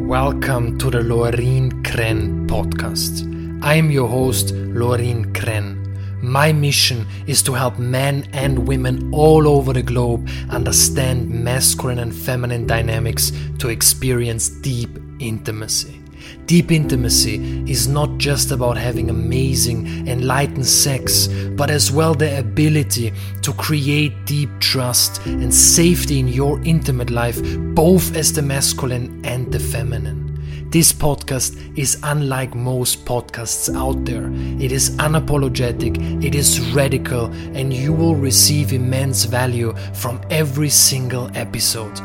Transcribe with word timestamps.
Welcome 0.00 0.76
to 0.78 0.90
the 0.90 1.02
Lorin 1.02 1.84
Krenn 1.84 2.48
podcast. 2.48 3.22
I 3.62 3.74
am 3.74 3.92
your 3.92 4.08
host, 4.08 4.52
Lorin 4.52 5.32
Krenn. 5.32 6.20
My 6.20 6.52
mission 6.52 7.06
is 7.28 7.44
to 7.44 7.52
help 7.52 7.78
men 7.78 8.28
and 8.32 8.66
women 8.66 9.14
all 9.14 9.46
over 9.46 9.72
the 9.72 9.84
globe 9.84 10.28
understand 10.50 11.30
masculine 11.30 12.00
and 12.00 12.12
feminine 12.12 12.66
dynamics 12.66 13.30
to 13.60 13.68
experience 13.68 14.48
deep 14.48 14.98
intimacy. 15.20 16.03
Deep 16.46 16.70
intimacy 16.70 17.64
is 17.66 17.88
not 17.88 18.18
just 18.18 18.50
about 18.50 18.76
having 18.76 19.08
amazing, 19.08 20.06
enlightened 20.06 20.66
sex, 20.66 21.26
but 21.56 21.70
as 21.70 21.90
well 21.90 22.14
the 22.14 22.38
ability 22.38 23.12
to 23.40 23.52
create 23.54 24.12
deep 24.26 24.50
trust 24.60 25.24
and 25.24 25.52
safety 25.52 26.18
in 26.18 26.28
your 26.28 26.60
intimate 26.64 27.08
life, 27.08 27.40
both 27.74 28.14
as 28.14 28.30
the 28.32 28.42
masculine 28.42 29.24
and 29.24 29.50
the 29.50 29.58
feminine. 29.58 30.24
This 30.68 30.92
podcast 30.92 31.78
is 31.78 31.98
unlike 32.02 32.54
most 32.54 33.06
podcasts 33.06 33.74
out 33.74 34.04
there. 34.04 34.28
It 34.60 34.72
is 34.72 34.90
unapologetic, 34.96 36.22
it 36.22 36.34
is 36.34 36.60
radical, 36.72 37.26
and 37.56 37.72
you 37.72 37.92
will 37.92 38.16
receive 38.16 38.72
immense 38.72 39.24
value 39.24 39.72
from 39.94 40.20
every 40.30 40.70
single 40.70 41.30
episode. 41.34 41.96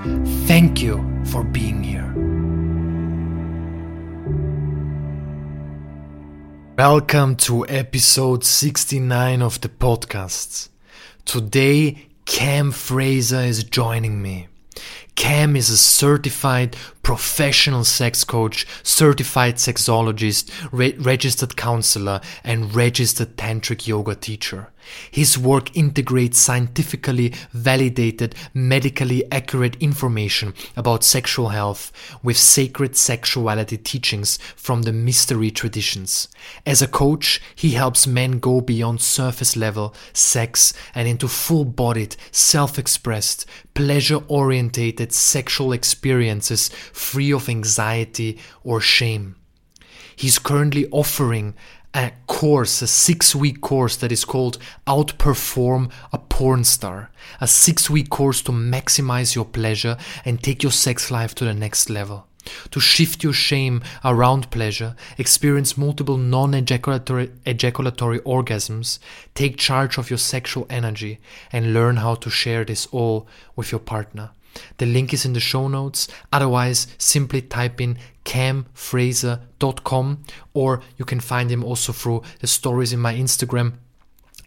Thank 0.48 0.82
you 0.82 1.04
for 1.26 1.44
being 1.44 1.84
here. 1.84 2.09
Welcome 6.80 7.36
to 7.48 7.68
episode 7.68 8.46
69 8.46 9.42
of 9.42 9.60
the 9.60 9.68
podcast. 9.68 10.70
Today, 11.26 12.08
Cam 12.24 12.72
Fraser 12.72 13.42
is 13.42 13.66
joining 13.66 14.22
me. 14.22 14.48
Cam 15.16 15.58
is 15.58 15.70
a 15.70 15.78
certified 15.78 16.78
professional 17.04 17.84
sex 17.84 18.24
coach, 18.24 18.66
certified 18.82 19.56
sexologist, 19.56 20.50
re- 20.72 20.96
registered 20.98 21.58
counselor, 21.58 22.22
and 22.46 22.74
registered 22.74 23.36
tantric 23.36 23.86
yoga 23.86 24.16
teacher. 24.16 24.70
His 25.12 25.38
work 25.38 25.76
integrates 25.76 26.38
scientifically 26.38 27.34
validated, 27.52 28.36
medically 28.54 29.24
accurate 29.32 29.76
information 29.82 30.54
about 30.76 31.04
sexual 31.04 31.50
health 31.50 31.92
with 32.24 32.38
sacred 32.38 32.96
sexuality 32.96 33.78
teachings 33.78 34.38
from 34.56 34.84
the 34.84 34.94
mystery 34.94 35.52
traditions. 35.52 36.28
As 36.66 36.82
a 36.82 36.88
coach, 36.88 37.42
he 37.56 37.72
helps 37.72 38.08
men 38.08 38.40
go 38.40 38.62
beyond 38.62 39.02
surface 39.02 39.56
level 39.56 39.94
sex 40.14 40.74
and 40.96 41.08
into 41.08 41.28
full 41.28 41.66
bodied, 41.66 42.16
self 42.32 42.78
expressed, 42.80 43.46
pleasure 43.74 44.22
orientated 44.28 45.12
sexual 45.14 45.72
experiences 45.72 46.70
free 46.94 47.32
of 47.32 47.50
anxiety 47.50 48.38
or 48.64 48.82
shame. 48.82 49.36
He's 50.16 50.38
currently 50.38 50.86
offering 50.92 51.56
a 51.94 52.12
course, 52.28 52.82
a 52.82 52.88
six 52.88 53.36
week 53.36 53.62
course 53.62 53.96
that 53.98 54.12
is 54.12 54.26
called 54.26 54.60
Outperform 54.86 55.92
a 56.14 56.18
Porn 56.18 56.64
Star. 56.64 57.10
A 57.42 57.48
six 57.48 57.90
week 57.90 58.10
course 58.10 58.42
to 58.44 58.52
maximize 58.52 59.36
your 59.36 59.46
pleasure 59.46 59.98
and 60.24 60.42
take 60.42 60.62
your 60.62 60.72
sex 60.72 61.10
life 61.10 61.34
to 61.36 61.46
the 61.46 61.54
next 61.54 61.90
level. 61.90 62.28
To 62.72 62.80
shift 62.80 63.24
your 63.24 63.34
shame 63.34 63.84
around 64.04 64.50
pleasure, 64.50 64.96
experience 65.18 65.78
multiple 65.78 66.18
non 66.18 66.54
ejaculatory 66.54 67.30
orgasms, 68.20 69.00
take 69.36 69.58
charge 69.58 69.98
of 69.98 70.10
your 70.10 70.18
sexual 70.20 70.66
energy, 70.70 71.20
and 71.52 71.74
learn 71.74 71.98
how 71.98 72.16
to 72.16 72.30
share 72.30 72.64
this 72.64 72.88
all 72.88 73.28
with 73.56 73.72
your 73.72 73.80
partner. 73.80 74.32
The 74.78 74.86
link 74.86 75.14
is 75.14 75.26
in 75.26 75.34
the 75.34 75.40
show 75.40 75.68
notes. 75.68 76.08
Otherwise, 76.32 76.88
simply 76.98 77.42
type 77.42 77.80
in 77.82 77.98
camfraser.com 78.30 80.24
or 80.54 80.82
you 80.98 81.06
can 81.06 81.20
find 81.20 81.50
him 81.50 81.64
also 81.64 81.92
through 81.92 82.22
the 82.42 82.48
stories 82.48 82.94
in 82.94 83.00
my 83.00 83.16
Instagram. 83.16 83.74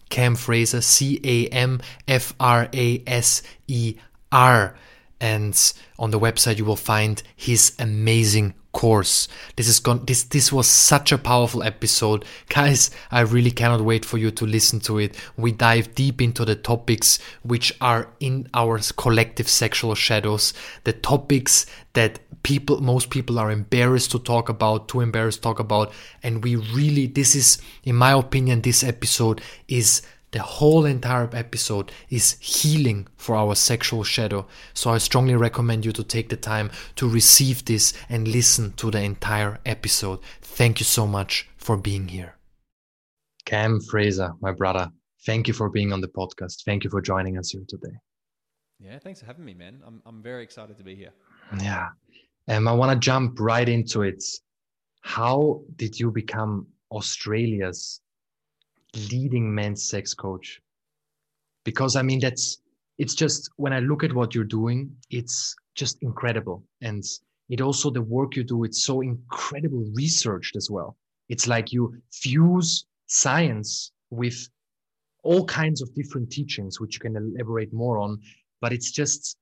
Cam 0.09 0.37
Fraser, 0.37 0.81
C 0.81 1.21
A 1.25 1.49
M 1.49 1.81
F 2.07 2.33
R 2.39 2.69
A 2.73 3.03
S 3.09 3.43
E 3.67 3.97
R. 4.31 4.77
And 5.21 5.73
on 5.99 6.13
the 6.13 6.21
website, 6.21 6.59
you 6.59 6.65
will 6.65 6.77
find 6.77 7.21
his 7.35 7.75
amazing 7.79 8.55
course. 8.73 9.29
This 9.57 9.69
is 9.69 9.79
gone. 9.79 10.05
This 10.07 10.25
this 10.25 10.53
was 10.53 10.67
such 10.67 11.13
a 11.13 11.19
powerful 11.19 11.63
episode, 11.63 12.25
guys. 12.49 12.91
I 13.11 13.21
really 13.21 13.51
cannot 13.51 13.83
wait 13.83 14.05
for 14.05 14.19
you 14.19 14.31
to 14.33 14.47
listen 14.47 14.81
to 14.81 14.99
it. 14.99 15.17
We 15.37 15.53
dive 15.53 15.95
deep 15.95 16.21
into 16.21 16.45
the 16.45 16.57
topics 16.57 17.19
which 17.43 17.75
are 17.81 18.09
in 18.19 18.49
our 18.55 18.81
collective 18.97 19.49
sexual 19.49 19.95
shadows, 19.95 20.55
the 20.85 20.93
topics 20.93 21.67
that 21.93 22.21
people, 22.43 22.81
most 22.81 23.11
people, 23.11 23.39
are 23.39 23.51
embarrassed 23.51 24.11
to 24.13 24.19
talk 24.19 24.49
about, 24.49 24.89
too 24.89 25.01
embarrassed 25.01 25.39
to 25.39 25.43
talk 25.43 25.59
about, 25.61 25.93
and 26.23 26.43
we 26.43 26.57
really. 26.57 27.07
This 27.07 27.35
is, 27.35 27.59
in 27.85 27.97
my 27.97 28.13
opinion, 28.13 28.63
this 28.63 28.83
episode 28.83 29.41
is 29.69 30.03
the 30.33 30.43
whole 30.43 30.85
entire 30.85 31.29
episode 31.33 31.93
is 32.11 32.37
healing 32.41 33.07
for 33.17 33.37
our 33.37 33.55
sexual 33.55 34.03
shadow. 34.03 34.47
So 34.75 34.91
I 34.91 34.99
strongly 34.99 35.37
recommend 35.37 35.85
you 35.85 35.93
to 35.93 36.03
take 36.03 36.31
the 36.31 36.37
time 36.37 36.71
to 36.97 37.09
receive 37.09 37.65
this 37.65 37.95
and 38.09 38.27
listen 38.27 38.73
to 38.73 38.91
the 38.91 39.03
entire 39.03 39.61
episode. 39.65 40.21
Thank 40.41 40.81
you 40.81 40.85
so 40.85 41.07
much 41.07 41.49
for 41.57 41.77
being 41.77 42.09
here. 42.09 42.35
Cam 43.45 43.81
Fraser, 43.81 44.33
my 44.41 44.53
brother, 44.53 44.91
thank 45.27 45.49
you 45.49 45.55
for 45.55 45.69
being 45.69 45.93
on 45.93 46.01
the 46.01 46.09
podcast. 46.09 46.65
Thank 46.65 46.85
you 46.85 46.91
for 46.91 47.01
joining 47.01 47.39
us 47.39 47.51
here 47.51 47.65
today. 47.69 47.95
Yeah, 48.81 48.99
thanks 48.99 49.21
for 49.21 49.27
having 49.27 49.45
me, 49.45 49.55
man. 49.55 49.81
I'm, 49.87 50.03
I'm 50.07 50.23
very 50.23 50.43
excited 50.43 50.77
to 50.79 50.85
be 50.85 50.95
here. 50.95 51.13
Yeah. 51.61 51.89
Um, 52.49 52.67
I 52.67 52.73
want 52.73 52.93
to 52.93 52.99
jump 52.99 53.39
right 53.39 53.69
into 53.69 54.03
it. 54.03 54.25
How 55.03 55.63
did 55.77 55.99
you 55.99 56.11
become 56.11 56.67
Australia's 56.91 58.02
leading 59.11 59.55
men's 59.55 59.83
sex 59.89 60.15
coach. 60.15 60.61
Because 61.65 61.97
i 61.97 62.03
mean 62.03 62.21
that's 62.21 62.59
it's 62.99 63.15
just 63.15 63.51
when 63.57 63.73
i 63.73 63.79
look 63.79 64.05
at 64.05 64.13
what 64.13 64.35
you're 64.35 64.45
doing 64.45 64.91
it's 65.11 65.55
just 65.75 65.99
incredible. 66.03 66.63
And 66.81 67.03
it 67.49 67.61
also 67.61 67.91
the 67.91 68.03
work 68.03 68.37
you 68.37 68.45
do 68.45 68.65
it's 68.65 68.85
so 68.85 69.01
incredible 69.01 69.85
researched 69.95 70.57
as 70.57 70.71
well. 70.71 70.97
It's 71.29 71.47
like 71.47 71.73
you 71.73 71.95
fuse 72.13 72.87
science 73.07 73.93
with 74.11 74.49
all 75.23 75.45
kinds 75.45 75.83
of 75.83 75.95
different 75.95 76.31
teachings 76.31 76.81
which 76.81 76.95
you 76.95 77.01
can 77.01 77.17
elaborate 77.17 77.73
more 77.73 77.99
on 77.99 78.21
but 78.61 78.73
it's 78.73 78.91
just 78.91 79.37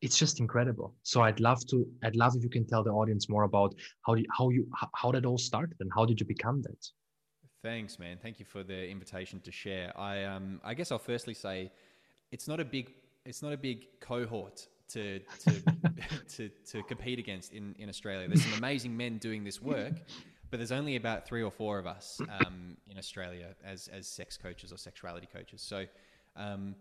it's 0.00 0.18
just 0.18 0.40
incredible. 0.40 0.94
So 1.02 1.22
i'd 1.22 1.40
love 1.40 1.64
to 1.66 1.86
i'd 2.04 2.16
love 2.16 2.34
if 2.36 2.42
you 2.42 2.50
can 2.50 2.66
tell 2.66 2.82
the 2.82 2.90
audience 2.90 3.28
more 3.28 3.44
about 3.44 3.74
how 4.06 4.14
you, 4.14 4.26
how 4.36 4.48
you 4.50 4.66
how 4.94 5.12
that 5.12 5.26
all 5.26 5.38
started 5.38 5.76
and 5.80 5.90
how 5.94 6.04
did 6.04 6.20
you 6.20 6.26
become 6.26 6.62
that 6.62 6.82
Thanks, 7.62 7.98
man. 7.98 8.18
Thank 8.22 8.38
you 8.38 8.46
for 8.46 8.62
the 8.62 8.88
invitation 8.88 9.40
to 9.40 9.52
share. 9.52 9.92
I 9.98 10.24
um, 10.24 10.60
I 10.64 10.72
guess 10.72 10.90
I'll 10.90 10.98
firstly 10.98 11.34
say, 11.34 11.70
it's 12.32 12.48
not 12.48 12.58
a 12.58 12.64
big 12.64 12.92
it's 13.26 13.42
not 13.42 13.52
a 13.52 13.56
big 13.58 14.00
cohort 14.00 14.66
to 14.88 15.18
to 15.18 15.62
to, 16.36 16.48
to 16.48 16.82
compete 16.84 17.18
against 17.18 17.52
in 17.52 17.74
in 17.78 17.90
Australia. 17.90 18.26
There's 18.28 18.44
some 18.44 18.54
amazing 18.54 18.96
men 18.96 19.18
doing 19.18 19.44
this 19.44 19.60
work, 19.60 19.92
but 20.50 20.56
there's 20.56 20.72
only 20.72 20.96
about 20.96 21.26
three 21.26 21.42
or 21.42 21.50
four 21.50 21.78
of 21.78 21.86
us 21.86 22.20
um, 22.40 22.78
in 22.88 22.96
Australia 22.96 23.48
as 23.62 23.88
as 23.88 24.06
sex 24.06 24.38
coaches 24.38 24.72
or 24.72 24.78
sexuality 24.78 25.28
coaches. 25.32 25.60
So. 25.60 25.84
Um, 26.36 26.76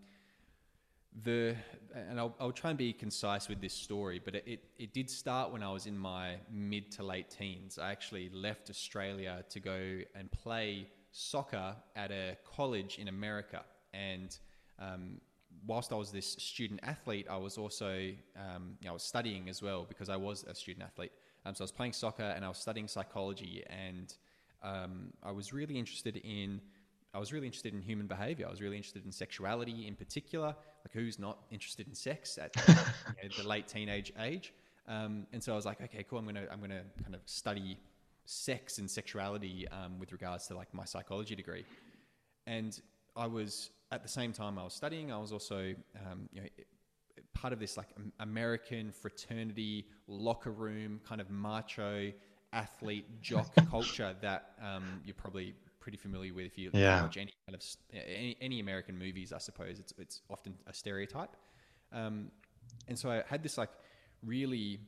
the 1.24 1.56
and 1.96 2.20
I'll, 2.20 2.36
I'll 2.40 2.52
try 2.52 2.70
and 2.70 2.78
be 2.78 2.94
concise 2.94 3.50
with 3.50 3.62
this 3.62 3.74
story, 3.74 4.22
but 4.24 4.36
it, 4.36 4.44
it, 4.46 4.64
it, 4.78 4.94
did 4.94 5.10
start 5.10 5.52
when 5.52 5.64
I 5.64 5.72
was 5.72 5.88
in 5.88 5.98
my 5.98 6.36
mid 6.52 6.92
to 6.94 7.04
late 7.04 7.30
teens. 7.32 7.80
I 7.80 7.92
actually 7.92 8.30
left 8.30 8.70
Australia 8.70 9.44
to 9.50 9.60
go 9.60 10.00
and 10.14 10.32
play 10.32 10.88
soccer 11.12 11.76
at 11.96 12.12
a 12.12 12.38
college 12.56 13.00
in 13.00 13.08
America. 13.08 13.64
And 13.94 14.38
um, 14.78 15.20
whilst 15.66 15.92
I 15.92 15.96
was 15.96 16.12
this 16.12 16.34
student 16.34 16.80
athlete, 16.84 17.28
I 17.30 17.38
was 17.38 17.58
also 17.58 18.12
um, 18.36 18.78
you 18.80 18.86
know, 18.86 18.92
I 18.92 18.94
was 18.94 19.04
studying 19.04 19.50
as 19.50 19.62
well 19.62 19.86
because 19.88 20.10
I 20.10 20.16
was 20.16 20.44
a 20.44 20.54
student 20.54 20.86
athlete. 20.86 21.12
Um, 21.46 21.56
so 21.56 21.64
I 21.64 21.66
was 21.66 21.72
playing 21.72 21.94
soccer 21.94 22.34
and 22.36 22.46
I 22.46 22.50
was 22.50 22.58
studying 22.58 22.88
psychology, 22.88 23.64
and 23.68 24.14
um, 24.62 25.14
I 25.24 25.32
was 25.32 25.54
really 25.54 25.80
interested 25.80 26.18
in 26.18 26.62
I 27.14 27.20
was 27.20 27.34
really 27.34 27.48
interested 27.48 27.74
in 27.74 27.82
human 27.82 28.08
behavior. 28.08 28.46
I 28.48 28.52
was 28.52 28.62
really 28.62 28.78
interested 28.78 29.06
in 29.06 29.12
sexuality 29.12 29.88
in 29.88 29.96
particular. 29.96 30.48
Like, 30.48 30.94
who's 30.94 31.18
not 31.18 31.40
interested 31.52 31.88
in 31.88 31.96
sex 31.96 32.38
at 32.38 32.56
you 32.68 32.74
know, 33.30 33.36
the 33.42 33.48
late 33.48 33.68
teenage 33.68 34.14
age? 34.20 34.54
Um, 34.88 35.26
and 35.34 35.44
so 35.44 35.54
I 35.54 35.56
was 35.56 35.66
like, 35.66 35.82
okay, 35.82 36.04
cool. 36.08 36.20
I'm 36.20 36.26
gonna 36.26 36.48
I'm 36.52 36.62
gonna 36.62 36.84
kind 37.02 37.16
of 37.16 37.22
study 37.26 37.78
sex 38.26 38.78
and 38.78 38.90
sexuality 38.90 39.68
um, 39.70 40.00
with 40.00 40.12
regards 40.12 40.48
to 40.48 40.56
like 40.56 40.72
my 40.74 40.86
psychology 40.86 41.36
degree. 41.36 41.66
And 42.46 42.80
I 43.16 43.28
was 43.28 43.72
at 43.92 44.04
the 44.04 44.10
same 44.10 44.32
time 44.32 44.60
I 44.60 44.64
was 44.64 44.74
studying. 44.74 45.12
I 45.12 45.18
was 45.18 45.32
also 45.32 45.74
um, 45.96 46.30
you 46.32 46.42
know 46.42 46.48
part 47.34 47.54
of 47.54 47.60
this 47.60 47.78
like 47.78 47.88
American 48.20 48.92
fraternity 48.92 49.88
locker 50.08 50.52
room 50.52 51.00
kind 51.08 51.22
of 51.22 51.30
macho 51.30 52.12
athlete 52.54 53.06
jock 53.22 53.52
culture 53.70 54.16
that 54.22 54.54
um, 54.62 55.02
you're 55.06 55.14
probably 55.14 55.54
pretty 55.90 55.98
familiar 55.98 56.32
with 56.36 56.46
if 56.46 56.56
you 56.56 56.70
yeah. 56.72 57.02
watch 57.02 57.18
any 57.18 57.34
kind 57.48 57.56
of 57.56 57.64
any, 57.92 58.38
any, 58.42 58.60
American 58.60 58.96
movies. 58.96 59.34
I 59.34 59.40
suppose 59.40 59.80
it's 59.80 59.92
it's 59.98 60.22
often 60.30 60.54
a 60.68 60.74
stereotype, 60.74 61.36
um, 61.92 62.30
and 62.88 62.98
so 62.98 63.10
I 63.10 63.24
had 63.28 63.42
this 63.42 63.58
like 63.58 63.72
really 64.24 64.82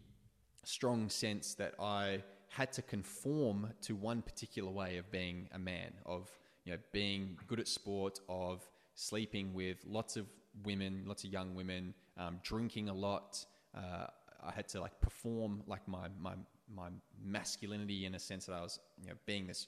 strong 0.63 1.09
sense 1.09 1.55
that 1.55 1.73
I 1.79 2.21
had 2.49 2.71
to 2.73 2.83
conform 2.83 3.73
to 3.81 3.95
one 3.95 4.21
particular 4.21 4.69
way 4.69 4.97
of 4.97 5.09
being 5.09 5.49
a 5.53 5.57
man, 5.57 5.91
of 6.05 6.29
you 6.65 6.73
know 6.73 6.77
being 6.91 7.35
good 7.47 7.59
at 7.59 7.67
sport, 7.67 8.19
of 8.29 8.61
sleeping 8.93 9.55
with 9.55 9.77
lots 9.87 10.17
of 10.17 10.27
women, 10.63 11.03
lots 11.07 11.23
of 11.23 11.31
young 11.31 11.55
women, 11.55 11.95
um, 12.15 12.39
drinking 12.43 12.89
a 12.89 12.93
lot. 12.93 13.43
Uh, 13.75 14.05
I 14.43 14.51
had 14.51 14.67
to 14.69 14.79
like 14.79 15.01
perform 15.01 15.63
like 15.65 15.87
my 15.87 16.09
my 16.19 16.33
my 16.71 16.89
masculinity 17.25 18.05
in 18.05 18.13
a 18.13 18.19
sense 18.19 18.45
that 18.45 18.53
I 18.53 18.61
was 18.61 18.79
you 19.01 19.09
know 19.09 19.15
being 19.25 19.47
this 19.47 19.65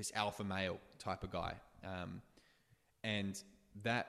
this 0.00 0.12
alpha 0.14 0.42
male 0.42 0.78
type 0.98 1.22
of 1.22 1.30
guy, 1.30 1.52
um, 1.84 2.22
and 3.04 3.42
that 3.82 4.06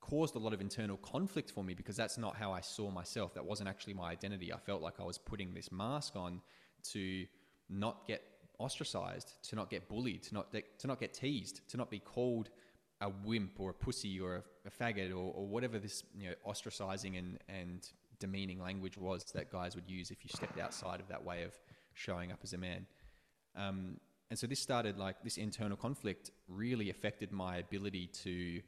caused 0.00 0.36
a 0.36 0.38
lot 0.38 0.52
of 0.52 0.60
internal 0.60 0.96
conflict 0.98 1.50
for 1.50 1.64
me 1.64 1.74
because 1.74 1.96
that's 1.96 2.16
not 2.16 2.36
how 2.36 2.52
I 2.52 2.60
saw 2.60 2.92
myself. 2.92 3.34
That 3.34 3.44
wasn't 3.44 3.68
actually 3.68 3.94
my 3.94 4.08
identity. 4.08 4.52
I 4.52 4.58
felt 4.58 4.82
like 4.82 5.00
I 5.00 5.02
was 5.02 5.18
putting 5.18 5.52
this 5.52 5.72
mask 5.72 6.14
on 6.14 6.40
to 6.92 7.26
not 7.68 8.06
get 8.06 8.22
ostracized, 8.60 9.32
to 9.48 9.56
not 9.56 9.68
get 9.68 9.88
bullied, 9.88 10.22
to 10.28 10.34
not 10.34 10.52
to 10.52 10.86
not 10.86 11.00
get 11.00 11.12
teased, 11.12 11.68
to 11.70 11.76
not 11.76 11.90
be 11.90 11.98
called 11.98 12.50
a 13.00 13.10
wimp 13.24 13.58
or 13.58 13.70
a 13.70 13.74
pussy 13.74 14.20
or 14.20 14.36
a, 14.36 14.42
a 14.68 14.70
faggot 14.70 15.10
or, 15.10 15.32
or, 15.34 15.46
whatever 15.46 15.78
this 15.78 16.04
you 16.16 16.28
know 16.28 16.34
ostracizing 16.46 17.18
and 17.18 17.38
and 17.48 17.90
demeaning 18.20 18.60
language 18.62 18.96
was 18.96 19.24
that 19.34 19.50
guys 19.50 19.74
would 19.74 19.88
use 19.88 20.10
if 20.12 20.24
you 20.24 20.30
stepped 20.32 20.58
outside 20.58 21.00
of 21.00 21.08
that 21.08 21.22
way 21.22 21.42
of 21.42 21.52
showing 21.94 22.30
up 22.30 22.38
as 22.44 22.52
a 22.52 22.58
man. 22.58 22.86
Um, 23.56 23.98
and 24.30 24.38
so 24.38 24.46
this 24.46 24.60
started 24.60 24.98
like 24.98 25.22
this 25.22 25.36
internal 25.36 25.76
conflict 25.76 26.30
really 26.48 26.90
affected 26.90 27.32
my 27.32 27.58
ability 27.58 28.06
to 28.08 28.60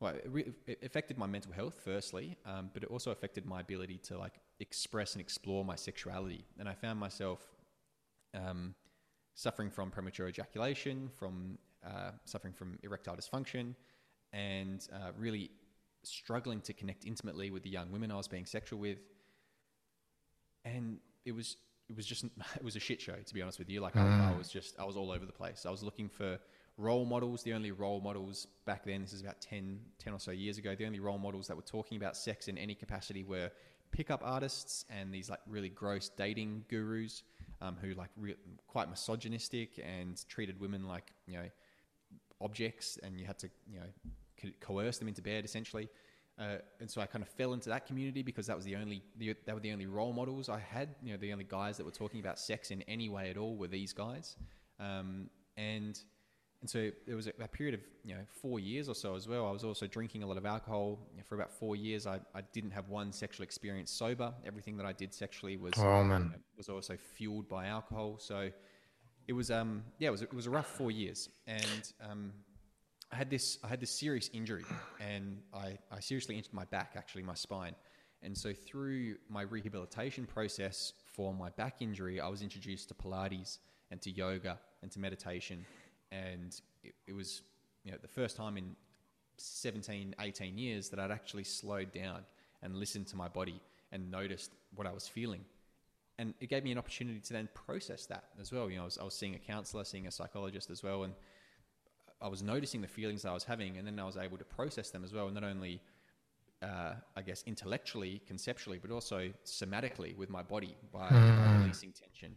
well 0.00 0.14
it, 0.14 0.28
re- 0.28 0.52
it 0.66 0.78
affected 0.82 1.16
my 1.18 1.26
mental 1.26 1.52
health 1.52 1.80
firstly 1.84 2.36
um, 2.46 2.70
but 2.72 2.82
it 2.82 2.90
also 2.90 3.10
affected 3.10 3.46
my 3.46 3.60
ability 3.60 3.98
to 3.98 4.18
like 4.18 4.34
express 4.60 5.14
and 5.14 5.20
explore 5.20 5.64
my 5.64 5.76
sexuality. 5.76 6.44
And 6.58 6.68
i 6.68 6.74
found 6.74 6.98
myself 6.98 7.40
um, 8.34 8.74
suffering 9.34 9.70
from 9.70 9.90
premature 9.90 10.28
ejaculation 10.28 11.10
from 11.18 11.58
uh, 11.84 12.12
suffering 12.24 12.52
from 12.54 12.78
erectile 12.82 13.16
dysfunction 13.16 13.74
and 14.32 14.86
uh, 14.92 15.10
really 15.18 15.50
struggling 16.04 16.60
to 16.60 16.72
connect 16.72 17.04
intimately 17.04 17.50
with 17.50 17.62
the 17.62 17.70
young 17.70 17.90
women 17.90 18.10
i 18.10 18.16
was 18.16 18.28
being 18.28 18.46
sexual 18.46 18.78
with. 18.78 18.98
And 20.64 20.98
it 21.24 21.32
was 21.32 21.56
it 21.92 21.96
was 21.96 22.06
just 22.06 22.24
it 22.56 22.64
was 22.64 22.76
a 22.76 22.80
shit 22.80 23.00
show 23.00 23.14
to 23.14 23.34
be 23.34 23.42
honest 23.42 23.58
with 23.58 23.68
you. 23.70 23.80
Like 23.80 23.94
mm. 23.94 24.00
I, 24.00 24.32
I, 24.32 24.36
was 24.36 24.48
just 24.48 24.78
I 24.78 24.84
was 24.84 24.96
all 24.96 25.10
over 25.10 25.24
the 25.24 25.32
place. 25.32 25.64
I 25.66 25.70
was 25.70 25.82
looking 25.82 26.08
for 26.08 26.38
role 26.78 27.04
models. 27.04 27.42
The 27.42 27.52
only 27.52 27.70
role 27.70 28.00
models 28.00 28.46
back 28.64 28.84
then, 28.84 29.02
this 29.02 29.12
is 29.12 29.20
about 29.20 29.40
10, 29.40 29.78
10 29.98 30.12
or 30.12 30.18
so 30.18 30.30
years 30.30 30.58
ago. 30.58 30.74
The 30.74 30.86
only 30.86 31.00
role 31.00 31.18
models 31.18 31.46
that 31.48 31.56
were 31.56 31.62
talking 31.62 31.96
about 31.96 32.16
sex 32.16 32.48
in 32.48 32.56
any 32.56 32.74
capacity 32.74 33.24
were 33.24 33.50
pickup 33.90 34.22
artists 34.24 34.86
and 34.88 35.12
these 35.12 35.28
like 35.28 35.40
really 35.46 35.68
gross 35.68 36.08
dating 36.08 36.64
gurus 36.68 37.22
um, 37.60 37.76
who 37.80 37.92
like 37.94 38.08
re- 38.16 38.36
quite 38.66 38.88
misogynistic 38.88 39.78
and 39.84 40.26
treated 40.28 40.58
women 40.60 40.88
like 40.88 41.12
you 41.26 41.34
know 41.34 41.48
objects, 42.40 42.98
and 43.02 43.18
you 43.20 43.26
had 43.26 43.38
to 43.38 43.50
you 43.70 43.78
know 43.78 44.50
coerce 44.60 44.98
them 44.98 45.08
into 45.08 45.22
bed 45.22 45.44
essentially. 45.44 45.88
Uh, 46.38 46.56
and 46.80 46.90
so 46.90 47.00
I 47.00 47.06
kind 47.06 47.22
of 47.22 47.28
fell 47.28 47.52
into 47.52 47.68
that 47.68 47.86
community 47.86 48.22
because 48.22 48.46
that 48.46 48.56
was 48.56 48.64
the 48.64 48.76
only 48.76 49.02
the, 49.18 49.34
that 49.46 49.54
were 49.54 49.60
the 49.60 49.72
only 49.72 49.86
role 49.86 50.12
models 50.12 50.48
I 50.48 50.58
had. 50.58 50.94
You 51.02 51.12
know, 51.12 51.18
the 51.18 51.32
only 51.32 51.44
guys 51.44 51.76
that 51.76 51.84
were 51.84 51.92
talking 51.92 52.20
about 52.20 52.38
sex 52.38 52.70
in 52.70 52.82
any 52.82 53.08
way 53.08 53.30
at 53.30 53.36
all 53.36 53.56
were 53.56 53.68
these 53.68 53.92
guys. 53.92 54.36
Um, 54.80 55.28
and 55.56 56.00
and 56.62 56.70
so 56.70 56.90
there 57.06 57.16
was 57.16 57.26
a, 57.26 57.32
a, 57.40 57.48
period 57.48 57.74
of 57.74 57.80
you 58.04 58.14
know 58.14 58.20
four 58.40 58.60
years 58.60 58.88
or 58.88 58.94
so 58.94 59.14
as 59.14 59.28
well. 59.28 59.46
I 59.46 59.50
was 59.50 59.64
also 59.64 59.86
drinking 59.86 60.22
a 60.22 60.26
lot 60.26 60.36
of 60.38 60.46
alcohol 60.46 60.98
for 61.28 61.34
about 61.34 61.52
four 61.52 61.76
years. 61.76 62.06
I, 62.06 62.20
I 62.34 62.40
didn't 62.52 62.70
have 62.70 62.88
one 62.88 63.12
sexual 63.12 63.44
experience 63.44 63.90
sober. 63.90 64.32
Everything 64.46 64.76
that 64.78 64.86
I 64.86 64.92
did 64.92 65.12
sexually 65.12 65.56
was 65.56 65.74
oh, 65.76 66.04
man. 66.04 66.22
You 66.22 66.28
know, 66.30 66.34
was 66.56 66.68
also 66.68 66.96
fueled 66.96 67.48
by 67.48 67.66
alcohol. 67.66 68.16
So 68.18 68.50
it 69.28 69.32
was 69.32 69.50
um 69.50 69.84
yeah 69.98 70.08
it 70.08 70.12
was 70.12 70.22
it 70.22 70.32
was 70.32 70.46
a 70.46 70.50
rough 70.50 70.66
four 70.66 70.90
years 70.90 71.28
and 71.46 71.92
um 72.08 72.32
I 73.12 73.16
had 73.16 73.28
this 73.28 73.58
I 73.62 73.68
had 73.68 73.80
this 73.80 73.90
serious 73.90 74.30
injury, 74.32 74.64
and 74.98 75.38
I, 75.52 75.78
I 75.90 76.00
seriously 76.00 76.36
injured 76.36 76.54
my 76.54 76.64
back, 76.64 76.94
actually 76.96 77.22
my 77.22 77.34
spine, 77.34 77.74
and 78.22 78.36
so 78.36 78.54
through 78.54 79.16
my 79.28 79.42
rehabilitation 79.42 80.26
process 80.26 80.94
for 81.04 81.34
my 81.34 81.50
back 81.50 81.82
injury, 81.82 82.20
I 82.20 82.28
was 82.28 82.40
introduced 82.40 82.88
to 82.88 82.94
Pilates 82.94 83.58
and 83.90 84.00
to 84.00 84.10
yoga 84.10 84.58
and 84.80 84.90
to 84.92 84.98
meditation, 84.98 85.66
and 86.10 86.58
it, 86.82 86.94
it 87.06 87.12
was 87.12 87.42
you 87.84 87.92
know 87.92 87.98
the 88.00 88.08
first 88.08 88.34
time 88.34 88.56
in 88.56 88.74
17, 89.36 90.14
18 90.18 90.56
years 90.56 90.88
that 90.88 90.98
I'd 90.98 91.10
actually 91.10 91.44
slowed 91.44 91.92
down 91.92 92.20
and 92.62 92.76
listened 92.76 93.08
to 93.08 93.16
my 93.16 93.28
body 93.28 93.60
and 93.90 94.10
noticed 94.10 94.52
what 94.74 94.86
I 94.86 94.92
was 94.92 95.06
feeling. 95.06 95.44
And 96.18 96.34
it 96.40 96.48
gave 96.48 96.62
me 96.62 96.72
an 96.72 96.78
opportunity 96.78 97.20
to 97.20 97.32
then 97.32 97.48
process 97.52 98.06
that 98.06 98.24
as 98.40 98.52
well. 98.52 98.70
You 98.70 98.76
know, 98.76 98.82
I 98.82 98.84
was, 98.84 98.98
I 98.98 99.04
was 99.04 99.14
seeing 99.14 99.34
a 99.34 99.38
counselor, 99.38 99.84
seeing 99.84 100.06
a 100.06 100.10
psychologist 100.10 100.70
as 100.70 100.82
well, 100.82 101.04
and 101.04 101.14
I 102.22 102.28
was 102.28 102.42
noticing 102.42 102.80
the 102.80 102.88
feelings 102.88 103.24
I 103.24 103.32
was 103.32 103.44
having, 103.44 103.76
and 103.76 103.86
then 103.86 103.98
I 103.98 104.04
was 104.04 104.16
able 104.16 104.38
to 104.38 104.44
process 104.44 104.90
them 104.90 105.04
as 105.04 105.12
well, 105.12 105.28
not 105.30 105.44
only 105.44 105.80
uh, 106.62 106.94
I 107.16 107.22
guess 107.22 107.42
intellectually, 107.46 108.22
conceptually, 108.26 108.78
but 108.78 108.90
also 108.90 109.32
somatically 109.44 110.16
with 110.16 110.30
my 110.30 110.42
body 110.42 110.76
by, 110.92 111.08
mm. 111.08 111.44
by 111.44 111.56
releasing 111.58 111.92
tension. 111.92 112.36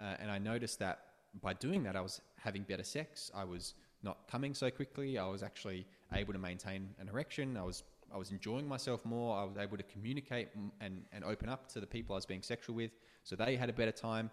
Uh, 0.00 0.16
and 0.20 0.30
I 0.30 0.38
noticed 0.38 0.78
that 0.80 0.98
by 1.40 1.54
doing 1.54 1.84
that, 1.84 1.94
I 1.94 2.00
was 2.00 2.20
having 2.36 2.62
better 2.62 2.82
sex. 2.82 3.30
I 3.34 3.44
was 3.44 3.74
not 4.02 4.26
coming 4.28 4.54
so 4.54 4.70
quickly. 4.70 5.18
I 5.18 5.26
was 5.28 5.42
actually 5.42 5.86
able 6.12 6.32
to 6.32 6.38
maintain 6.38 6.88
an 6.98 7.08
erection. 7.08 7.56
I 7.56 7.62
was 7.62 7.84
I 8.12 8.16
was 8.16 8.32
enjoying 8.32 8.66
myself 8.66 9.04
more. 9.04 9.38
I 9.38 9.44
was 9.44 9.56
able 9.56 9.76
to 9.76 9.84
communicate 9.84 10.48
and, 10.80 11.04
and 11.12 11.22
open 11.22 11.48
up 11.48 11.68
to 11.74 11.80
the 11.80 11.86
people 11.86 12.16
I 12.16 12.18
was 12.18 12.26
being 12.26 12.42
sexual 12.42 12.74
with, 12.74 12.90
so 13.22 13.36
they 13.36 13.54
had 13.54 13.70
a 13.70 13.72
better 13.72 13.92
time. 13.92 14.30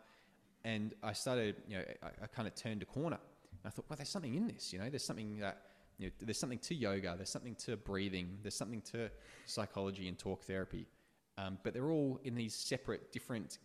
And 0.63 0.95
I 1.03 1.13
started, 1.13 1.57
you 1.67 1.77
know, 1.77 1.83
I, 2.01 2.07
I 2.23 2.27
kind 2.27 2.47
of 2.47 2.55
turned 2.55 2.81
a 2.81 2.85
corner 2.85 3.19
I 3.67 3.69
thought, 3.69 3.85
well, 3.89 3.97
there's 3.97 4.09
something 4.09 4.33
in 4.33 4.47
this. 4.47 4.71
You 4.71 4.79
know, 4.79 4.89
there's 4.89 5.05
something 5.05 5.39
that 5.39 5.61
you 5.97 6.07
know, 6.07 6.11
there's 6.21 6.39
something 6.39 6.59
to 6.59 6.75
yoga. 6.75 7.13
There's 7.17 7.29
something 7.29 7.55
to 7.55 7.75
breathing. 7.75 8.37
There's 8.41 8.55
something 8.55 8.81
to 8.93 9.09
psychology 9.45 10.07
and 10.07 10.17
talk 10.17 10.43
therapy. 10.43 10.87
Um, 11.37 11.57
but 11.63 11.73
they're 11.73 11.91
all 11.91 12.19
in 12.23 12.35
these 12.35 12.55
separate, 12.55 13.11
different 13.11 13.59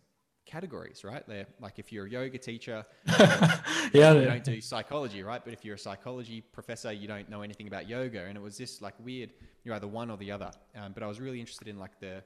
categories, 0.45 1.03
right? 1.03 1.25
They're 1.27 1.47
like 1.59 1.79
if 1.79 1.91
you're 1.91 2.05
a 2.05 2.09
yoga 2.09 2.37
teacher, 2.37 2.85
yeah, 3.07 4.13
you 4.13 4.25
don't 4.25 4.43
do 4.43 4.61
psychology, 4.61 5.23
right? 5.23 5.43
But 5.43 5.53
if 5.53 5.63
you're 5.63 5.75
a 5.75 5.79
psychology 5.79 6.41
professor, 6.41 6.91
you 6.91 7.07
don't 7.07 7.29
know 7.29 7.41
anything 7.41 7.67
about 7.67 7.87
yoga. 7.87 8.25
And 8.25 8.37
it 8.37 8.41
was 8.41 8.57
this 8.57 8.81
like 8.81 8.93
weird. 8.99 9.31
You're 9.63 9.75
either 9.75 9.87
one 9.87 10.11
or 10.11 10.17
the 10.17 10.31
other. 10.31 10.51
Um, 10.75 10.91
but 10.93 11.03
I 11.03 11.07
was 11.07 11.19
really 11.19 11.39
interested 11.39 11.67
in 11.67 11.79
like 11.79 11.99
the 11.99 12.23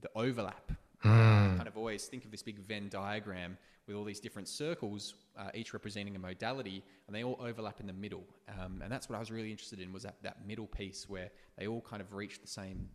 the 0.00 0.10
overlap. 0.16 0.72
Mm. 1.04 1.56
Kind 1.56 1.68
of 1.68 1.76
always 1.76 2.06
think 2.06 2.24
of 2.24 2.30
this 2.30 2.42
big 2.42 2.58
Venn 2.58 2.88
diagram 2.88 3.56
with 3.86 3.96
all 3.96 4.04
these 4.04 4.20
different 4.20 4.48
circles, 4.48 5.14
uh, 5.38 5.50
each 5.54 5.72
representing 5.72 6.14
a 6.14 6.18
modality, 6.18 6.84
and 7.06 7.16
they 7.16 7.24
all 7.24 7.38
overlap 7.40 7.80
in 7.80 7.86
the 7.86 7.92
middle. 7.92 8.24
Um, 8.48 8.82
and 8.82 8.92
that's 8.92 9.08
what 9.08 9.16
I 9.16 9.18
was 9.18 9.30
really 9.30 9.50
interested 9.50 9.80
in 9.80 9.92
was 9.92 10.02
that, 10.02 10.16
that 10.22 10.46
middle 10.46 10.66
piece 10.66 11.08
where 11.08 11.30
they 11.56 11.66
all 11.66 11.80
kind 11.80 12.02
of 12.02 12.12
reach 12.12 12.40
the 12.40 12.48
same 12.48 12.88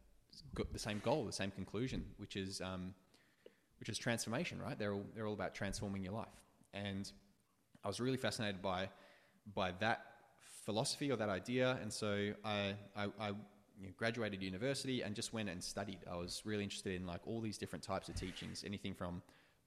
the 0.72 0.80
same 0.80 1.00
goal, 1.04 1.26
the 1.26 1.32
same 1.32 1.52
conclusion, 1.52 2.04
which 2.18 2.36
is 2.36 2.60
um, 2.62 2.94
which 3.80 3.90
is 3.90 3.98
transformation, 3.98 4.62
right? 4.62 4.78
They're 4.78 4.94
all 4.94 5.06
they're 5.16 5.28
all 5.28 5.34
about 5.34 5.56
transforming 5.56 6.04
your 6.04 6.14
life. 6.14 6.28
And 6.74 7.10
I 7.84 7.88
was 7.88 8.00
really 8.00 8.18
fascinated 8.18 8.62
by 8.62 8.90
by 9.54 9.72
that 9.80 10.06
philosophy 10.66 11.12
or 11.12 11.16
that 11.18 11.30
idea, 11.30 11.78
and 11.82 11.92
so 11.92 12.34
I 12.44 12.76
I, 12.96 13.08
I 13.20 13.32
you 13.80 13.88
know, 13.88 13.94
graduated 13.98 14.42
university 14.42 15.02
and 15.02 15.16
just 15.16 15.34
went 15.34 15.50
and 15.50 15.64
studied. 15.64 16.00
I 16.12 16.16
was 16.16 16.42
really 16.46 16.64
interested 16.64 16.96
in 16.96 17.06
like 17.06 17.22
all 17.26 17.42
these 17.42 17.58
different 17.58 17.84
types 17.84 18.10
of 18.10 18.16
teachings, 18.16 18.64
anything 18.66 18.94
from 18.94 19.22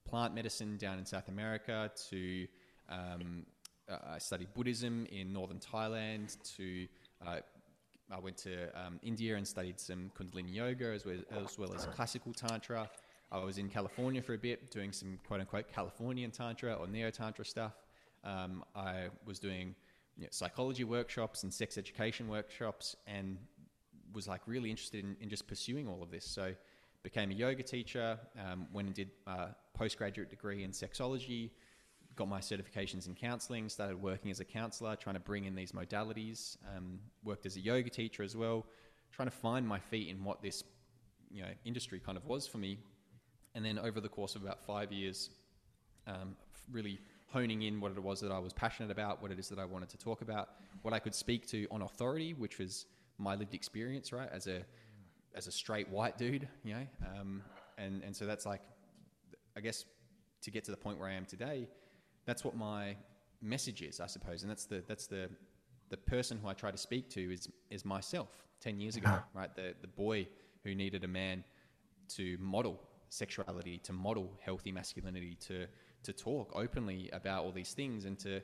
plant 0.07 0.33
medicine 0.33 0.77
down 0.77 0.97
in 0.97 1.05
South 1.05 1.27
America 1.27 1.91
to 2.09 2.47
um, 2.89 3.45
uh, 3.89 3.97
I 4.15 4.17
studied 4.17 4.53
Buddhism 4.53 5.05
in 5.11 5.33
northern 5.33 5.59
Thailand 5.59 6.37
to 6.55 6.87
uh, 7.25 7.39
I 8.11 8.19
went 8.19 8.37
to 8.37 8.69
um, 8.79 8.99
India 9.03 9.35
and 9.35 9.47
studied 9.47 9.79
some 9.79 10.11
Kundalini 10.17 10.55
yoga 10.55 10.87
as 10.87 11.05
well, 11.05 11.17
as 11.43 11.59
well 11.59 11.73
as 11.75 11.85
classical 11.85 12.33
Tantra. 12.33 12.89
I 13.31 13.43
was 13.43 13.59
in 13.59 13.69
California 13.69 14.21
for 14.21 14.33
a 14.33 14.37
bit 14.37 14.71
doing 14.71 14.91
some 14.91 15.19
quote 15.27 15.41
unquote 15.41 15.71
Californian 15.71 16.31
Tantra 16.31 16.73
or 16.73 16.87
Neo 16.87 17.11
Tantra 17.11 17.45
stuff. 17.45 17.73
Um, 18.23 18.63
I 18.75 19.09
was 19.25 19.37
doing 19.37 19.75
you 20.17 20.23
know, 20.23 20.29
psychology 20.31 20.83
workshops 20.83 21.43
and 21.43 21.53
sex 21.53 21.77
education 21.77 22.27
workshops 22.27 22.95
and 23.05 23.37
was 24.13 24.27
like 24.27 24.41
really 24.45 24.69
interested 24.69 25.03
in, 25.03 25.15
in 25.21 25.29
just 25.29 25.47
pursuing 25.47 25.87
all 25.87 26.01
of 26.01 26.11
this. 26.11 26.25
So 26.25 26.53
became 27.03 27.31
a 27.31 27.33
yoga 27.33 27.63
teacher, 27.63 28.19
um, 28.37 28.67
went 28.73 28.87
and 28.87 28.95
did 28.95 29.11
a 29.27 29.49
postgraduate 29.73 30.29
degree 30.29 30.63
in 30.63 30.71
sexology, 30.71 31.51
got 32.15 32.27
my 32.27 32.39
certifications 32.39 33.07
in 33.07 33.15
counseling, 33.15 33.69
started 33.69 34.01
working 34.01 34.29
as 34.29 34.39
a 34.39 34.45
counselor, 34.45 34.95
trying 34.95 35.15
to 35.15 35.21
bring 35.21 35.45
in 35.45 35.55
these 35.55 35.71
modalities, 35.71 36.57
um, 36.75 36.99
worked 37.23 37.45
as 37.45 37.55
a 37.55 37.59
yoga 37.61 37.89
teacher 37.89 38.23
as 38.23 38.35
well, 38.35 38.65
trying 39.11 39.27
to 39.27 39.35
find 39.35 39.65
my 39.65 39.79
feet 39.79 40.09
in 40.09 40.23
what 40.23 40.41
this 40.41 40.63
you 41.31 41.41
know 41.41 41.49
industry 41.63 41.99
kind 41.99 42.17
of 42.17 42.25
was 42.25 42.47
for 42.47 42.57
me. 42.57 42.77
And 43.55 43.63
then 43.63 43.79
over 43.79 44.01
the 44.01 44.09
course 44.09 44.35
of 44.35 44.43
about 44.43 44.63
five 44.65 44.91
years, 44.91 45.29
um, 46.07 46.35
really 46.71 46.99
honing 47.31 47.61
in 47.61 47.79
what 47.79 47.91
it 47.91 48.03
was 48.03 48.19
that 48.21 48.31
I 48.31 48.39
was 48.39 48.53
passionate 48.53 48.91
about, 48.91 49.21
what 49.21 49.31
it 49.31 49.39
is 49.39 49.49
that 49.49 49.59
I 49.59 49.65
wanted 49.65 49.89
to 49.89 49.97
talk 49.97 50.21
about, 50.21 50.49
what 50.81 50.93
I 50.93 50.99
could 50.99 51.15
speak 51.15 51.47
to 51.47 51.67
on 51.71 51.83
authority, 51.83 52.33
which 52.33 52.57
was 52.57 52.85
my 53.19 53.35
lived 53.35 53.53
experience, 53.53 54.11
right, 54.11 54.29
as 54.31 54.47
a 54.47 54.63
as 55.35 55.47
a 55.47 55.51
straight 55.51 55.87
white 55.89 56.17
dude, 56.17 56.47
you 56.63 56.73
know, 56.73 56.87
um, 57.15 57.43
and 57.77 58.03
and 58.03 58.15
so 58.15 58.25
that's 58.25 58.45
like 58.45 58.61
I 59.55 59.59
guess 59.59 59.85
to 60.41 60.51
get 60.51 60.63
to 60.65 60.71
the 60.71 60.77
point 60.77 60.97
where 60.97 61.09
I 61.09 61.13
am 61.13 61.25
today, 61.25 61.67
that's 62.25 62.43
what 62.43 62.55
my 62.55 62.95
message 63.41 63.81
is, 63.81 63.99
I 63.99 64.07
suppose, 64.07 64.41
and 64.41 64.49
that's 64.49 64.65
the 64.65 64.83
that's 64.87 65.07
the 65.07 65.29
the 65.89 65.97
person 65.97 66.39
who 66.41 66.47
I 66.47 66.53
try 66.53 66.71
to 66.71 66.77
speak 66.77 67.09
to 67.11 67.33
is 67.33 67.49
is 67.69 67.85
myself. 67.85 68.29
Ten 68.61 68.79
years 68.79 68.95
ago, 68.95 69.19
right? 69.33 69.53
The 69.55 69.73
the 69.81 69.87
boy 69.87 70.27
who 70.63 70.75
needed 70.75 71.03
a 71.03 71.07
man 71.07 71.43
to 72.09 72.37
model 72.39 72.81
sexuality, 73.09 73.77
to 73.79 73.93
model 73.93 74.37
healthy 74.41 74.71
masculinity, 74.71 75.37
to 75.47 75.67
to 76.03 76.13
talk 76.13 76.51
openly 76.55 77.09
about 77.11 77.43
all 77.43 77.51
these 77.51 77.73
things, 77.73 78.05
and 78.05 78.17
to 78.19 78.41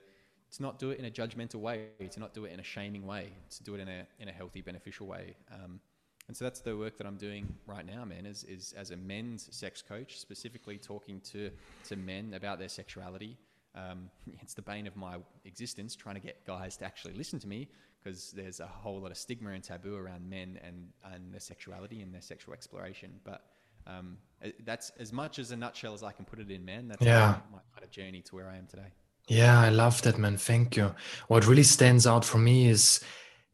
to 0.56 0.62
not 0.62 0.80
do 0.80 0.92
it 0.92 1.00
in 1.00 1.06
a 1.06 1.12
judgmental 1.12 1.56
way, 1.56 1.88
to 2.12 2.20
not 2.20 2.34
do 2.34 2.46
it 2.46 2.54
in 2.54 2.60
a 2.60 2.64
shaming 2.64 3.06
way, 3.06 3.30
to 3.50 3.64
do 3.64 3.76
it 3.76 3.82
in 3.82 3.88
a 3.88 4.08
in 4.20 4.30
a 4.30 4.32
healthy, 4.32 4.62
beneficial 4.62 5.08
way. 5.08 5.36
Um, 5.52 5.80
and 6.28 6.36
so 6.36 6.44
that's 6.44 6.62
the 6.62 6.76
work 6.76 6.98
that 6.98 7.06
I'm 7.06 7.18
doing 7.18 7.48
right 7.68 7.86
now, 7.86 8.06
man. 8.06 8.26
Is 8.26 8.44
is 8.46 8.74
as 8.78 8.92
a 8.92 8.98
men's 8.98 9.54
sex 9.56 9.82
coach, 9.82 10.20
specifically 10.20 10.78
talking 10.78 11.20
to 11.32 11.52
to 11.90 11.96
men 11.96 12.34
about 12.34 12.60
their 12.60 12.70
sexuality. 12.70 13.38
Um, 13.76 14.10
it's 14.42 14.54
the 14.54 14.62
bane 14.62 14.88
of 14.88 14.96
my 14.96 15.18
existence, 15.44 15.96
trying 15.96 16.16
to 16.16 16.22
get 16.22 16.46
guys 16.46 16.78
to 16.78 16.86
actually 16.86 17.14
listen 17.14 17.40
to 17.40 17.48
me 17.48 17.68
because 18.02 18.32
there's 18.32 18.60
a 18.60 18.68
whole 18.68 19.02
lot 19.02 19.12
of 19.12 19.18
stigma 19.18 19.52
and 19.52 19.64
taboo 19.64 19.96
around 19.96 20.30
men 20.30 20.60
and 20.64 20.88
and 21.14 21.34
their 21.34 21.42
sexuality 21.42 22.02
and 22.02 22.14
their 22.14 22.22
sexual 22.22 22.54
exploration. 22.54 23.12
But 23.24 23.42
um, 23.88 24.18
that's 24.64 24.92
as 25.00 25.12
much 25.12 25.38
as 25.38 25.52
a 25.52 25.56
nutshell 25.58 25.94
as 25.94 26.02
I 26.02 26.12
can 26.12 26.26
put 26.26 26.40
it 26.40 26.50
in, 26.50 26.64
man. 26.64 26.88
That's 26.88 27.06
yeah. 27.06 27.40
my, 27.52 27.58
my 27.58 27.64
kind 27.74 27.84
of 27.84 27.92
journey 27.92 28.22
to 28.22 28.36
where 28.36 28.50
I 28.50 28.58
am 28.58 28.68
today. 28.68 28.94
Yeah, 29.28 29.60
I 29.60 29.70
love 29.70 30.02
that, 30.04 30.18
man. 30.18 30.38
Thank 30.38 30.78
you. 30.78 30.94
What 31.28 31.48
really 31.48 31.64
stands 31.64 32.06
out 32.06 32.24
for 32.24 32.38
me 32.38 32.68
is, 32.68 33.00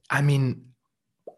I 0.10 0.22
mean, 0.22 0.66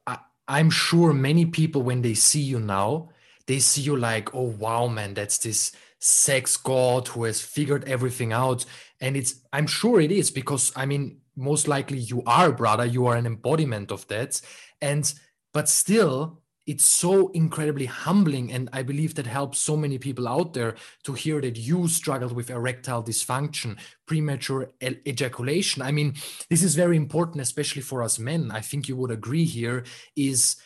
I, 0.07 0.17
I'm 0.47 0.71
sure 0.71 1.13
many 1.13 1.45
people, 1.45 1.83
when 1.83 2.01
they 2.01 2.15
see 2.15 2.41
you 2.41 2.59
now, 2.59 3.09
they 3.45 3.59
see 3.59 3.81
you 3.81 3.95
like, 3.95 4.33
oh, 4.33 4.55
wow, 4.57 4.87
man, 4.87 5.13
that's 5.13 5.37
this 5.37 5.71
sex 5.99 6.57
god 6.57 7.07
who 7.09 7.23
has 7.25 7.41
figured 7.41 7.87
everything 7.87 8.33
out. 8.33 8.65
And 8.99 9.15
it's, 9.15 9.35
I'm 9.53 9.67
sure 9.67 10.01
it 10.01 10.11
is 10.11 10.31
because, 10.31 10.71
I 10.75 10.85
mean, 10.85 11.19
most 11.35 11.67
likely 11.67 11.99
you 11.99 12.23
are, 12.25 12.51
brother. 12.51 12.85
You 12.85 13.05
are 13.07 13.15
an 13.15 13.25
embodiment 13.25 13.91
of 13.91 14.07
that. 14.07 14.41
And, 14.81 15.13
but 15.53 15.69
still, 15.69 16.42
it's 16.65 16.85
so 16.85 17.29
incredibly 17.29 17.85
humbling 17.85 18.51
and 18.51 18.69
i 18.73 18.81
believe 18.81 19.15
that 19.15 19.27
helps 19.27 19.59
so 19.59 19.75
many 19.75 19.97
people 19.97 20.27
out 20.27 20.53
there 20.53 20.75
to 21.03 21.13
hear 21.13 21.41
that 21.41 21.57
you 21.57 21.87
struggled 21.87 22.33
with 22.33 22.49
erectile 22.49 23.03
dysfunction 23.03 23.77
premature 24.05 24.69
e- 24.81 24.97
ejaculation. 25.07 25.81
I 25.81 25.91
mean 25.91 26.15
this 26.49 26.63
is 26.63 26.75
very 26.75 26.97
important 26.97 27.41
especially 27.41 27.81
for 27.81 28.03
us 28.03 28.19
men. 28.19 28.51
I 28.51 28.61
think 28.61 28.87
you 28.87 28.95
would 28.97 29.11
agree 29.11 29.45
here 29.45 29.83
is 30.15 30.57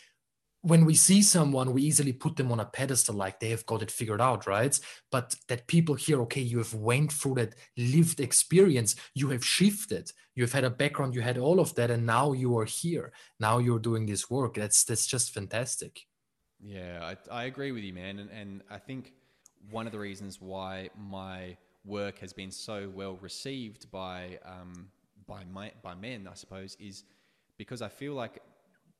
when 0.68 0.86
we 0.86 0.96
see 0.96 1.22
someone, 1.22 1.72
we 1.72 1.84
easily 1.84 2.12
put 2.12 2.36
them 2.36 2.52
on 2.52 2.60
a 2.60 2.66
pedestal 2.66 3.16
like 3.16 3.40
they 3.40 3.50
have 3.50 3.66
got 3.66 3.82
it 3.82 3.90
figured 3.90 4.20
out, 4.20 4.46
right? 4.46 4.78
But 5.12 5.36
that 5.48 5.68
people 5.68 5.96
hear, 5.96 6.22
okay, 6.24 6.42
you 6.42 6.58
have 6.58 6.74
went 6.74 7.12
through 7.12 7.36
that 7.36 7.56
lived 7.78 8.20
experience, 8.20 8.96
you 9.16 9.30
have 9.30 9.46
shifted, 9.46 10.12
you 10.36 10.44
have 10.44 10.52
had 10.52 10.66
a 10.66 10.70
background, 10.70 11.16
you 11.16 11.22
had 11.22 11.38
all 11.38 11.60
of 11.60 11.74
that, 11.76 11.90
and 11.90 12.06
now 12.06 12.34
you 12.34 12.58
are 12.58 12.66
here. 12.66 13.14
Now 13.40 13.60
you're 13.60 13.80
doing 13.80 14.06
this 14.06 14.30
work. 14.30 14.56
That's 14.56 14.84
that's 14.84 15.08
just 15.08 15.34
fantastic. 15.34 16.02
Yeah, 16.60 17.14
I, 17.32 17.42
I 17.42 17.44
agree 17.46 17.72
with 17.72 17.84
you, 17.84 17.94
man, 17.94 18.20
and 18.20 18.30
and 18.30 18.62
I 18.70 18.78
think 18.78 19.14
one 19.72 19.86
of 19.86 19.94
the 19.94 20.00
reasons 20.00 20.42
why 20.42 20.90
my 20.98 21.56
work 21.86 22.20
has 22.20 22.34
been 22.34 22.52
so 22.52 22.92
well 22.94 23.18
received 23.22 23.90
by 23.92 24.40
um, 24.46 24.90
by 25.28 25.44
my 25.52 25.72
by 25.82 25.96
men, 25.96 26.28
I 26.30 26.34
suppose, 26.34 26.76
is 26.80 27.06
because 27.58 27.82
I 27.82 27.88
feel 27.88 28.14
like 28.14 28.42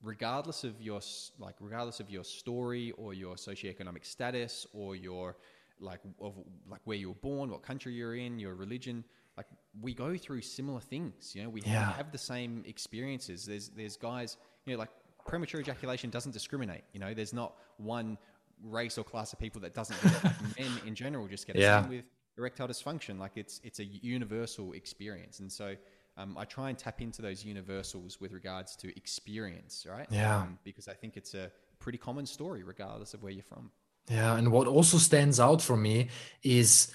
regardless 0.02 0.64
of 0.64 0.80
your 0.80 1.00
like 1.38 1.56
regardless 1.60 2.00
of 2.00 2.08
your 2.10 2.24
story 2.24 2.92
or 2.92 3.14
your 3.14 3.34
socioeconomic 3.36 4.04
status 4.04 4.66
or 4.72 4.94
your 4.96 5.36
like 5.80 6.00
of 6.20 6.34
like 6.68 6.80
where 6.84 6.96
you 6.96 7.08
were 7.08 7.14
born, 7.16 7.50
what 7.50 7.62
country 7.62 7.92
you're 7.94 8.16
in, 8.16 8.38
your 8.38 8.54
religion, 8.54 9.04
like 9.36 9.46
we 9.80 9.94
go 9.94 10.16
through 10.16 10.40
similar 10.42 10.80
things. 10.80 11.34
You 11.34 11.44
know, 11.44 11.48
we 11.50 11.62
Yeah. 11.62 11.86
have, 11.86 11.96
have 11.96 12.12
the 12.12 12.18
same 12.18 12.64
experiences. 12.66 13.44
There's 13.46 13.68
there's 13.70 13.96
guys, 13.96 14.36
you 14.66 14.72
know, 14.72 14.78
like 14.78 14.90
premature 15.26 15.60
ejaculation 15.60 16.10
doesn't 16.10 16.32
discriminate. 16.32 16.82
You 16.92 17.00
know, 17.00 17.14
there's 17.14 17.32
not 17.32 17.54
one 17.76 18.18
race 18.64 18.98
or 18.98 19.04
class 19.04 19.32
of 19.32 19.38
people 19.38 19.60
that 19.62 19.74
doesn't. 19.74 20.02
Like 20.24 20.34
men 20.58 20.70
in 20.86 20.94
general 20.94 21.26
just 21.28 21.46
get 21.46 21.56
it. 21.56 21.62
Yeah. 21.62 21.86
With 21.86 22.04
erectile 22.36 22.68
dysfunction. 22.68 23.18
Like 23.18 23.32
it's 23.36 23.60
it's 23.64 23.78
a 23.80 23.84
universal 23.84 24.72
experience, 24.72 25.40
and 25.40 25.50
so. 25.50 25.74
Um, 26.18 26.36
I 26.36 26.44
try 26.44 26.68
and 26.68 26.76
tap 26.76 27.00
into 27.00 27.22
those 27.22 27.44
universals 27.44 28.20
with 28.20 28.32
regards 28.32 28.74
to 28.76 28.94
experience, 28.96 29.86
right? 29.88 30.08
Yeah. 30.10 30.38
Um, 30.38 30.58
because 30.64 30.88
I 30.88 30.94
think 30.94 31.16
it's 31.16 31.34
a 31.34 31.50
pretty 31.78 31.98
common 31.98 32.26
story, 32.26 32.64
regardless 32.64 33.14
of 33.14 33.22
where 33.22 33.32
you're 33.32 33.44
from. 33.44 33.70
Yeah, 34.10 34.36
and 34.36 34.50
what 34.50 34.66
also 34.66 34.98
stands 34.98 35.38
out 35.38 35.62
for 35.62 35.76
me 35.76 36.08
is 36.42 36.92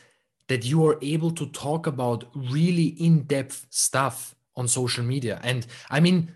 that 0.48 0.66
you 0.66 0.86
are 0.86 0.98
able 1.02 1.32
to 1.32 1.46
talk 1.48 1.88
about 1.88 2.26
really 2.36 2.88
in-depth 2.88 3.68
stuff 3.70 4.36
on 4.58 4.68
social 4.68 5.06
media. 5.06 5.40
And 5.42 5.66
I 5.90 6.02
mean, 6.02 6.36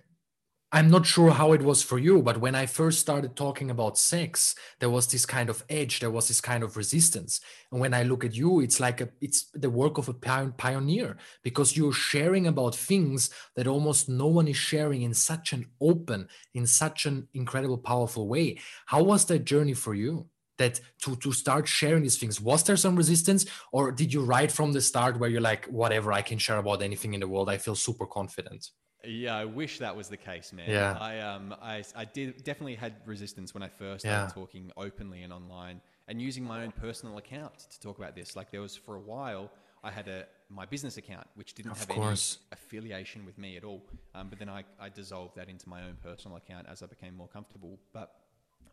I'm 0.74 0.90
not 0.90 1.06
sure 1.06 1.32
how 1.32 1.54
it 1.54 1.62
was 1.62 1.82
for 1.82 1.98
you, 1.98 2.22
but 2.22 2.42
when 2.42 2.54
I 2.54 2.66
first 2.66 3.00
started 3.00 3.38
talking 3.38 3.72
about 3.72 3.98
sex, 3.98 4.54
there 4.80 4.90
was 4.90 5.08
this 5.08 5.26
kind 5.26 5.50
of 5.50 5.64
edge, 5.70 6.02
there 6.02 6.12
was 6.12 6.28
this 6.28 6.42
kind 6.42 6.62
of 6.62 6.76
resistance. 6.76 7.40
And 7.72 7.80
when 7.80 7.94
I 7.94 8.04
look 8.04 8.26
at 8.26 8.36
you, 8.36 8.60
it's 8.60 8.82
like 8.82 9.00
a, 9.00 9.08
it's 9.22 9.46
the 9.54 9.70
work 9.70 9.98
of 9.98 10.10
a 10.10 10.14
pioneer 10.14 11.16
because 11.42 11.78
you're 11.78 11.94
sharing 11.94 12.48
about 12.48 12.76
things 12.76 13.30
that 13.56 13.66
almost 13.66 14.10
no 14.10 14.28
one 14.28 14.50
is 14.50 14.58
sharing 14.58 15.04
in 15.04 15.14
such 15.14 15.54
an 15.54 15.68
open, 15.80 16.28
in 16.54 16.68
such 16.68 17.06
an 17.06 17.30
incredible, 17.34 17.78
powerful 17.78 18.28
way. 18.28 18.60
How 18.88 19.04
was 19.04 19.24
that 19.26 19.46
journey 19.46 19.74
for 19.74 19.94
you? 19.94 20.28
That 20.58 20.82
to 21.04 21.16
to 21.18 21.32
start 21.34 21.68
sharing 21.68 22.02
these 22.02 22.18
things, 22.18 22.42
was 22.42 22.64
there 22.64 22.78
some 22.78 22.96
resistance, 22.96 23.46
or 23.72 23.92
did 23.92 24.12
you 24.12 24.24
right 24.24 24.52
from 24.52 24.74
the 24.74 24.82
start 24.82 25.20
where 25.20 25.30
you're 25.30 25.40
like, 25.40 25.66
whatever, 25.68 26.12
I 26.12 26.24
can 26.24 26.40
share 26.40 26.58
about 26.58 26.82
anything 26.82 27.14
in 27.14 27.20
the 27.20 27.28
world, 27.28 27.48
I 27.48 27.60
feel 27.60 27.76
super 27.76 28.08
confident? 28.08 28.72
Yeah, 29.08 29.36
I 29.38 29.46
wish 29.46 29.80
that 29.80 29.96
was 29.96 30.10
the 30.10 30.18
case, 30.18 30.52
man. 30.54 30.70
Yeah. 30.70 30.98
I 31.00 31.20
um 31.20 31.56
I 31.62 31.84
I 31.96 32.06
did 32.06 32.44
definitely 32.44 32.76
had 32.76 32.94
resistance 33.06 33.54
when 33.54 33.64
I 33.64 33.70
first 33.70 34.06
Yeah. 34.06 34.28
started 34.28 34.34
talking 34.34 34.72
openly 34.76 35.24
and 35.24 35.32
online 35.32 35.82
and 36.08 36.22
using 36.22 36.44
my 36.44 36.64
own 36.64 36.72
personal 36.72 37.18
account 37.18 37.58
to 37.72 37.80
talk 37.80 37.98
about 37.98 38.16
this. 38.16 38.36
Like 38.36 38.52
there 38.52 38.62
was 38.62 38.76
for 38.76 38.96
a 38.96 39.00
while 39.00 39.50
I 39.84 39.92
had 39.92 40.08
a 40.08 40.26
my 40.50 40.66
business 40.66 40.98
account 40.98 41.28
which 41.36 41.54
didn't 41.54 41.72
Of 41.72 41.80
have 41.80 41.90
course. 41.90 42.40
any 42.52 42.58
affiliation 42.60 43.26
with 43.26 43.38
me 43.38 43.58
at 43.58 43.64
all. 43.64 43.82
Um, 44.16 44.28
but 44.30 44.40
then 44.40 44.50
I, 44.50 44.64
I 44.80 44.90
dissolved 44.90 45.36
that 45.36 45.50
into 45.50 45.68
my 45.70 45.84
own 45.84 45.98
personal 46.04 46.38
account 46.38 46.68
as 46.70 46.82
I 46.84 46.88
became 46.88 47.16
more 47.16 47.28
comfortable. 47.28 47.78
But 47.94 48.14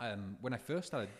um, 0.01 0.37
when 0.41 0.53
I 0.53 0.57
first 0.57 0.89
started, 0.89 1.11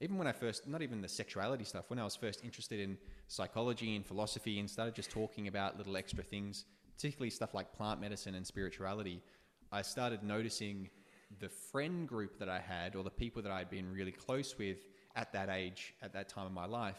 even 0.00 0.16
when 0.18 0.26
I 0.26 0.32
first, 0.32 0.66
not 0.66 0.80
even 0.82 1.00
the 1.02 1.08
sexuality 1.08 1.64
stuff, 1.64 1.84
when 1.88 1.98
I 1.98 2.04
was 2.04 2.16
first 2.16 2.44
interested 2.44 2.80
in 2.80 2.96
psychology 3.26 3.96
and 3.96 4.06
philosophy 4.06 4.58
and 4.60 4.70
started 4.70 4.94
just 4.94 5.10
talking 5.10 5.48
about 5.48 5.76
little 5.76 5.96
extra 5.96 6.22
things, 6.22 6.64
particularly 6.98 7.30
stuff 7.30 7.54
like 7.54 7.72
plant 7.72 8.00
medicine 8.00 8.34
and 8.34 8.44
spirituality, 8.44 9.22
I 9.70 9.82
started 9.82 10.24
noticing 10.24 10.90
the 11.38 11.48
friend 11.48 12.08
group 12.08 12.40
that 12.40 12.48
I 12.48 12.58
had 12.58 12.96
or 12.96 13.04
the 13.04 13.10
people 13.10 13.40
that 13.42 13.52
I'd 13.52 13.70
been 13.70 13.92
really 13.92 14.10
close 14.10 14.58
with 14.58 14.78
at 15.14 15.32
that 15.32 15.48
age, 15.48 15.94
at 16.02 16.12
that 16.14 16.28
time 16.28 16.46
of 16.46 16.52
my 16.52 16.66
life, 16.66 16.98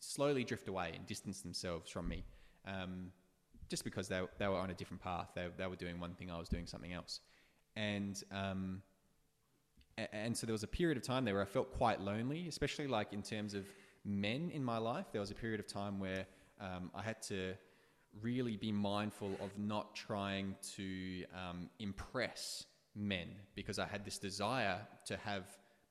slowly 0.00 0.44
drift 0.44 0.68
away 0.68 0.92
and 0.94 1.06
distance 1.06 1.40
themselves 1.40 1.90
from 1.90 2.08
me. 2.08 2.24
Um, 2.66 3.10
just 3.70 3.84
because 3.84 4.06
they, 4.06 4.20
they 4.38 4.48
were 4.48 4.56
on 4.56 4.68
a 4.68 4.74
different 4.74 5.02
path. 5.02 5.30
They, 5.34 5.46
they 5.56 5.66
were 5.66 5.76
doing 5.76 5.98
one 5.98 6.12
thing, 6.12 6.30
I 6.30 6.38
was 6.38 6.50
doing 6.50 6.66
something 6.66 6.92
else. 6.92 7.20
And, 7.74 8.22
um, 8.30 8.82
and 9.96 10.36
so 10.36 10.46
there 10.46 10.52
was 10.52 10.62
a 10.62 10.68
period 10.68 10.98
of 10.98 11.04
time 11.04 11.24
there 11.24 11.34
where 11.34 11.42
I 11.42 11.46
felt 11.46 11.72
quite 11.72 12.02
lonely, 12.02 12.48
especially 12.48 12.86
like 12.86 13.14
in 13.14 13.22
terms 13.22 13.54
of 13.54 13.64
men 14.04 14.50
in 14.52 14.62
my 14.62 14.76
life. 14.76 15.06
There 15.10 15.22
was 15.22 15.30
a 15.30 15.34
period 15.34 15.58
of 15.58 15.66
time 15.66 15.98
where 15.98 16.26
um, 16.60 16.90
I 16.94 17.00
had 17.00 17.22
to 17.22 17.54
really 18.20 18.56
be 18.56 18.72
mindful 18.72 19.36
of 19.40 19.56
not 19.58 19.94
trying 19.94 20.54
to 20.76 21.24
um, 21.34 21.70
impress 21.78 22.64
men 22.94 23.28
because 23.54 23.78
I 23.78 23.86
had 23.86 24.04
this 24.04 24.18
desire 24.18 24.78
to 25.06 25.16
have 25.18 25.44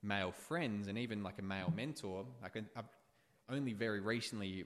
male 0.03 0.31
friends 0.31 0.87
and 0.87 0.97
even 0.97 1.23
like 1.23 1.39
a 1.39 1.43
male 1.43 1.71
mentor. 1.75 2.25
I've 2.43 2.85
only 3.49 3.73
very 3.73 3.99
recently 3.99 4.65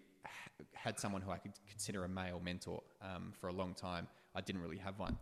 had 0.73 0.99
someone 0.99 1.21
who 1.21 1.31
I 1.31 1.37
could 1.37 1.53
consider 1.69 2.03
a 2.03 2.09
male 2.09 2.41
mentor 2.43 2.81
um, 3.01 3.33
for 3.39 3.47
a 3.47 3.53
long 3.53 3.73
time. 3.73 4.07
I 4.35 4.41
didn't 4.41 4.61
really 4.61 4.77
have 4.77 4.99
one, 4.99 5.17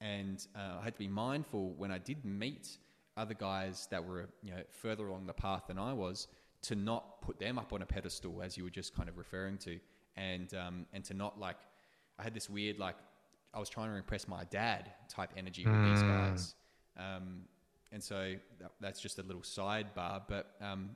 and 0.00 0.46
uh, 0.54 0.78
I 0.80 0.84
had 0.84 0.94
to 0.94 0.98
be 0.98 1.08
mindful 1.08 1.74
when 1.76 1.90
I 1.90 1.98
did 1.98 2.24
meet 2.24 2.76
other 3.16 3.34
guys 3.34 3.88
that 3.90 4.04
were 4.04 4.28
you 4.42 4.50
know 4.52 4.62
further 4.70 5.06
along 5.08 5.26
the 5.26 5.32
path 5.32 5.64
than 5.68 5.78
I 5.78 5.92
was 5.92 6.28
to 6.62 6.74
not 6.74 7.22
put 7.22 7.38
them 7.38 7.58
up 7.58 7.72
on 7.72 7.82
a 7.82 7.86
pedestal 7.86 8.42
as 8.42 8.56
you 8.56 8.64
were 8.64 8.70
just 8.70 8.94
kind 8.94 9.08
of 9.08 9.16
referring 9.16 9.58
to, 9.58 9.78
and 10.16 10.52
um, 10.54 10.86
and 10.92 11.04
to 11.04 11.14
not 11.14 11.38
like 11.38 11.56
I 12.20 12.22
had 12.22 12.34
this 12.34 12.50
weird 12.50 12.78
like 12.78 12.96
I 13.54 13.58
was 13.58 13.68
trying 13.68 13.90
to 13.90 13.96
impress 13.96 14.28
my 14.28 14.44
dad 14.44 14.90
type 15.08 15.30
energy 15.36 15.66
with 15.66 15.84
these 15.84 16.02
guys. 16.02 16.54
Um, 16.96 17.42
and 17.92 18.02
so 18.02 18.34
that, 18.60 18.72
that's 18.80 19.00
just 19.00 19.18
a 19.18 19.22
little 19.22 19.42
sidebar. 19.42 20.22
But 20.28 20.54
um, 20.60 20.90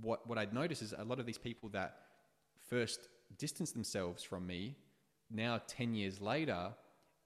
what 0.00 0.26
what 0.28 0.38
I'd 0.38 0.52
noticed 0.52 0.82
is 0.82 0.94
a 0.96 1.04
lot 1.04 1.18
of 1.18 1.26
these 1.26 1.38
people 1.38 1.68
that 1.70 1.96
first 2.68 3.08
distanced 3.38 3.74
themselves 3.74 4.22
from 4.22 4.46
me, 4.46 4.76
now 5.30 5.60
ten 5.66 5.94
years 5.94 6.20
later, 6.20 6.72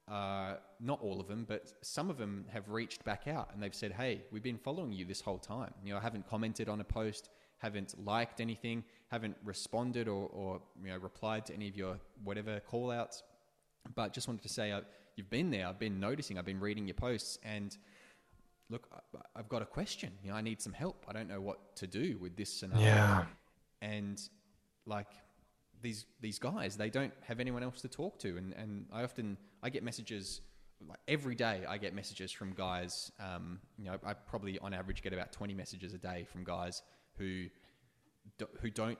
uh, 0.07 0.55
not 0.79 0.99
all 1.01 1.19
of 1.19 1.27
them, 1.27 1.45
but 1.47 1.73
some 1.81 2.09
of 2.09 2.17
them 2.17 2.45
have 2.49 2.69
reached 2.69 3.03
back 3.03 3.27
out 3.27 3.49
and 3.53 3.61
they've 3.61 3.75
said, 3.75 3.91
"Hey, 3.91 4.21
we've 4.31 4.43
been 4.43 4.57
following 4.57 4.91
you 4.91 5.05
this 5.05 5.21
whole 5.21 5.39
time. 5.39 5.73
You 5.83 5.93
know, 5.93 5.99
I 5.99 6.01
haven't 6.01 6.27
commented 6.27 6.69
on 6.69 6.81
a 6.81 6.85
post, 6.85 7.29
haven't 7.59 7.93
liked 8.03 8.41
anything, 8.41 8.83
haven't 9.09 9.37
responded 9.43 10.07
or, 10.07 10.27
or 10.33 10.61
you 10.83 10.89
know 10.89 10.97
replied 10.97 11.45
to 11.47 11.53
any 11.53 11.67
of 11.67 11.75
your 11.75 11.99
whatever 12.23 12.59
call 12.61 12.89
outs. 12.89 13.21
But 13.95 14.13
just 14.13 14.27
wanted 14.27 14.43
to 14.43 14.49
say 14.49 14.71
uh, 14.71 14.81
you've 15.15 15.29
been 15.29 15.51
there. 15.51 15.67
I've 15.67 15.79
been 15.79 15.99
noticing. 15.99 16.37
I've 16.37 16.45
been 16.45 16.59
reading 16.59 16.87
your 16.87 16.95
posts 16.95 17.37
and 17.43 17.75
look, 18.71 18.87
I, 19.13 19.19
have 19.39 19.49
got 19.49 19.61
a 19.61 19.65
question. 19.65 20.11
You 20.23 20.31
know, 20.31 20.37
I 20.37 20.41
need 20.41 20.61
some 20.61 20.73
help. 20.73 21.05
I 21.07 21.13
don't 21.13 21.27
know 21.27 21.41
what 21.41 21.75
to 21.77 21.87
do 21.87 22.17
with 22.19 22.35
this 22.35 22.51
scenario. 22.51 22.85
Yeah. 22.85 23.25
And 23.81 24.19
like 24.85 25.07
these 25.81 26.05
these 26.21 26.39
guys, 26.39 26.77
they 26.77 26.89
don't 26.89 27.13
have 27.23 27.39
anyone 27.39 27.63
else 27.63 27.81
to 27.81 27.87
talk 27.87 28.19
to, 28.19 28.37
and 28.37 28.53
and 28.53 28.85
I 28.91 29.03
often 29.03 29.37
I 29.61 29.69
get 29.69 29.83
messages 29.83 30.41
like 30.87 30.99
every 31.07 31.35
day. 31.35 31.61
I 31.67 31.77
get 31.77 31.93
messages 31.93 32.31
from 32.31 32.53
guys. 32.53 33.11
Um, 33.19 33.59
you 33.77 33.85
know, 33.85 33.97
I 34.05 34.13
probably 34.13 34.57
on 34.59 34.73
average 34.73 35.01
get 35.01 35.13
about 35.13 35.31
twenty 35.31 35.53
messages 35.53 35.93
a 35.93 35.97
day 35.97 36.25
from 36.31 36.43
guys 36.43 36.81
who 37.17 37.45
who 38.61 38.69
don't 38.69 38.99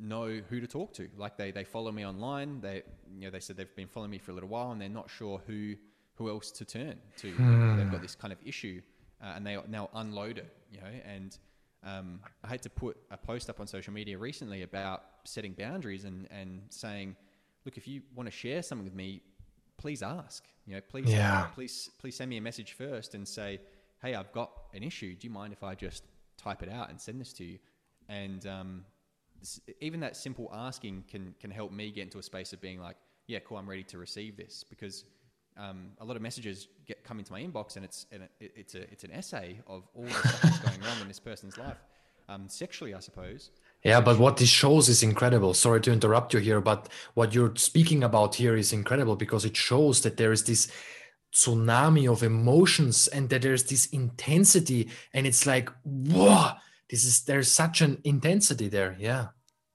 know 0.00 0.40
who 0.48 0.60
to 0.60 0.66
talk 0.66 0.92
to. 0.94 1.08
Like 1.16 1.36
they, 1.36 1.50
they 1.50 1.64
follow 1.64 1.92
me 1.92 2.06
online. 2.06 2.60
They 2.60 2.82
you 3.16 3.26
know 3.26 3.30
they 3.30 3.40
said 3.40 3.56
they've 3.56 3.76
been 3.76 3.88
following 3.88 4.10
me 4.10 4.18
for 4.18 4.30
a 4.30 4.34
little 4.34 4.48
while 4.48 4.72
and 4.72 4.80
they're 4.80 4.88
not 4.88 5.10
sure 5.10 5.40
who 5.46 5.74
who 6.16 6.28
else 6.28 6.50
to 6.52 6.64
turn 6.64 6.96
to. 7.18 7.30
Hmm. 7.32 7.76
They've 7.76 7.90
got 7.90 8.02
this 8.02 8.14
kind 8.14 8.32
of 8.32 8.38
issue 8.44 8.80
uh, 9.22 9.32
and 9.36 9.46
they 9.46 9.58
now 9.68 9.90
unload 9.94 10.38
it. 10.38 10.54
You 10.70 10.80
know, 10.80 10.86
and 11.04 11.36
um, 11.84 12.20
I 12.42 12.48
had 12.48 12.62
to 12.62 12.70
put 12.70 12.96
a 13.10 13.16
post 13.16 13.50
up 13.50 13.60
on 13.60 13.66
social 13.66 13.92
media 13.92 14.18
recently 14.18 14.62
about 14.62 15.02
setting 15.24 15.52
boundaries 15.52 16.04
and 16.04 16.28
and 16.30 16.62
saying, 16.70 17.16
look, 17.64 17.76
if 17.76 17.86
you 17.86 18.02
want 18.14 18.26
to 18.26 18.32
share 18.32 18.62
something 18.62 18.84
with 18.84 18.94
me, 18.94 19.22
please 19.76 20.02
ask. 20.02 20.44
You 20.66 20.76
know, 20.76 20.80
please 20.88 21.10
yeah. 21.10 21.46
please 21.54 21.90
please 21.98 22.16
send 22.16 22.30
me 22.30 22.36
a 22.36 22.42
message 22.42 22.72
first 22.72 23.14
and 23.14 23.26
say, 23.26 23.60
hey, 24.02 24.14
I've 24.14 24.32
got 24.32 24.50
an 24.72 24.82
issue. 24.82 25.14
Do 25.14 25.26
you 25.26 25.32
mind 25.32 25.52
if 25.52 25.62
I 25.62 25.74
just 25.74 26.04
type 26.36 26.62
it 26.62 26.68
out 26.68 26.90
and 26.90 27.00
send 27.00 27.20
this 27.20 27.32
to 27.34 27.44
you? 27.44 27.58
And 28.08 28.46
um, 28.46 28.84
even 29.80 30.00
that 30.00 30.16
simple 30.16 30.50
asking 30.52 31.04
can 31.10 31.34
can 31.40 31.50
help 31.50 31.72
me 31.72 31.90
get 31.90 32.02
into 32.02 32.18
a 32.18 32.22
space 32.22 32.52
of 32.52 32.60
being 32.60 32.80
like, 32.80 32.96
yeah, 33.26 33.38
cool, 33.40 33.56
I'm 33.56 33.68
ready 33.68 33.84
to 33.84 33.98
receive 33.98 34.36
this 34.36 34.64
because 34.68 35.04
um, 35.56 35.88
a 36.00 36.04
lot 36.04 36.16
of 36.16 36.22
messages 36.22 36.68
get 36.86 37.04
come 37.04 37.18
into 37.18 37.32
my 37.32 37.42
inbox 37.42 37.76
and 37.76 37.84
it's 37.84 38.06
and 38.12 38.22
it, 38.40 38.52
it's 38.56 38.74
a 38.74 38.82
it's 38.92 39.04
an 39.04 39.12
essay 39.12 39.60
of 39.66 39.84
all 39.94 40.04
the 40.04 40.10
stuff 40.10 40.42
that's 40.42 40.58
going 40.60 40.80
wrong 40.80 41.00
in 41.00 41.08
this 41.08 41.20
person's 41.20 41.56
life, 41.58 41.78
um, 42.28 42.48
sexually, 42.48 42.94
I 42.94 43.00
suppose. 43.00 43.50
Yeah, 43.84 44.00
but 44.00 44.18
what 44.18 44.38
this 44.38 44.48
shows 44.48 44.88
is 44.88 45.02
incredible. 45.02 45.52
Sorry 45.52 45.80
to 45.82 45.92
interrupt 45.92 46.32
you 46.32 46.40
here, 46.40 46.60
but 46.60 46.88
what 47.12 47.34
you're 47.34 47.54
speaking 47.56 48.02
about 48.02 48.34
here 48.36 48.56
is 48.56 48.72
incredible 48.72 49.14
because 49.14 49.44
it 49.44 49.56
shows 49.56 50.00
that 50.02 50.16
there 50.16 50.32
is 50.32 50.44
this 50.44 50.70
tsunami 51.34 52.10
of 52.10 52.22
emotions 52.22 53.08
and 53.08 53.28
that 53.28 53.42
there's 53.42 53.64
this 53.64 53.86
intensity 53.86 54.88
and 55.12 55.26
it's 55.26 55.46
like 55.46 55.68
whoa 55.82 56.52
this 56.90 57.04
is 57.04 57.24
there's 57.24 57.50
such 57.50 57.80
an 57.80 58.00
intensity 58.04 58.68
there 58.68 58.96
yeah. 58.98 59.28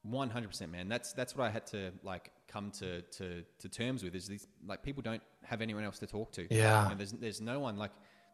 100% 0.07 0.71
man. 0.71 0.87
That's 0.87 1.13
that's 1.13 1.35
what 1.35 1.45
i 1.45 1.49
had 1.49 1.67
to 1.67 1.91
like 2.03 2.31
come 2.47 2.71
to 2.71 3.01
to 3.01 3.43
to 3.59 3.69
terms 3.69 4.03
with 4.03 4.15
is 4.15 4.27
these 4.27 4.47
like 4.65 4.81
people 4.81 5.03
don't 5.03 5.21
have 5.43 5.61
anyone 5.61 5.83
else 5.83 5.99
to 5.99 6.07
talk 6.07 6.31
to. 6.33 6.47
Yeah. 6.53 6.83
You 6.83 6.89
know, 6.89 6.95
there's 6.95 7.11
there's 7.11 7.41
no 7.41 7.59
one 7.59 7.77
like 7.77 7.91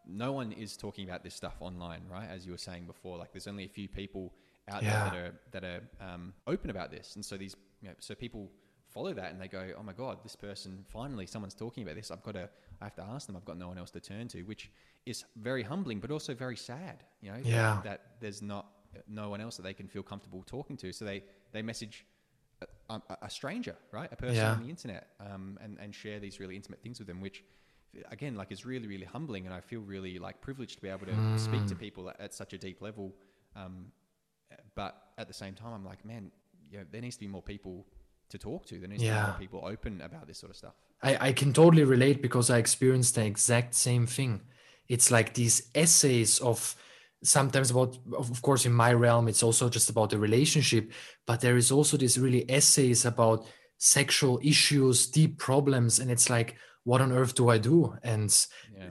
no 0.08 0.32
one 0.32 0.52
is 0.52 0.78
talking 0.78 1.08
about 1.08 1.24
this 1.24 1.34
stuff 1.34 1.56
online 1.60 2.02
right? 2.10 2.30
As 2.30 2.46
you 2.46 2.52
were 2.52 2.58
saying 2.58 2.86
before 2.86 3.18
like 3.18 3.32
there's 3.34 3.48
only 3.48 3.66
a 3.66 3.70
few 3.70 3.88
people 3.88 4.34
out 4.70 4.84
yeah. 4.84 5.10
there 5.10 5.32
that 5.52 5.64
are 5.64 5.82
that 5.82 6.02
are 6.04 6.14
um, 6.14 6.34
open 6.48 6.70
about 6.70 6.92
this. 6.92 7.16
And 7.16 7.26
so 7.26 7.38
these 7.38 7.56
you 7.82 7.90
know, 7.90 7.96
so 8.00 8.16
people 8.16 8.52
follow 8.96 9.14
that 9.14 9.32
and 9.32 9.40
they 9.40 9.48
go 9.48 9.68
oh 9.78 9.84
my 9.84 9.94
god 9.94 10.18
this 10.24 10.36
person 10.36 10.84
finally 10.88 11.26
someone's 11.26 11.54
talking 11.54 11.84
about 11.84 11.96
this 11.96 12.10
i've 12.10 12.24
got 12.24 12.34
to 12.34 12.50
i 12.82 12.86
have 12.86 12.96
to 12.96 13.04
ask 13.04 13.28
them 13.28 13.36
i've 13.36 13.46
got 13.46 13.58
no 13.58 13.68
one 13.68 13.78
else 13.78 13.92
to 13.92 14.00
turn 14.00 14.28
to 14.28 14.42
which 14.44 14.72
is 15.06 15.26
very 15.36 15.62
humbling 15.62 16.00
but 16.00 16.10
also 16.10 16.34
very 16.34 16.56
sad 16.56 17.04
you 17.22 17.30
know 17.30 17.38
yeah. 17.44 17.76
that, 17.76 17.84
that 17.84 18.02
there's 18.22 18.42
not 18.42 18.66
no 19.08 19.30
one 19.30 19.42
else 19.42 19.58
that 19.58 19.64
they 19.64 19.74
can 19.74 19.88
feel 19.88 20.04
comfortable 20.04 20.44
talking 20.46 20.78
to. 20.78 20.92
So 20.92 21.06
they, 21.06 21.24
they 21.52 21.62
message 21.62 22.06
a, 22.62 22.66
a, 22.94 23.18
a 23.24 23.30
stranger, 23.30 23.76
right? 23.92 24.10
A 24.12 24.16
person 24.16 24.36
yeah. 24.36 24.52
on 24.52 24.64
the 24.64 24.70
internet, 24.70 25.08
um, 25.20 25.58
and, 25.62 25.78
and 25.80 25.94
share 25.94 26.20
these 26.20 26.40
really 26.40 26.56
intimate 26.56 26.82
things 26.82 27.00
with 27.00 27.08
them, 27.08 27.22
which 27.22 27.44
again, 28.12 28.36
like 28.36 28.52
is 28.52 28.66
really, 28.66 28.88
really 28.88 29.06
humbling. 29.06 29.46
And 29.46 29.54
I 29.54 29.62
feel 29.62 29.82
really 29.82 30.20
like 30.20 30.42
privileged 30.42 30.76
to 30.76 30.82
be 30.82 30.90
able 30.90 31.06
to 31.06 31.14
mm. 31.14 31.40
speak 31.40 31.66
to 31.68 31.76
people 31.76 32.10
at, 32.10 32.20
at, 32.20 32.34
such 32.34 32.54
a 32.54 32.58
deep 32.58 32.82
level. 32.82 33.14
Um, 33.56 33.88
but 34.76 35.10
at 35.18 35.28
the 35.28 35.34
same 35.34 35.54
time, 35.54 35.74
I'm 35.74 35.86
like, 35.86 36.06
man, 36.06 36.32
you 36.70 36.80
know, 36.80 36.86
there 36.92 37.02
needs 37.02 37.16
to 37.16 37.22
be 37.22 37.28
more 37.28 37.42
people 37.42 37.86
to 38.30 38.38
talk 38.38 38.66
to. 38.68 38.80
There 38.80 38.88
needs 38.88 39.04
yeah. 39.04 39.14
to 39.14 39.22
be 39.22 39.28
more 39.28 39.40
people 39.40 39.62
open 39.66 40.02
about 40.02 40.28
this 40.28 40.40
sort 40.40 40.52
of 40.52 40.58
stuff. 40.58 40.74
I, 41.02 41.28
I 41.28 41.34
can 41.34 41.54
totally 41.54 41.84
relate 41.84 42.22
because 42.22 42.50
I 42.50 42.58
experienced 42.58 43.16
the 43.16 43.26
exact 43.26 43.74
same 43.76 44.08
thing. 44.08 44.42
It's 44.88 45.12
like 45.12 45.34
these 45.34 45.70
essays 45.74 46.40
of 46.40 46.76
sometimes 47.24 47.72
about 47.72 47.98
of 48.18 48.42
course 48.42 48.66
in 48.66 48.74
my 48.74 48.94
realm 48.94 49.28
it's 49.28 49.42
also 49.42 49.68
just 49.68 49.90
about 49.90 50.10
the 50.10 50.18
relationship 50.18 50.92
but 51.26 51.42
there 51.42 51.58
is 51.58 51.72
also 51.72 51.98
this 51.98 52.18
really 52.18 52.50
essays 52.50 53.06
about 53.06 53.48
sexual 53.78 54.40
issues 54.44 55.08
deep 55.08 55.38
problems 55.38 56.00
and 56.00 56.12
it's 56.12 56.30
like 56.30 56.56
what 56.84 57.02
on 57.02 57.12
earth 57.12 57.34
do 57.34 57.50
i 57.50 57.58
do 57.58 57.96
and 58.04 58.48
yeah. 58.78 58.90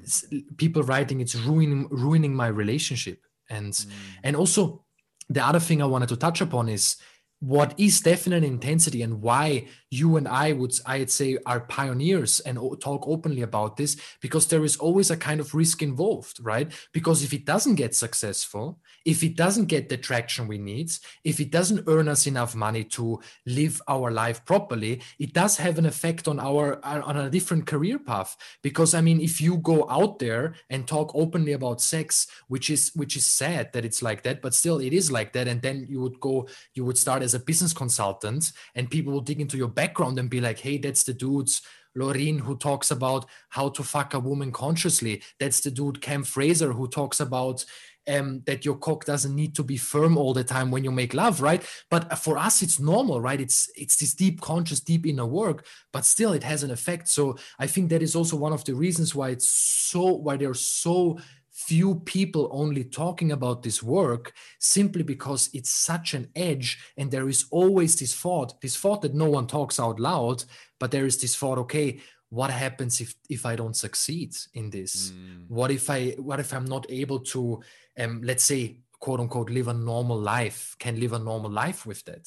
people 0.56 0.82
writing 0.82 1.20
it's 1.20 1.36
ruining 1.36 1.86
ruining 1.90 2.34
my 2.34 2.48
relationship 2.48 3.20
and 3.50 3.72
mm. 3.72 3.90
and 4.24 4.34
also 4.34 4.84
the 5.28 5.44
other 5.44 5.60
thing 5.60 5.80
i 5.80 5.86
wanted 5.86 6.08
to 6.08 6.16
touch 6.16 6.40
upon 6.40 6.68
is 6.68 6.96
what 7.46 7.74
is 7.78 8.00
definite 8.00 8.42
intensity 8.42 9.02
and 9.02 9.20
why 9.20 9.66
you 9.94 10.16
and 10.16 10.26
I 10.26 10.52
would 10.52 10.74
I'd 10.86 11.10
say 11.10 11.38
are 11.46 11.60
pioneers 11.60 12.40
and 12.40 12.58
talk 12.80 13.06
openly 13.06 13.42
about 13.42 13.76
this 13.76 13.96
because 14.20 14.46
there 14.46 14.64
is 14.64 14.76
always 14.76 15.10
a 15.10 15.16
kind 15.16 15.40
of 15.40 15.54
risk 15.54 15.82
involved, 15.82 16.38
right? 16.42 16.68
Because 16.92 17.22
if 17.22 17.32
it 17.32 17.44
doesn't 17.44 17.76
get 17.76 17.94
successful, 17.94 18.80
if 19.04 19.22
it 19.22 19.36
doesn't 19.36 19.66
get 19.66 19.88
the 19.88 19.96
traction 19.96 20.48
we 20.48 20.58
need, 20.58 20.90
if 21.22 21.38
it 21.38 21.50
doesn't 21.50 21.84
earn 21.86 22.08
us 22.08 22.26
enough 22.26 22.54
money 22.54 22.84
to 22.96 23.20
live 23.46 23.80
our 23.86 24.10
life 24.10 24.44
properly, 24.44 25.00
it 25.18 25.32
does 25.32 25.56
have 25.58 25.78
an 25.78 25.86
effect 25.86 26.26
on 26.26 26.40
our 26.40 26.80
uh, 26.84 27.02
on 27.02 27.16
a 27.16 27.30
different 27.30 27.66
career 27.66 27.98
path. 27.98 28.36
Because 28.62 28.94
I 28.94 29.00
mean, 29.00 29.20
if 29.20 29.40
you 29.40 29.58
go 29.58 29.86
out 29.88 30.18
there 30.18 30.54
and 30.70 30.86
talk 30.86 31.12
openly 31.14 31.52
about 31.52 31.80
sex, 31.80 32.26
which 32.48 32.68
is 32.70 32.90
which 32.94 33.16
is 33.16 33.26
sad 33.26 33.72
that 33.72 33.84
it's 33.84 34.02
like 34.02 34.22
that, 34.24 34.42
but 34.42 34.54
still 34.54 34.78
it 34.80 34.92
is 34.92 35.12
like 35.12 35.32
that, 35.34 35.46
and 35.46 35.62
then 35.62 35.86
you 35.88 36.00
would 36.00 36.18
go, 36.20 36.48
you 36.74 36.84
would 36.84 36.98
start 36.98 37.22
as 37.22 37.34
a 37.34 37.38
business 37.38 37.72
consultant, 37.72 38.52
and 38.74 38.90
people 38.90 39.12
will 39.12 39.20
dig 39.20 39.40
into 39.40 39.56
your 39.56 39.68
back 39.68 39.83
background 39.84 40.18
and 40.18 40.30
be 40.30 40.40
like, 40.40 40.58
hey, 40.58 40.78
that's 40.78 41.04
the 41.04 41.14
dudes. 41.14 41.62
Lorin, 41.96 42.38
who 42.40 42.56
talks 42.56 42.90
about 42.90 43.26
how 43.50 43.68
to 43.68 43.82
fuck 43.84 44.14
a 44.14 44.18
woman 44.18 44.50
consciously. 44.50 45.22
That's 45.38 45.60
the 45.60 45.70
dude 45.70 46.00
Cam 46.00 46.24
Fraser 46.24 46.72
who 46.72 46.88
talks 46.88 47.20
about 47.20 47.64
um, 48.08 48.42
that 48.46 48.64
your 48.64 48.76
cock 48.76 49.04
doesn't 49.04 49.34
need 49.34 49.54
to 49.54 49.62
be 49.62 49.76
firm 49.76 50.18
all 50.18 50.34
the 50.34 50.44
time 50.44 50.70
when 50.70 50.84
you 50.84 50.90
make 50.90 51.14
love, 51.14 51.40
right? 51.40 51.62
But 51.90 52.18
for 52.18 52.36
us, 52.36 52.62
it's 52.62 52.80
normal, 52.80 53.20
right? 53.20 53.40
It's 53.40 53.70
it's 53.76 53.96
this 53.96 54.14
deep 54.14 54.40
conscious, 54.40 54.80
deep 54.80 55.06
inner 55.06 55.26
work, 55.26 55.66
but 55.92 56.04
still 56.04 56.32
it 56.32 56.42
has 56.42 56.62
an 56.62 56.70
effect. 56.70 57.08
So 57.08 57.36
I 57.58 57.66
think 57.66 57.90
that 57.90 58.02
is 58.02 58.16
also 58.16 58.36
one 58.36 58.52
of 58.52 58.64
the 58.64 58.74
reasons 58.74 59.14
why 59.14 59.30
it's 59.30 59.48
so 59.48 60.02
why 60.24 60.36
they're 60.36 60.54
so 60.54 61.18
few 61.66 61.96
people 62.00 62.48
only 62.52 62.84
talking 62.84 63.32
about 63.32 63.62
this 63.62 63.82
work 63.82 64.32
simply 64.58 65.02
because 65.02 65.48
it's 65.52 65.70
such 65.70 66.14
an 66.14 66.28
edge 66.36 66.78
and 66.96 67.10
there 67.10 67.28
is 67.28 67.46
always 67.50 67.96
this 67.96 68.14
thought 68.14 68.60
this 68.60 68.76
thought 68.76 69.00
that 69.02 69.14
no 69.14 69.28
one 69.28 69.46
talks 69.46 69.80
out 69.80 69.98
loud 69.98 70.44
but 70.78 70.90
there 70.90 71.06
is 71.06 71.16
this 71.18 71.34
thought 71.34 71.58
okay 71.58 71.98
what 72.28 72.50
happens 72.50 73.00
if 73.00 73.14
if 73.30 73.46
i 73.46 73.56
don't 73.56 73.76
succeed 73.76 74.34
in 74.54 74.70
this 74.70 75.12
mm. 75.12 75.44
what 75.48 75.70
if 75.70 75.88
i 75.88 76.10
what 76.18 76.40
if 76.40 76.52
i'm 76.52 76.64
not 76.66 76.84
able 76.90 77.20
to 77.20 77.60
um 77.98 78.20
let's 78.22 78.44
say 78.44 78.76
quote 79.04 79.20
unquote 79.20 79.50
live 79.50 79.68
a 79.68 79.74
normal 79.74 80.18
life 80.18 80.74
can 80.78 80.98
live 80.98 81.12
a 81.12 81.18
normal 81.18 81.50
life 81.50 81.84
with 81.84 82.02
that 82.06 82.26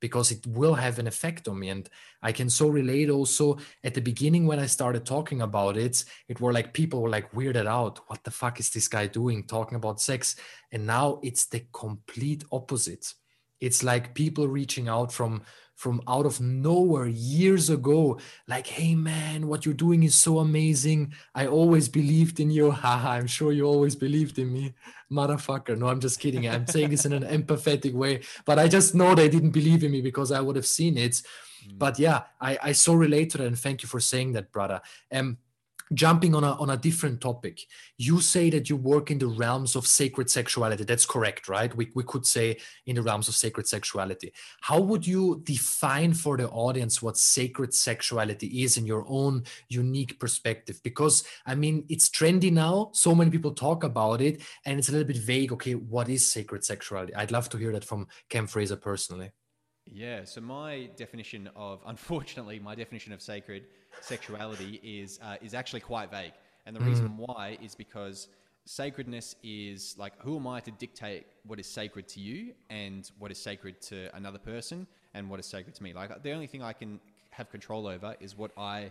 because 0.00 0.32
it 0.32 0.44
will 0.44 0.74
have 0.74 0.98
an 0.98 1.06
effect 1.06 1.46
on 1.46 1.56
me. 1.60 1.68
And 1.68 1.88
i 2.20 2.32
can 2.32 2.50
so 2.50 2.66
relate 2.68 3.10
also 3.10 3.58
at 3.84 3.94
the 3.94 4.00
beginning 4.00 4.44
when 4.44 4.58
i 4.58 4.66
started 4.66 5.06
talking 5.06 5.40
about 5.42 5.76
it 5.76 6.04
it 6.28 6.40
were 6.40 6.52
like 6.52 6.72
people 6.72 7.00
were 7.00 7.14
like 7.16 7.30
weirded 7.30 7.68
out 7.78 8.00
what 8.08 8.24
the 8.24 8.32
fuck 8.32 8.58
is 8.58 8.70
this 8.70 8.88
guy 8.88 9.06
doing 9.06 9.44
talking 9.44 9.76
about 9.76 10.00
sex? 10.00 10.34
And 10.72 10.84
now 10.84 11.20
it's 11.22 11.46
the 11.46 11.62
complete 11.72 12.42
opposite. 12.50 13.06
It's 13.60 13.84
like 13.84 14.14
people 14.22 14.48
reaching 14.48 14.88
out 14.88 15.12
from 15.12 15.42
from 15.76 16.00
out 16.08 16.26
of 16.26 16.40
nowhere 16.40 17.06
years 17.06 17.68
ago 17.70 18.18
like 18.48 18.66
hey 18.66 18.94
man 18.94 19.46
what 19.46 19.64
you're 19.64 19.74
doing 19.74 20.02
is 20.02 20.14
so 20.14 20.38
amazing. 20.38 21.12
I 21.34 21.46
always 21.46 21.88
believed 21.88 22.40
in 22.40 22.50
you. 22.50 22.70
Haha 22.82 23.10
i'm 23.10 23.26
sure 23.26 23.52
you 23.52 23.64
always 23.64 23.94
believed 23.94 24.38
in 24.38 24.52
me. 24.52 24.74
Motherfucker. 25.12 25.78
No 25.78 25.88
i'm 25.88 26.00
just 26.00 26.18
kidding. 26.18 26.48
I'm 26.48 26.66
saying 26.66 26.90
this 26.90 27.04
in 27.04 27.12
an 27.12 27.24
empathetic 27.38 27.92
way. 27.92 28.22
But 28.44 28.58
i 28.58 28.66
just 28.66 28.94
know 28.94 29.14
they 29.14 29.28
didn't 29.28 29.50
believe 29.50 29.84
in 29.84 29.92
me 29.92 30.00
because 30.00 30.32
i 30.32 30.40
would 30.40 30.56
have 30.56 30.66
seen 30.66 30.96
it. 30.96 31.22
Mm. 31.66 31.78
but 31.78 31.98
yeah 31.98 32.22
i 32.40 32.58
i 32.68 32.72
so 32.72 32.92
relate 32.94 33.30
to 33.30 33.38
that 33.38 33.46
and 33.46 33.58
thank 33.58 33.82
you 33.82 33.88
for 33.88 34.00
saying 34.00 34.32
that 34.32 34.52
brother. 34.52 34.80
Um 35.12 35.38
jumping 35.94 36.34
on 36.34 36.44
a 36.44 36.52
on 36.52 36.70
a 36.70 36.76
different 36.76 37.20
topic. 37.20 37.60
You 37.98 38.20
say 38.20 38.50
that 38.50 38.68
you 38.68 38.76
work 38.76 39.10
in 39.10 39.18
the 39.18 39.26
realms 39.26 39.76
of 39.76 39.86
sacred 39.86 40.30
sexuality. 40.30 40.84
That's 40.84 41.06
correct 41.06 41.46
right? 41.48 41.74
We, 41.74 41.90
we 41.94 42.02
could 42.02 42.26
say 42.26 42.58
in 42.86 42.96
the 42.96 43.02
realms 43.02 43.28
of 43.28 43.34
sacred 43.34 43.66
sexuality. 43.66 44.32
How 44.60 44.80
would 44.80 45.06
you 45.06 45.42
define 45.44 46.14
for 46.14 46.36
the 46.36 46.48
audience 46.48 47.02
what 47.02 47.16
sacred 47.16 47.74
sexuality 47.74 48.62
is 48.62 48.76
in 48.76 48.86
your 48.86 49.04
own 49.08 49.44
unique 49.68 50.18
perspective? 50.18 50.80
Because 50.82 51.24
i 51.46 51.54
mean 51.54 51.84
it's 51.88 52.08
trendy 52.08 52.52
now. 52.52 52.90
So 52.92 53.14
many 53.14 53.30
people 53.30 53.52
talk 53.52 53.84
about 53.84 54.20
it 54.20 54.42
and 54.64 54.78
it's 54.78 54.88
a 54.88 54.92
little 54.92 55.06
bit 55.06 55.18
vague. 55.18 55.52
Okay 55.52 55.74
what 55.74 56.08
is 56.08 56.30
sacred 56.30 56.64
sexuality? 56.64 57.14
I'd 57.14 57.32
love 57.32 57.48
to 57.50 57.56
hear 57.56 57.72
that 57.72 57.84
from 57.84 58.06
cam 58.28 58.46
fraser 58.46 58.76
personally. 58.76 59.30
Yeah 59.84 60.24
so 60.24 60.40
my 60.40 60.90
definition 60.96 61.48
of 61.54 61.80
unfortunately 61.86 62.58
my 62.58 62.74
definition 62.74 63.12
of 63.12 63.22
sacred 63.22 63.66
sexuality 64.00 64.80
is 64.82 65.18
uh, 65.22 65.36
is 65.42 65.54
actually 65.54 65.80
quite 65.80 66.10
vague, 66.10 66.32
and 66.64 66.74
the 66.74 66.80
mm. 66.80 66.86
reason 66.86 67.16
why 67.16 67.58
is 67.62 67.74
because 67.74 68.28
sacredness 68.64 69.36
is 69.44 69.94
like 69.96 70.12
who 70.20 70.36
am 70.36 70.46
I 70.46 70.60
to 70.60 70.70
dictate 70.72 71.26
what 71.44 71.60
is 71.60 71.66
sacred 71.66 72.08
to 72.08 72.20
you 72.20 72.52
and 72.68 73.08
what 73.18 73.30
is 73.30 73.38
sacred 73.38 73.80
to 73.82 74.14
another 74.16 74.38
person 74.38 74.86
and 75.14 75.30
what 75.30 75.38
is 75.38 75.46
sacred 75.46 75.74
to 75.76 75.82
me. 75.82 75.92
Like 75.92 76.22
the 76.22 76.32
only 76.32 76.48
thing 76.48 76.62
I 76.62 76.72
can 76.72 77.00
have 77.30 77.48
control 77.50 77.86
over 77.86 78.16
is 78.20 78.36
what 78.36 78.50
I 78.58 78.90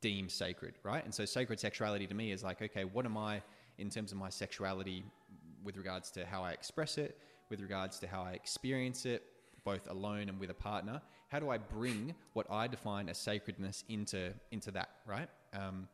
deem 0.00 0.28
sacred, 0.28 0.74
right? 0.82 1.04
And 1.04 1.14
so 1.14 1.24
sacred 1.24 1.60
sexuality 1.60 2.06
to 2.06 2.14
me 2.14 2.32
is 2.32 2.42
like, 2.42 2.60
okay, 2.62 2.84
what 2.84 3.04
am 3.04 3.16
I 3.16 3.42
in 3.78 3.90
terms 3.90 4.12
of 4.12 4.18
my 4.18 4.28
sexuality 4.28 5.04
with 5.64 5.76
regards 5.76 6.10
to 6.12 6.26
how 6.26 6.42
I 6.42 6.52
express 6.52 6.98
it, 6.98 7.18
with 7.48 7.60
regards 7.60 7.98
to 8.00 8.06
how 8.06 8.22
I 8.22 8.32
experience 8.32 9.06
it, 9.06 9.22
both 9.64 9.88
alone 9.90 10.28
and 10.28 10.38
with 10.38 10.50
a 10.50 10.54
partner, 10.54 11.00
how 11.28 11.38
do 11.38 11.50
I 11.50 11.58
bring 11.58 12.14
what 12.34 12.46
I 12.50 12.66
define 12.68 13.08
as 13.08 13.18
sacredness 13.18 13.84
into 13.88 14.32
into 14.50 14.70
that, 14.72 14.90
right? 15.06 15.28
Um, 15.52 15.88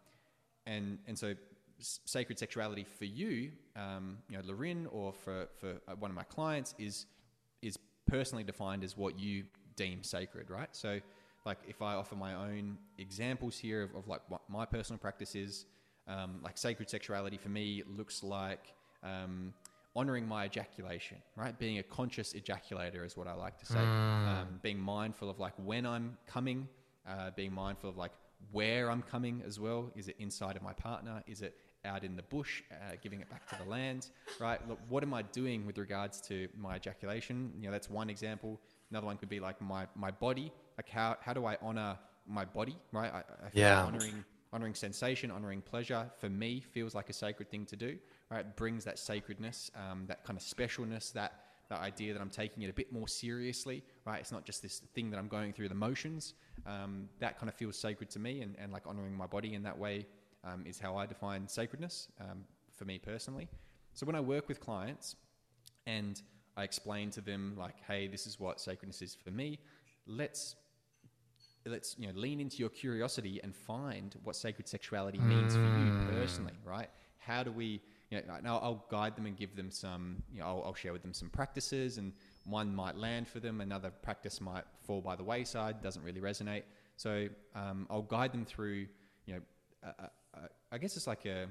and 0.66 0.99
and 1.07 1.18
so 1.18 1.35
sacred 1.79 2.38
sexuality 2.38 2.85
for 2.85 3.05
you, 3.05 3.51
um, 3.77 4.18
you 4.29 4.37
know, 4.37 4.42
Lorin, 4.45 4.87
or 4.92 5.12
for 5.12 5.49
for 5.59 5.75
uh, 5.88 5.95
one 5.99 6.11
of 6.11 6.16
my 6.16 6.25
clients 6.25 6.75
is 6.79 7.07
is 7.62 7.79
personally 8.07 8.45
defined 8.45 8.85
as 8.85 8.97
what 8.97 9.18
you 9.18 9.45
deem 9.77 10.03
sacred, 10.03 10.51
right? 10.51 10.68
So, 10.73 11.01
like 11.45 11.59
if 11.66 11.83
I 11.83 11.95
offer 11.95 12.14
my 12.14 12.35
own 12.35 12.79
examples 12.99 13.59
here 13.59 13.83
of, 13.83 13.95
of 13.95 14.09
like 14.09 14.21
what 14.29 14.42
my 14.49 14.64
personal 14.64 14.99
practice 14.99 15.35
is, 15.35 15.66
um, 16.07 16.40
like 16.42 16.59
sacred 16.59 16.90
sexuality 16.90 17.37
for 17.37 17.49
me 17.49 17.83
looks 17.97 18.23
like 18.23 18.75
um, 19.03 19.53
honoring 19.95 20.27
my 20.27 20.47
ejaculation, 20.47 21.19
right? 21.37 21.59
Being 21.59 21.79
a 21.79 21.83
conscious 21.83 22.33
ejaculator 22.33 23.05
is 23.05 23.17
what 23.17 23.27
I 23.27 23.35
like 23.35 23.59
to 23.59 23.67
say. 23.67 23.79
Mm. 23.79 24.29
Um, 24.29 24.61
being 24.63 24.79
mindful 24.79 25.29
of 25.29 25.39
like 25.39 25.53
when 25.57 25.85
I'm 25.85 26.17
coming, 26.27 26.69
uh, 27.07 27.31
being 27.37 27.53
mindful 27.53 27.91
of 27.91 27.97
like 27.97 28.13
where 28.51 28.91
I'm 28.91 29.03
coming 29.03 29.43
as 29.47 29.61
well. 29.61 29.91
Is 29.95 30.09
it 30.09 30.17
inside 30.19 30.57
of 30.57 30.63
my 30.63 30.73
partner? 30.73 31.23
Is 31.27 31.43
it 31.43 31.57
out 31.85 32.05
in 32.05 32.17
the 32.17 32.23
bush, 32.23 32.63
uh, 32.71 32.95
giving 33.03 33.21
it 33.21 33.29
back 33.29 33.47
to 33.49 33.57
the 33.63 33.69
land, 33.69 34.09
right? 34.41 34.67
Look, 34.69 34.79
what 34.89 35.03
am 35.03 35.13
I 35.13 35.23
doing 35.23 35.67
with 35.67 35.79
regards 35.79 36.21
to 36.23 36.49
my 36.57 36.77
ejaculation? 36.77 37.53
You 37.59 37.67
know, 37.67 37.73
that's 37.73 37.91
one 37.91 38.09
example. 38.09 38.61
Another 38.91 39.07
one 39.07 39.17
could 39.17 39.29
be 39.29 39.41
like 39.41 39.61
my, 39.61 39.87
my 39.95 40.11
body. 40.11 40.53
Like 40.77 40.89
how, 40.89 41.17
how 41.21 41.33
do 41.33 41.45
I 41.45 41.57
honor 41.61 41.99
my 42.27 42.45
body, 42.45 42.77
right? 42.93 43.13
I, 43.13 43.19
I 43.19 43.51
yeah. 43.53 43.85
honoring, 43.85 44.25
honoring 44.53 44.75
sensation, 44.75 45.31
honoring 45.31 45.62
pleasure 45.62 46.11
for 46.19 46.29
me 46.29 46.61
feels 46.61 46.95
like 46.95 47.09
a 47.09 47.12
sacred 47.12 47.51
thing 47.51 47.65
to 47.67 47.77
do 47.77 47.99
right? 48.33 48.41
It 48.41 48.57
brings 48.57 48.85
that 48.85 48.99
sacredness, 48.99 49.71
um, 49.77 50.05
that 50.07 50.25
kind 50.25 50.38
of 50.38 50.43
specialness, 50.45 51.12
that 51.12 51.41
that 51.69 51.81
idea 51.81 52.12
that 52.12 52.21
I'm 52.21 52.29
taking 52.29 52.65
it 52.65 52.69
a 52.69 52.73
bit 52.73 52.93
more 52.93 53.09
seriously, 53.09 53.83
right? 54.05 54.21
It's 54.21 54.33
not 54.33 54.45
just 54.45 54.61
this 54.61 54.81
thing 54.95 55.11
that 55.11 55.19
I'm 55.19 55.29
going 55.29 55.55
through 55.55 55.71
the 55.71 55.75
motions. 55.75 56.35
Um, 56.67 57.09
that 57.19 57.38
kind 57.38 57.49
of 57.49 57.55
feels 57.55 57.79
sacred 57.79 58.11
to 58.11 58.19
me, 58.19 58.43
and, 58.43 58.57
and 58.59 58.73
like 58.73 58.87
honoring 58.87 59.15
my 59.15 59.27
body 59.27 59.55
in 59.55 59.62
that 59.62 59.79
way 59.79 60.07
um, 60.45 60.65
is 60.67 60.79
how 60.79 60.97
I 60.97 61.07
define 61.07 61.49
sacredness 61.49 62.09
um, 62.21 62.45
for 62.77 62.85
me 62.85 62.99
personally. 62.99 63.49
So 63.95 64.05
when 64.05 64.17
I 64.17 64.21
work 64.21 64.49
with 64.49 64.61
clients 64.61 65.17
and 65.87 66.21
I 66.57 66.65
explain 66.65 67.11
to 67.12 67.23
them 67.23 67.55
like, 67.57 67.77
hey, 67.88 68.07
this 68.07 68.27
is 68.27 68.38
what 68.38 68.61
sacredness 68.61 69.01
is 69.01 69.15
for 69.15 69.31
me. 69.31 69.59
Let's 70.07 70.57
let's 71.66 71.96
you 71.98 72.07
know 72.07 72.12
lean 72.14 72.40
into 72.40 72.59
your 72.59 72.68
curiosity 72.68 73.40
and 73.42 73.55
find 73.55 74.16
what 74.25 74.37
sacred 74.37 74.68
sexuality 74.68 75.18
means 75.18 75.55
mm. 75.55 75.57
for 75.57 75.79
you 75.79 75.92
mm. 75.92 76.20
personally, 76.20 76.55
right? 76.64 76.88
How 77.18 77.42
do 77.42 77.53
we 77.53 77.81
you 78.12 78.18
know, 78.18 78.35
and 78.35 78.46
I'll, 78.46 78.61
I'll, 78.62 78.87
guide 78.90 79.16
them 79.16 79.25
and 79.25 79.35
give 79.35 79.57
them 79.57 79.70
some, 79.70 80.22
you 80.31 80.40
know, 80.40 80.46
I'll, 80.46 80.62
I'll, 80.66 80.75
share 80.75 80.92
with 80.92 81.01
them 81.01 81.14
some 81.14 81.31
practices, 81.31 81.96
and 81.96 82.12
one 82.44 82.75
might 82.75 82.94
land 82.94 83.27
for 83.27 83.40
them, 83.40 83.62
another 83.62 83.90
practice 83.90 84.38
might 84.38 84.64
fall 84.87 85.01
by 85.01 85.16
the 85.16 85.25
wayside, 85.25 85.83
doesn't 85.83 86.03
really 86.03 86.20
resonate. 86.20 86.64
So 86.96 87.29
um, 87.55 87.87
I'll 87.88 88.03
guide 88.03 88.33
them 88.33 88.44
through, 88.44 88.87
you 89.25 89.35
know, 89.35 89.40
a, 89.83 89.87
a, 89.87 90.11
a, 90.35 90.48
I 90.72 90.79
guess 90.79 90.94
it's 90.98 91.07
like 91.07 91.25
a, 91.25 91.46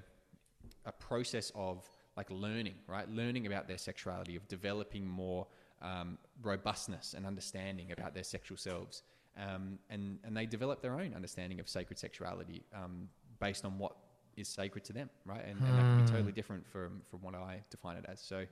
a 0.85 0.91
process 0.91 1.51
of 1.55 1.89
like 2.15 2.29
learning, 2.29 2.75
right? 2.87 3.09
Learning 3.09 3.47
about 3.47 3.67
their 3.67 3.79
sexuality, 3.79 4.35
of 4.35 4.47
developing 4.47 5.07
more 5.07 5.47
um, 5.81 6.19
robustness 6.43 7.15
and 7.15 7.25
understanding 7.25 7.91
about 7.91 8.13
their 8.13 8.23
sexual 8.23 8.57
selves. 8.57 9.01
Um, 9.37 9.79
and, 9.89 10.19
and 10.23 10.35
they 10.35 10.45
develop 10.45 10.81
their 10.81 10.99
own 10.99 11.13
understanding 11.15 11.59
of 11.59 11.69
sacred 11.69 11.97
sexuality 11.97 12.63
um, 12.75 13.07
based 13.39 13.65
on 13.65 13.77
what 13.77 13.95
is 14.35 14.47
sacred 14.47 14.83
to 14.85 14.93
them, 14.93 15.09
right? 15.25 15.43
And, 15.45 15.59
and 15.59 15.77
that 15.77 15.81
can 15.81 15.97
be 15.97 16.03
hmm. 16.03 16.15
totally 16.15 16.31
different 16.31 16.67
from 16.67 17.01
from 17.09 17.21
what 17.21 17.35
I 17.35 17.61
define 17.69 17.97
it 17.97 18.05
as. 18.07 18.21
So, 18.21 18.45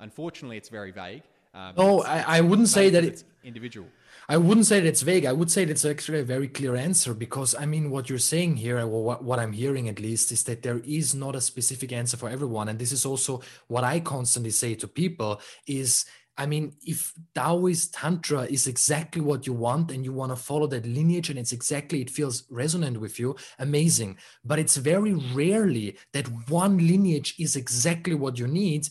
unfortunately, 0.00 0.56
it's 0.56 0.68
very 0.68 0.90
vague. 0.90 1.22
Um, 1.54 1.74
no, 1.76 2.02
I, 2.02 2.38
I 2.38 2.40
wouldn't 2.40 2.68
say 2.68 2.90
that 2.90 3.04
it's 3.04 3.24
individual. 3.42 3.88
I 4.28 4.36
wouldn't 4.36 4.66
say 4.66 4.80
that 4.80 4.86
it's 4.86 5.00
vague. 5.02 5.24
I 5.24 5.32
would 5.32 5.50
say 5.50 5.64
that 5.64 5.70
it's 5.70 5.84
actually 5.84 6.20
a 6.20 6.24
very 6.24 6.46
clear 6.46 6.76
answer 6.76 7.14
because 7.14 7.54
I 7.54 7.64
mean, 7.64 7.90
what 7.90 8.10
you're 8.10 8.18
saying 8.18 8.56
here, 8.56 8.78
or 8.78 8.86
what, 8.86 9.24
what 9.24 9.38
I'm 9.38 9.52
hearing 9.52 9.88
at 9.88 9.98
least, 9.98 10.30
is 10.30 10.44
that 10.44 10.62
there 10.62 10.80
is 10.84 11.14
not 11.14 11.34
a 11.34 11.40
specific 11.40 11.92
answer 11.92 12.16
for 12.16 12.28
everyone. 12.28 12.68
And 12.68 12.78
this 12.78 12.92
is 12.92 13.06
also 13.06 13.40
what 13.66 13.84
I 13.84 14.00
constantly 14.00 14.50
say 14.50 14.74
to 14.74 14.86
people 14.86 15.40
is 15.66 16.04
I 16.38 16.46
mean, 16.46 16.72
if 16.86 17.12
Taoist 17.34 17.94
Tantra 17.94 18.42
is 18.42 18.68
exactly 18.68 19.20
what 19.20 19.46
you 19.46 19.52
want 19.52 19.90
and 19.90 20.04
you 20.04 20.12
want 20.12 20.30
to 20.30 20.36
follow 20.36 20.68
that 20.68 20.86
lineage 20.86 21.30
and 21.30 21.38
it's 21.38 21.52
exactly, 21.52 22.00
it 22.00 22.10
feels 22.10 22.44
resonant 22.48 23.00
with 23.00 23.18
you, 23.18 23.34
amazing. 23.58 24.18
But 24.44 24.60
it's 24.60 24.76
very 24.76 25.14
rarely 25.14 25.98
that 26.12 26.28
one 26.48 26.78
lineage 26.78 27.34
is 27.40 27.56
exactly 27.56 28.14
what 28.14 28.38
you 28.38 28.46
need. 28.46 28.88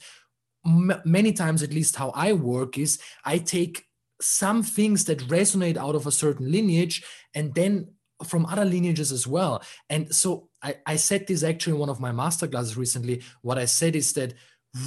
M- 0.66 1.02
many 1.06 1.32
times, 1.32 1.64
at 1.64 1.74
least, 1.74 1.96
how 1.96 2.10
I 2.10 2.34
work 2.34 2.78
is 2.78 3.00
I 3.24 3.38
take 3.38 3.86
some 4.22 4.62
things 4.62 5.06
that 5.06 5.20
resonate 5.30 5.78
out 5.78 5.96
of 5.96 6.06
a 6.06 6.12
certain 6.12 6.52
lineage 6.52 7.04
and 7.34 7.56
then 7.56 7.88
from 8.26 8.46
other 8.48 8.66
lineages 8.66 9.12
as 9.12 9.28
well. 9.28 9.62
And 9.90 10.14
so 10.14 10.50
I, 10.62 10.76
I 10.86 10.96
said 10.96 11.28
this 11.28 11.44
actually 11.44 11.74
in 11.74 11.80
one 11.80 11.90
of 11.90 12.00
my 12.00 12.12
masterclasses 12.12 12.76
recently. 12.76 13.22
What 13.42 13.58
I 13.58 13.66
said 13.66 13.96
is 13.96 14.14
that 14.14 14.34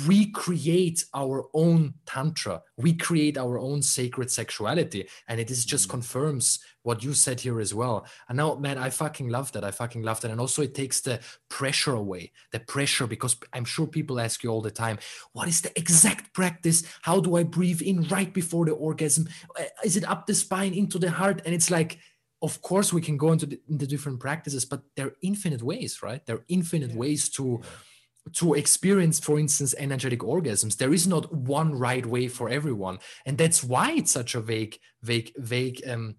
we 0.07 0.27
create 0.31 1.05
our 1.15 1.47
own 1.55 1.95
tantra. 2.07 2.63
We 2.77 2.93
create 2.93 3.39
our 3.39 3.59
own 3.59 3.83
sacred 3.83 4.31
sexuality. 4.31 5.09
And 5.29 5.41
it 5.41 5.51
is 5.51 5.65
just 5.65 5.89
mm. 5.89 5.91
confirms 5.91 6.61
what 6.83 7.03
you 7.03 7.15
said 7.15 7.41
here 7.41 7.61
as 7.61 7.75
well. 7.75 8.07
And 8.29 8.37
now 8.37 8.55
man 8.55 8.79
i 8.79 8.91
fucking 8.91 9.29
love 9.29 9.53
that. 9.53 9.65
I 9.65 9.71
fucking 9.71 10.03
love 10.03 10.21
that. 10.21 10.31
And 10.31 10.41
also 10.41 10.63
it 10.63 10.75
takes 10.75 11.01
the 11.01 11.21
pressure 11.49 11.95
away 11.95 12.33
the 12.53 12.61
pressure 12.61 13.07
because 13.07 13.37
i'm 13.53 13.65
sure 13.65 13.87
people 13.87 14.19
ask 14.21 14.43
you 14.43 14.51
all 14.51 14.63
the 14.63 14.71
time 14.71 14.99
what 15.33 15.49
is 15.49 15.61
the 15.61 15.79
exact 15.79 16.33
practice? 16.35 16.83
How 17.03 17.21
do 17.21 17.37
i 17.37 17.43
breathe 17.43 17.83
in 17.83 18.03
right 18.09 18.33
before 18.33 18.67
the 18.67 18.73
orgasm? 18.73 19.29
Uh, 19.59 19.65
is 19.85 19.97
it 19.97 20.09
up 20.09 20.27
the 20.27 20.35
spine 20.35 20.75
into 20.75 20.99
the 20.99 21.11
heart? 21.11 21.43
And 21.45 21.55
it's 21.55 21.71
like 21.71 21.99
of 22.43 22.63
course 22.63 22.93
we 22.93 23.03
can 23.03 23.19
go 23.19 23.33
into 23.33 23.47
the, 23.47 23.61
into 23.69 23.87
different 23.87 24.19
practices 24.21 24.65
but 24.65 24.83
there 24.97 25.07
are 25.09 25.17
infinite 25.23 25.63
ways 25.63 26.03
right? 26.03 26.25
There 26.27 26.37
are 26.37 26.45
infinite 26.49 26.91
yeah. 26.91 26.97
ways 26.97 27.29
to 27.31 27.61
yeah 27.63 27.69
to 28.33 28.55
experience, 28.55 29.19
for 29.19 29.39
instance, 29.39 29.75
energetic 29.79 30.21
orgasms. 30.21 30.77
There 30.77 30.93
is 30.93 31.07
not 31.07 31.33
one 31.33 31.75
right 31.75 32.05
way 32.05 32.29
for 32.29 32.49
everyone, 32.49 32.99
and 33.27 33.39
that's 33.39 33.65
why 33.65 33.93
it's 33.93 34.13
such 34.13 34.35
a 34.35 34.41
vague, 34.41 34.79
vague, 35.03 35.33
vague. 35.37 35.83
Um, 35.89 36.17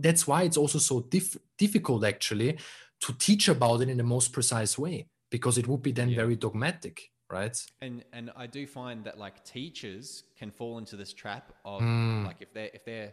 that's 0.00 0.26
why 0.26 0.42
it's 0.42 0.56
also 0.56 0.78
so 0.78 1.00
dif- 1.00 1.36
difficult, 1.58 2.04
actually, 2.04 2.58
to 3.00 3.12
teach 3.12 3.48
about 3.48 3.82
it 3.82 3.88
in 3.88 3.96
the 3.96 4.02
most 4.02 4.32
precise 4.32 4.78
way, 4.78 5.08
because 5.30 5.58
it 5.58 5.68
would 5.68 5.82
be 5.82 5.92
then 5.92 6.08
yeah. 6.08 6.16
very 6.16 6.36
dogmatic, 6.36 7.10
right? 7.30 7.56
And 7.80 8.04
and 8.12 8.30
I 8.36 8.46
do 8.46 8.66
find 8.66 9.04
that 9.04 9.18
like 9.18 9.44
teachers 9.44 10.24
can 10.38 10.50
fall 10.50 10.78
into 10.78 10.96
this 10.96 11.12
trap 11.12 11.52
of 11.64 11.82
mm. 11.82 12.24
like 12.24 12.36
if 12.40 12.52
they're 12.52 12.70
if 12.74 12.84
they're 12.84 13.12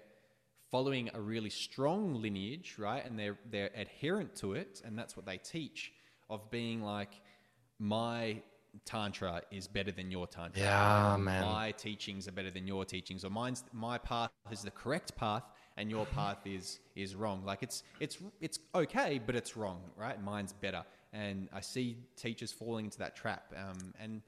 following 0.71 1.09
a 1.13 1.21
really 1.21 1.49
strong 1.49 2.21
lineage, 2.21 2.75
right, 2.77 3.05
and 3.05 3.19
they're 3.19 3.37
they're 3.49 3.71
adherent 3.75 4.35
to 4.37 4.53
it, 4.53 4.81
and 4.85 4.97
that's 4.97 5.15
what 5.17 5.25
they 5.25 5.37
teach, 5.37 5.91
of 6.29 6.49
being 6.49 6.81
like 6.81 7.21
my 7.79 8.41
tantra 8.85 9.41
is 9.51 9.67
better 9.67 9.91
than 9.91 10.11
your 10.11 10.27
tantra. 10.27 10.61
Yeah, 10.61 11.17
man. 11.17 11.43
My 11.43 11.71
teachings 11.71 12.27
are 12.27 12.31
better 12.31 12.51
than 12.51 12.67
your 12.67 12.85
teachings, 12.85 13.23
or 13.25 13.29
mine's 13.29 13.63
my 13.73 13.97
path 13.97 14.31
is 14.51 14.61
the 14.61 14.71
correct 14.71 15.15
path, 15.15 15.43
and 15.77 15.89
your 15.89 16.05
path 16.07 16.39
is 16.45 16.79
is 16.95 17.15
wrong. 17.15 17.43
Like 17.45 17.63
it's 17.63 17.83
it's 17.99 18.17
it's 18.41 18.59
okay, 18.75 19.19
but 19.25 19.35
it's 19.35 19.55
wrong, 19.57 19.81
right? 19.95 20.21
Mine's 20.21 20.53
better, 20.53 20.83
and 21.13 21.49
I 21.53 21.61
see 21.61 21.97
teachers 22.15 22.51
falling 22.51 22.85
into 22.85 22.99
that 22.99 23.15
trap. 23.15 23.53
Um, 23.55 23.93
and 23.99 24.21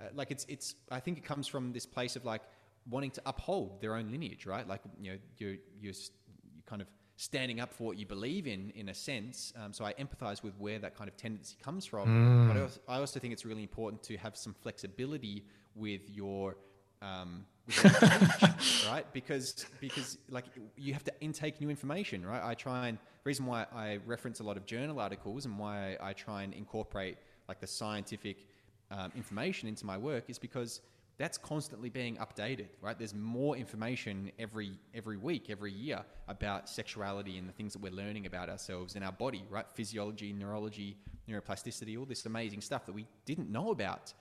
uh, 0.00 0.08
like 0.14 0.30
it's 0.30 0.46
it's 0.48 0.74
I 0.90 1.00
think 1.00 1.18
it 1.18 1.24
comes 1.24 1.46
from 1.46 1.72
this 1.72 1.86
place 1.86 2.16
of 2.16 2.24
like 2.24 2.42
wanting 2.88 3.10
to 3.12 3.22
uphold 3.26 3.80
their 3.80 3.96
own 3.96 4.10
lineage, 4.10 4.46
right? 4.46 4.66
Like 4.66 4.80
you 5.00 5.12
know 5.12 5.18
you 5.38 5.58
you 5.80 5.92
you 5.92 6.62
kind 6.66 6.80
of 6.80 6.88
standing 7.16 7.60
up 7.60 7.72
for 7.72 7.84
what 7.84 7.98
you 7.98 8.06
believe 8.06 8.46
in, 8.46 8.72
in 8.74 8.88
a 8.88 8.94
sense. 8.94 9.52
Um, 9.62 9.72
so 9.72 9.84
I 9.84 9.92
empathize 9.94 10.42
with 10.42 10.54
where 10.58 10.78
that 10.78 10.96
kind 10.96 11.08
of 11.08 11.16
tendency 11.16 11.56
comes 11.62 11.84
from. 11.84 12.08
Mm. 12.08 12.48
But 12.48 12.56
I 12.56 12.62
also, 12.62 12.80
I 12.88 12.98
also 12.98 13.20
think 13.20 13.32
it's 13.32 13.44
really 13.44 13.62
important 13.62 14.02
to 14.04 14.16
have 14.16 14.36
some 14.36 14.54
flexibility 14.54 15.44
with 15.74 16.02
your 16.08 16.56
um, 17.00 17.44
with 17.66 17.82
your 17.82 17.92
teach, 18.38 18.86
right? 18.90 19.06
Because 19.12 19.66
because 19.80 20.18
like 20.28 20.44
you 20.76 20.92
have 20.92 21.04
to 21.04 21.12
intake 21.20 21.60
new 21.60 21.70
information, 21.70 22.24
right? 22.24 22.42
I 22.42 22.54
try 22.54 22.88
and 22.88 22.98
reason 23.24 23.46
why 23.46 23.66
I 23.74 23.98
reference 24.06 24.40
a 24.40 24.44
lot 24.44 24.56
of 24.56 24.66
journal 24.66 24.98
articles 24.98 25.44
and 25.46 25.58
why 25.58 25.96
I 26.00 26.12
try 26.12 26.42
and 26.42 26.52
incorporate 26.54 27.18
like 27.48 27.60
the 27.60 27.66
scientific 27.66 28.46
um, 28.90 29.12
information 29.16 29.68
into 29.68 29.86
my 29.86 29.96
work 29.96 30.24
is 30.28 30.38
because 30.38 30.80
that's 31.18 31.38
constantly 31.38 31.88
being 31.90 32.16
updated, 32.16 32.68
right? 32.80 32.98
There's 32.98 33.14
more 33.14 33.56
information 33.56 34.32
every 34.38 34.72
every 34.94 35.16
week, 35.16 35.50
every 35.50 35.72
year 35.72 36.02
about 36.28 36.68
sexuality 36.68 37.38
and 37.38 37.48
the 37.48 37.52
things 37.52 37.72
that 37.74 37.82
we're 37.82 37.92
learning 37.92 38.26
about 38.26 38.48
ourselves 38.48 38.94
and 38.96 39.04
our 39.04 39.12
body, 39.12 39.44
right? 39.50 39.66
Physiology, 39.74 40.32
neurology, 40.32 40.96
neuroplasticity, 41.28 41.98
all 41.98 42.06
this 42.06 42.26
amazing 42.26 42.60
stuff 42.60 42.86
that 42.86 42.92
we 42.92 43.06
didn't 43.24 43.50
know 43.50 43.70
about 43.70 44.12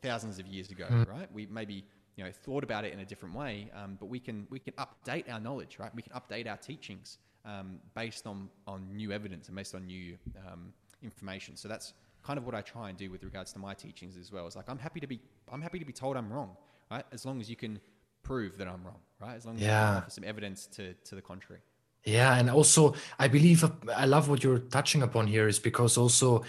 thousands 0.00 0.38
of 0.38 0.46
years 0.46 0.70
ago, 0.70 0.86
right? 1.08 1.28
We 1.32 1.46
maybe 1.46 1.84
you 2.16 2.24
know 2.24 2.30
thought 2.30 2.64
about 2.64 2.84
it 2.84 2.92
in 2.92 3.00
a 3.00 3.04
different 3.04 3.34
way, 3.34 3.70
um, 3.74 3.96
but 3.98 4.06
we 4.06 4.20
can 4.20 4.46
we 4.50 4.58
can 4.58 4.74
update 4.74 5.32
our 5.32 5.40
knowledge, 5.40 5.78
right? 5.78 5.94
We 5.94 6.02
can 6.02 6.12
update 6.12 6.48
our 6.48 6.56
teachings 6.56 7.18
um, 7.44 7.78
based 7.94 8.26
on 8.26 8.48
on 8.66 8.88
new 8.94 9.12
evidence 9.12 9.48
and 9.48 9.56
based 9.56 9.74
on 9.74 9.86
new 9.86 10.16
um, 10.46 10.72
information. 11.02 11.56
So 11.56 11.68
that's 11.68 11.94
kind 12.22 12.38
of 12.38 12.44
what 12.46 12.54
I 12.54 12.60
try 12.60 12.88
and 12.88 12.98
do 12.98 13.10
with 13.10 13.24
regards 13.24 13.52
to 13.54 13.58
my 13.58 13.74
teachings 13.74 14.16
as 14.16 14.30
well. 14.32 14.46
It's 14.46 14.56
like 14.56 14.68
I'm 14.68 14.78
happy 14.78 15.00
to 15.00 15.06
be 15.06 15.20
I'm 15.52 15.62
happy 15.62 15.78
to 15.78 15.84
be 15.84 15.92
told 15.92 16.16
I'm 16.16 16.32
wrong, 16.32 16.56
right? 16.90 17.04
As 17.12 17.24
long 17.26 17.40
as 17.40 17.48
you 17.50 17.56
can 17.56 17.80
prove 18.22 18.56
that 18.58 18.68
I'm 18.68 18.84
wrong, 18.84 19.00
right? 19.20 19.34
As 19.36 19.44
long 19.46 19.56
as 19.56 19.62
you 19.62 19.68
Yeah. 19.68 19.86
can 19.88 19.96
offer 19.98 20.10
some 20.10 20.24
evidence 20.24 20.66
to 20.76 20.94
to 21.08 21.14
the 21.14 21.22
contrary. 21.22 21.60
Yeah, 22.04 22.36
and 22.38 22.50
also 22.50 22.94
I 23.18 23.28
believe 23.28 23.64
I 23.94 24.06
love 24.06 24.28
what 24.28 24.42
you're 24.44 24.58
touching 24.58 25.02
upon 25.02 25.26
here 25.28 25.46
is 25.48 25.58
because 25.60 25.96
also, 25.96 26.42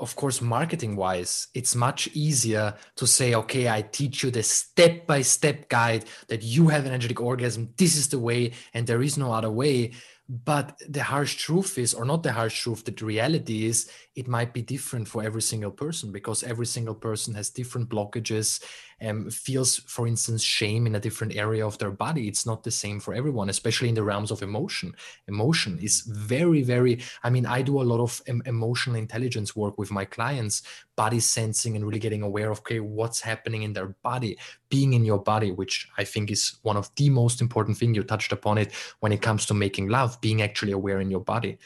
of 0.00 0.14
course, 0.16 0.40
marketing 0.40 0.96
wise, 0.96 1.48
it's 1.54 1.74
much 1.74 2.08
easier 2.14 2.74
to 2.96 3.06
say, 3.06 3.34
okay, 3.34 3.68
I 3.68 3.82
teach 3.82 4.22
you 4.22 4.30
the 4.30 4.42
step 4.42 5.06
by 5.06 5.22
step 5.22 5.68
guide 5.68 6.04
that 6.28 6.42
you 6.42 6.68
have 6.68 6.82
an 6.86 6.92
energetic 6.92 7.20
orgasm. 7.20 7.74
This 7.76 7.96
is 7.96 8.08
the 8.08 8.18
way, 8.18 8.52
and 8.74 8.86
there 8.86 9.02
is 9.02 9.18
no 9.18 9.32
other 9.32 9.50
way. 9.50 9.92
But 10.28 10.82
the 10.86 11.02
harsh 11.02 11.36
truth 11.36 11.78
is, 11.78 11.94
or 11.94 12.04
not 12.04 12.22
the 12.22 12.32
harsh 12.32 12.60
truth, 12.62 12.84
the 12.84 13.04
reality 13.04 13.64
is, 13.64 13.90
it 14.14 14.28
might 14.28 14.52
be 14.52 14.60
different 14.60 15.08
for 15.08 15.22
every 15.22 15.40
single 15.40 15.70
person 15.70 16.12
because 16.12 16.42
every 16.42 16.66
single 16.66 16.94
person 16.94 17.34
has 17.34 17.48
different 17.48 17.88
blockages 17.88 18.62
and 19.00 19.32
feels, 19.32 19.76
for 19.76 20.06
instance, 20.06 20.42
shame 20.42 20.86
in 20.86 20.94
a 20.94 21.00
different 21.00 21.36
area 21.36 21.66
of 21.66 21.78
their 21.78 21.90
body. 21.90 22.28
It's 22.28 22.46
not 22.46 22.64
the 22.64 22.70
same 22.70 23.00
for 23.00 23.14
everyone, 23.14 23.48
especially 23.48 23.88
in 23.88 23.94
the 23.94 24.02
realms 24.02 24.30
of 24.30 24.42
emotion. 24.42 24.94
Emotion 25.28 25.78
is 25.80 26.00
very, 26.00 26.62
very, 26.62 27.00
I 27.22 27.30
mean, 27.30 27.46
I 27.46 27.62
do 27.62 27.80
a 27.80 27.84
lot 27.84 28.00
of 28.00 28.20
em- 28.26 28.42
emotional 28.46 28.96
intelligence 28.96 29.54
work 29.54 29.78
with 29.78 29.90
my 29.90 30.04
clients, 30.04 30.62
body 30.96 31.20
sensing 31.20 31.76
and 31.76 31.86
really 31.86 32.00
getting 32.00 32.22
aware 32.22 32.50
of, 32.50 32.58
okay, 32.58 32.80
what's 32.80 33.20
happening 33.20 33.62
in 33.62 33.72
their 33.72 33.94
body, 34.02 34.36
being 34.68 34.94
in 34.94 35.04
your 35.04 35.18
body, 35.18 35.52
which 35.52 35.88
I 35.96 36.04
think 36.04 36.30
is 36.30 36.56
one 36.62 36.76
of 36.76 36.90
the 36.96 37.08
most 37.08 37.40
important 37.40 37.78
thing 37.78 37.94
you 37.94 38.02
touched 38.02 38.32
upon 38.32 38.58
it 38.58 38.72
when 39.00 39.12
it 39.12 39.22
comes 39.22 39.46
to 39.46 39.54
making 39.54 39.88
love, 39.88 40.20
being 40.20 40.42
actually 40.42 40.72
aware 40.72 41.00
in 41.00 41.10
your 41.10 41.20
body, 41.20 41.58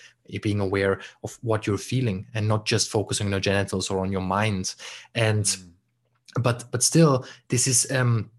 being 0.43 0.61
aware 0.61 1.01
of 1.25 1.39
what 1.43 1.67
you're 1.67 1.79
feeling 1.79 2.27
and 2.35 2.47
not 2.47 2.67
just 2.67 2.91
focusing 2.91 3.27
on 3.27 3.33
your 3.33 3.41
genitals 3.41 3.91
or 3.91 4.01
on 4.01 4.13
your 4.13 4.21
mind. 4.21 4.75
And 5.15 5.45
mm. 5.45 5.72
But 6.41 6.65
but 6.71 6.83
still 6.83 7.25
this 7.49 7.67
is 7.67 7.91
um 7.93 8.31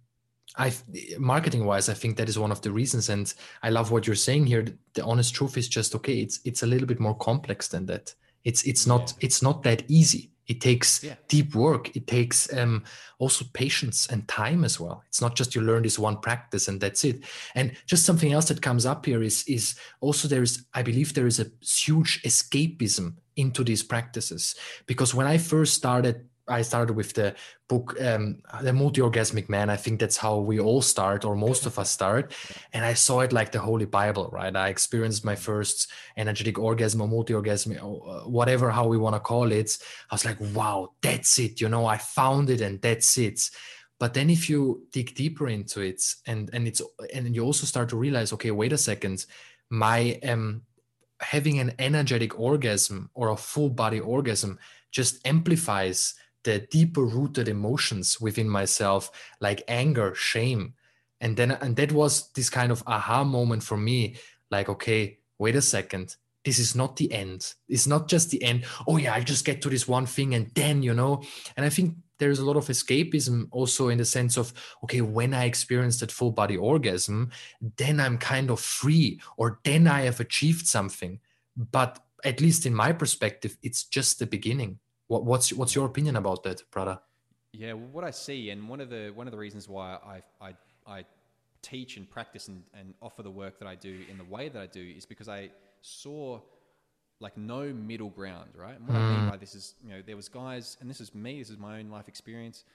i 0.57 0.71
marketing 1.17 1.65
wise 1.65 1.89
i 1.89 1.93
think 1.93 2.17
that 2.17 2.29
is 2.29 2.37
one 2.39 2.51
of 2.51 2.61
the 2.61 2.71
reasons 2.71 3.09
and 3.09 3.33
i 3.63 3.69
love 3.69 3.91
what 3.91 4.05
you're 4.07 4.15
saying 4.15 4.45
here. 4.45 4.65
The 4.93 5.03
honest 5.03 5.33
truth 5.33 5.57
is 5.57 5.67
just 5.67 5.95
okay 5.95 6.19
it's 6.19 6.39
it's 6.45 6.63
a 6.63 6.67
little 6.67 6.87
bit 6.87 6.99
more 6.99 7.15
complex 7.15 7.67
than 7.67 7.85
that. 7.87 8.13
It's 8.43 8.63
it's 8.63 8.85
not 8.85 9.13
it's 9.19 9.41
not 9.41 9.63
that 9.63 9.83
easy. 9.87 10.29
It 10.45 10.59
takes 10.59 11.03
Yeah. 11.03 11.15
deep 11.29 11.55
work. 11.55 11.95
It 11.95 12.05
takes 12.05 12.51
um 12.53 12.83
also 13.17 13.45
patience 13.53 14.07
and 14.11 14.27
time 14.27 14.65
as 14.65 14.79
well. 14.79 15.01
It's 15.07 15.21
not 15.21 15.35
just 15.35 15.55
you 15.55 15.61
learn 15.61 15.83
this 15.83 15.97
one 15.97 16.17
practice 16.19 16.67
and 16.67 16.81
that's 16.81 17.03
it. 17.03 17.23
And 17.55 17.71
just 17.87 18.05
something 18.05 18.33
else 18.33 18.47
that 18.49 18.61
comes 18.61 18.85
up 18.85 19.05
here 19.05 19.23
is 19.23 19.43
is 19.47 19.75
also 20.01 20.27
there 20.27 20.43
is 20.43 20.65
i 20.73 20.83
believe 20.83 21.13
there 21.13 21.27
is 21.27 21.39
a 21.39 21.51
huge 21.61 22.21
escapism 22.23 23.15
into 23.35 23.63
these 23.63 23.83
practices. 23.83 24.55
Because 24.85 25.15
when 25.15 25.27
i 25.27 25.37
first 25.37 25.73
started 25.73 26.15
I 26.47 26.61
started 26.61 26.93
with 26.93 27.13
the 27.13 27.35
book, 27.69 27.95
um, 28.01 28.41
The 28.61 28.73
Multi 28.73 29.01
Orgasmic 29.01 29.47
Man. 29.47 29.69
I 29.69 29.77
think 29.77 29.99
that's 29.99 30.17
how 30.17 30.39
we 30.39 30.59
all 30.59 30.81
start, 30.81 31.23
or 31.23 31.35
most 31.35 31.65
of 31.65 31.79
us 31.79 31.89
start. 31.89 32.33
And 32.73 32.83
I 32.83 32.93
saw 32.93 33.21
it 33.21 33.31
like 33.31 33.51
the 33.51 33.59
Holy 33.59 33.85
Bible, 33.85 34.29
right? 34.31 34.53
I 34.53 34.67
experienced 34.67 35.23
my 35.23 35.35
first 35.35 35.89
energetic 36.17 36.59
orgasm 36.59 37.01
or 37.01 37.07
multi 37.07 37.33
orgasm, 37.33 37.73
whatever, 38.25 38.71
how 38.71 38.87
we 38.87 38.97
want 38.97 39.15
to 39.15 39.21
call 39.21 39.51
it. 39.51 39.77
I 40.11 40.15
was 40.15 40.25
like, 40.25 40.37
wow, 40.39 40.91
that's 41.01 41.39
it. 41.39 41.61
You 41.61 41.69
know, 41.69 41.85
I 41.85 41.97
found 41.97 42.49
it 42.49 42.61
and 42.61 42.81
that's 42.81 43.17
it. 43.17 43.49
But 43.99 44.13
then 44.13 44.29
if 44.29 44.49
you 44.49 44.85
dig 44.91 45.15
deeper 45.15 45.47
into 45.47 45.79
it 45.79 46.03
and, 46.27 46.49
and 46.51 46.67
it's, 46.67 46.81
and 47.13 47.33
you 47.33 47.43
also 47.45 47.65
start 47.65 47.87
to 47.89 47.97
realize, 47.97 48.33
okay, 48.33 48.51
wait 48.51 48.73
a 48.73 48.77
second, 48.77 49.25
my, 49.69 50.19
um, 50.27 50.63
having 51.21 51.59
an 51.59 51.73
energetic 51.79 52.37
orgasm 52.37 53.09
or 53.13 53.29
a 53.29 53.37
full 53.37 53.69
body 53.69 54.01
orgasm 54.01 54.59
just 54.91 55.25
amplifies 55.25 56.15
the 56.43 56.59
deeper 56.59 57.03
rooted 57.03 57.47
emotions 57.47 58.19
within 58.19 58.49
myself 58.49 59.11
like 59.39 59.63
anger 59.67 60.13
shame. 60.15 60.73
And 61.21 61.37
then 61.37 61.51
and 61.51 61.75
that 61.77 61.91
was 61.91 62.29
this 62.33 62.49
kind 62.49 62.71
of 62.71 62.83
aha 62.85 63.23
moment 63.23 63.63
for 63.63 63.77
me 63.77 64.17
like 64.51 64.69
okay 64.69 65.19
wait 65.39 65.55
a 65.55 65.61
second. 65.61 66.15
This 66.45 66.59
is 66.59 66.75
not 66.75 66.97
the 66.97 67.11
end. 67.13 67.53
It's 67.69 67.87
not 67.87 68.09
just 68.09 68.29
the 68.29 68.43
end. 68.43 68.65
Oh 68.87 68.97
yeah 68.97 69.13
I'll 69.13 69.23
just 69.23 69.45
get 69.45 69.61
to 69.61 69.69
this 69.69 69.87
one 69.87 70.05
thing 70.05 70.35
and 70.35 70.51
then 70.53 70.83
you 70.83 70.93
know? 70.93 71.23
And 71.55 71.65
i 71.65 71.69
think 71.69 71.95
there's 72.19 72.39
a 72.39 72.45
lot 72.45 72.57
of 72.57 72.67
escapism 72.67 73.47
also 73.51 73.89
in 73.89 73.97
the 73.97 74.05
sense 74.05 74.37
of 74.37 74.53
okay 74.83 75.01
when 75.01 75.33
i 75.33 75.45
experience 75.45 75.99
that 75.99 76.11
full 76.11 76.31
body 76.31 76.55
orgasm 76.55 77.31
then 77.75 77.99
i'm 77.99 78.17
kind 78.17 78.49
of 78.49 78.59
free 78.61 79.19
or 79.35 79.59
then 79.65 79.87
i 79.87 80.01
have 80.01 80.19
achieved 80.19 80.67
something. 80.67 81.19
But 81.55 81.99
at 82.23 82.41
least 82.41 82.65
in 82.65 82.73
my 82.73 82.91
perspective 82.91 83.57
it's 83.61 83.83
just 83.85 84.19
the 84.19 84.25
beginning 84.25 84.79
what, 85.07 85.25
what's 85.25 85.53
what's 85.53 85.75
your 85.75 85.85
opinion 85.85 86.15
about 86.15 86.43
that 86.43 86.69
Prada? 86.71 87.01
Yeah, 87.51 87.73
well, 87.73 87.87
what 87.91 88.03
I 88.03 88.11
see, 88.11 88.49
and 88.49 88.67
one 88.67 88.81
of 88.81 88.89
the 88.89 89.11
one 89.13 89.27
of 89.27 89.31
the 89.31 89.37
reasons 89.37 89.69
why 89.69 89.97
I 90.05 90.47
I, 90.47 90.53
I 90.87 91.05
teach 91.61 91.97
and 91.97 92.09
practice 92.09 92.47
and, 92.47 92.63
and 92.77 92.93
offer 93.01 93.23
the 93.23 93.31
work 93.31 93.57
that 93.59 93.67
I 93.67 93.75
do 93.75 94.01
in 94.09 94.17
the 94.17 94.23
way 94.25 94.49
that 94.49 94.61
I 94.61 94.67
do 94.67 94.81
is 94.81 95.05
because 95.05 95.29
I 95.29 95.49
saw 95.81 96.39
like 97.19 97.37
no 97.37 97.71
middle 97.73 98.09
ground, 98.09 98.49
right? 98.55 98.75
And 98.77 98.87
what 98.87 98.97
I 98.97 99.09
mean 99.11 99.19
mm. 99.27 99.31
by 99.31 99.37
this 99.37 99.55
is, 99.55 99.75
you 99.83 99.91
know, 99.91 100.01
there 100.05 100.17
was 100.17 100.27
guys, 100.27 100.77
and 100.81 100.89
this 100.89 100.99
is 100.99 101.15
me, 101.15 101.39
this 101.39 101.49
is 101.49 101.57
my 101.57 101.79
own 101.79 101.89
life 101.89 102.09
experience, 102.09 102.65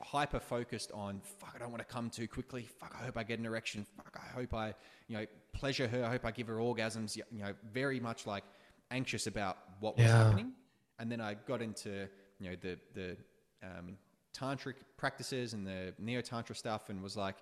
hyper 0.00 0.38
focused 0.38 0.92
on 0.92 1.20
fuck, 1.24 1.52
I 1.54 1.58
don't 1.58 1.70
want 1.70 1.80
to 1.80 1.92
come 1.92 2.10
too 2.10 2.28
quickly. 2.28 2.68
Fuck, 2.78 2.94
I 3.00 3.04
hope 3.04 3.16
I 3.16 3.22
get 3.22 3.38
an 3.38 3.46
erection. 3.46 3.86
Fuck, 3.96 4.20
I 4.22 4.26
hope 4.34 4.52
I, 4.52 4.74
you 5.08 5.16
know, 5.16 5.26
pleasure 5.52 5.88
her. 5.88 6.04
I 6.04 6.10
hope 6.10 6.26
I 6.26 6.30
give 6.30 6.48
her 6.48 6.56
orgasms. 6.56 7.16
You 7.16 7.24
know, 7.32 7.54
very 7.72 7.98
much 7.98 8.26
like 8.26 8.44
anxious 8.90 9.26
about 9.26 9.58
what 9.80 9.96
was 9.96 10.06
Yeah. 10.06 10.24
happening. 10.24 10.52
And 10.98 11.10
then 11.10 11.20
I 11.20 11.34
got 11.34 11.60
into, 11.62 12.08
you 12.40 12.50
know, 12.50 12.56
the 12.60 12.78
the 12.94 13.16
um, 13.62 13.96
tantric 14.36 14.74
practices 14.96 15.52
and 15.54 15.66
the 15.66 15.92
neo 15.98 16.20
tantra 16.20 16.54
stuff, 16.54 16.88
and 16.90 17.02
was 17.02 17.16
like, 17.16 17.36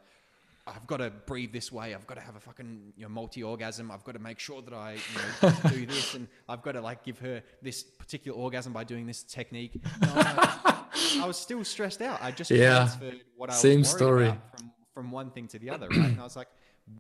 I've 0.67 0.87
got 0.87 0.97
to 0.99 1.11
breathe 1.11 1.53
this 1.53 1.71
way. 1.71 1.95
I've 1.95 2.07
got 2.07 2.15
to 2.15 2.21
have 2.21 2.37
a 2.37 2.41
fucking 2.41 2.93
you 2.97 3.03
know, 3.05 3.09
multi 3.09 3.43
orgasm. 3.43 3.91
I've 3.91 4.03
got 4.05 4.13
to 4.13 4.19
make 4.19 4.39
sure 4.39 4.63
that 4.63 4.73
I 4.75 4.95
you 4.95 5.49
know, 5.51 5.53
do 5.71 5.87
this, 5.87 6.15
and 6.15 6.27
I've 6.49 6.63
got 6.63 6.73
to 6.73 6.81
like 6.81 7.05
give 7.05 7.19
her 7.21 7.43
this 7.63 7.83
particular 7.83 8.37
orgasm 8.39 8.73
by 8.73 8.85
doing 8.85 9.07
this 9.07 9.23
technique. 9.23 9.81
I, 10.03 10.85
was 10.93 11.17
I 11.23 11.27
was 11.27 11.37
still 11.37 11.65
stressed 11.65 12.03
out. 12.03 12.21
I 12.23 12.31
just 12.31 12.51
Yeah. 12.51 12.77
transferred 12.87 13.21
what 13.37 13.51
I 13.51 13.55
Same 13.55 13.81
was 13.81 13.89
worried 13.93 13.99
story. 13.99 14.27
about 14.29 14.59
from 14.59 14.71
from 14.95 15.11
one 15.11 15.31
thing 15.31 15.49
to 15.49 15.59
the 15.59 15.71
other, 15.71 15.89
right? 15.89 15.99
And 15.99 16.21
I 16.21 16.25
was 16.25 16.37
like, 16.37 16.49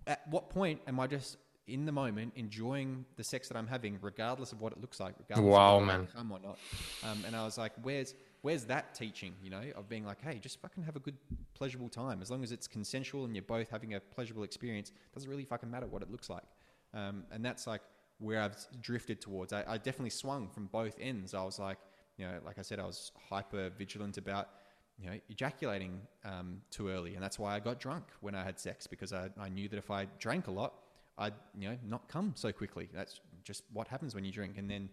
at 0.07 0.27
what 0.29 0.51
point 0.51 0.81
am 0.88 0.99
I 0.99 1.07
just 1.07 1.37
in 1.66 1.87
the 1.87 1.92
moment 1.92 2.33
enjoying 2.37 3.05
the 3.16 3.24
sex 3.24 3.48
that 3.48 3.57
I'm 3.57 3.66
having, 3.66 3.98
regardless 4.03 4.53
of 4.53 4.61
what 4.61 4.72
it 4.72 4.81
looks 4.81 5.00
like, 5.00 5.14
regardless 5.18 5.53
Wow, 5.53 5.79
of 5.81 5.87
man. 5.87 6.09
come 6.14 6.33
or 6.33 6.38
not? 6.40 6.59
Um, 7.03 7.24
and 7.27 7.35
I 7.35 7.44
was 7.44 7.57
like, 7.59 7.72
where's 7.83 8.14
where's 8.42 8.64
that 8.64 8.94
teaching? 8.94 9.35
You 9.42 9.50
know, 9.50 9.62
of 9.74 9.88
being 9.88 10.05
like, 10.05 10.20
hey, 10.22 10.38
just 10.38 10.61
fucking 10.61 10.83
have 10.85 10.96
a 10.96 11.00
good, 11.00 11.16
pleasurable 11.55 11.88
time. 11.88 12.20
As 12.20 12.31
long 12.31 12.42
as 12.42 12.53
it's 12.53 12.66
consensual 12.66 13.24
and 13.24 13.35
you're 13.35 13.42
both 13.42 13.70
having 13.70 13.94
a 13.94 14.00
pleasurable 14.00 14.44
experience, 14.44 14.92
doesn't 15.14 15.29
really 15.31 15.44
fucking 15.44 15.70
matter 15.70 15.87
what 15.87 16.03
it 16.03 16.11
looks 16.11 16.29
like. 16.29 16.44
Um, 16.92 17.24
and 17.33 17.44
that's 17.44 17.66
like 17.66 17.81
where 18.18 18.40
I've 18.42 18.57
drifted 18.81 19.20
towards. 19.20 19.53
I, 19.53 19.64
I 19.66 19.79
definitely 19.79 20.11
swung 20.11 20.48
from 20.48 20.66
both 20.66 20.96
ends. 21.00 21.35
I 21.35 21.42
was 21.42 21.59
like, 21.59 21.79
you 22.18 22.27
know, 22.27 22.38
like 22.44 22.59
I 22.59 22.62
said, 22.62 22.79
I 22.79 22.85
was 22.85 23.11
hyper 23.31 23.70
vigilant 23.70 24.18
about 24.18 24.48
you 24.98 25.11
know, 25.11 25.18
ejaculating 25.29 26.00
um, 26.24 26.61
too 26.70 26.88
early, 26.88 27.14
and 27.14 27.22
that's 27.22 27.38
why 27.38 27.55
I 27.55 27.59
got 27.59 27.81
drunk 27.81 28.05
when 28.20 28.35
I 28.35 28.44
had 28.44 28.61
sex 28.61 28.87
because 28.87 29.12
I, 29.12 29.29
I 29.40 29.48
knew 29.48 29.68
that 29.68 29.77
if 29.77 29.90
I 29.90 30.07
drank 30.20 30.46
a 30.46 30.53
lot, 30.53 30.74
I'd 31.18 31.35
you 31.59 31.68
know 31.68 31.79
not 31.87 32.09
come 32.09 32.33
so 32.37 32.53
quickly. 32.53 32.88
That's 32.92 33.20
just 33.42 33.64
what 33.72 33.88
happens 33.88 34.14
when 34.14 34.24
you 34.24 34.33
drink. 34.33 34.59
And 34.59 34.68
then, 34.68 34.88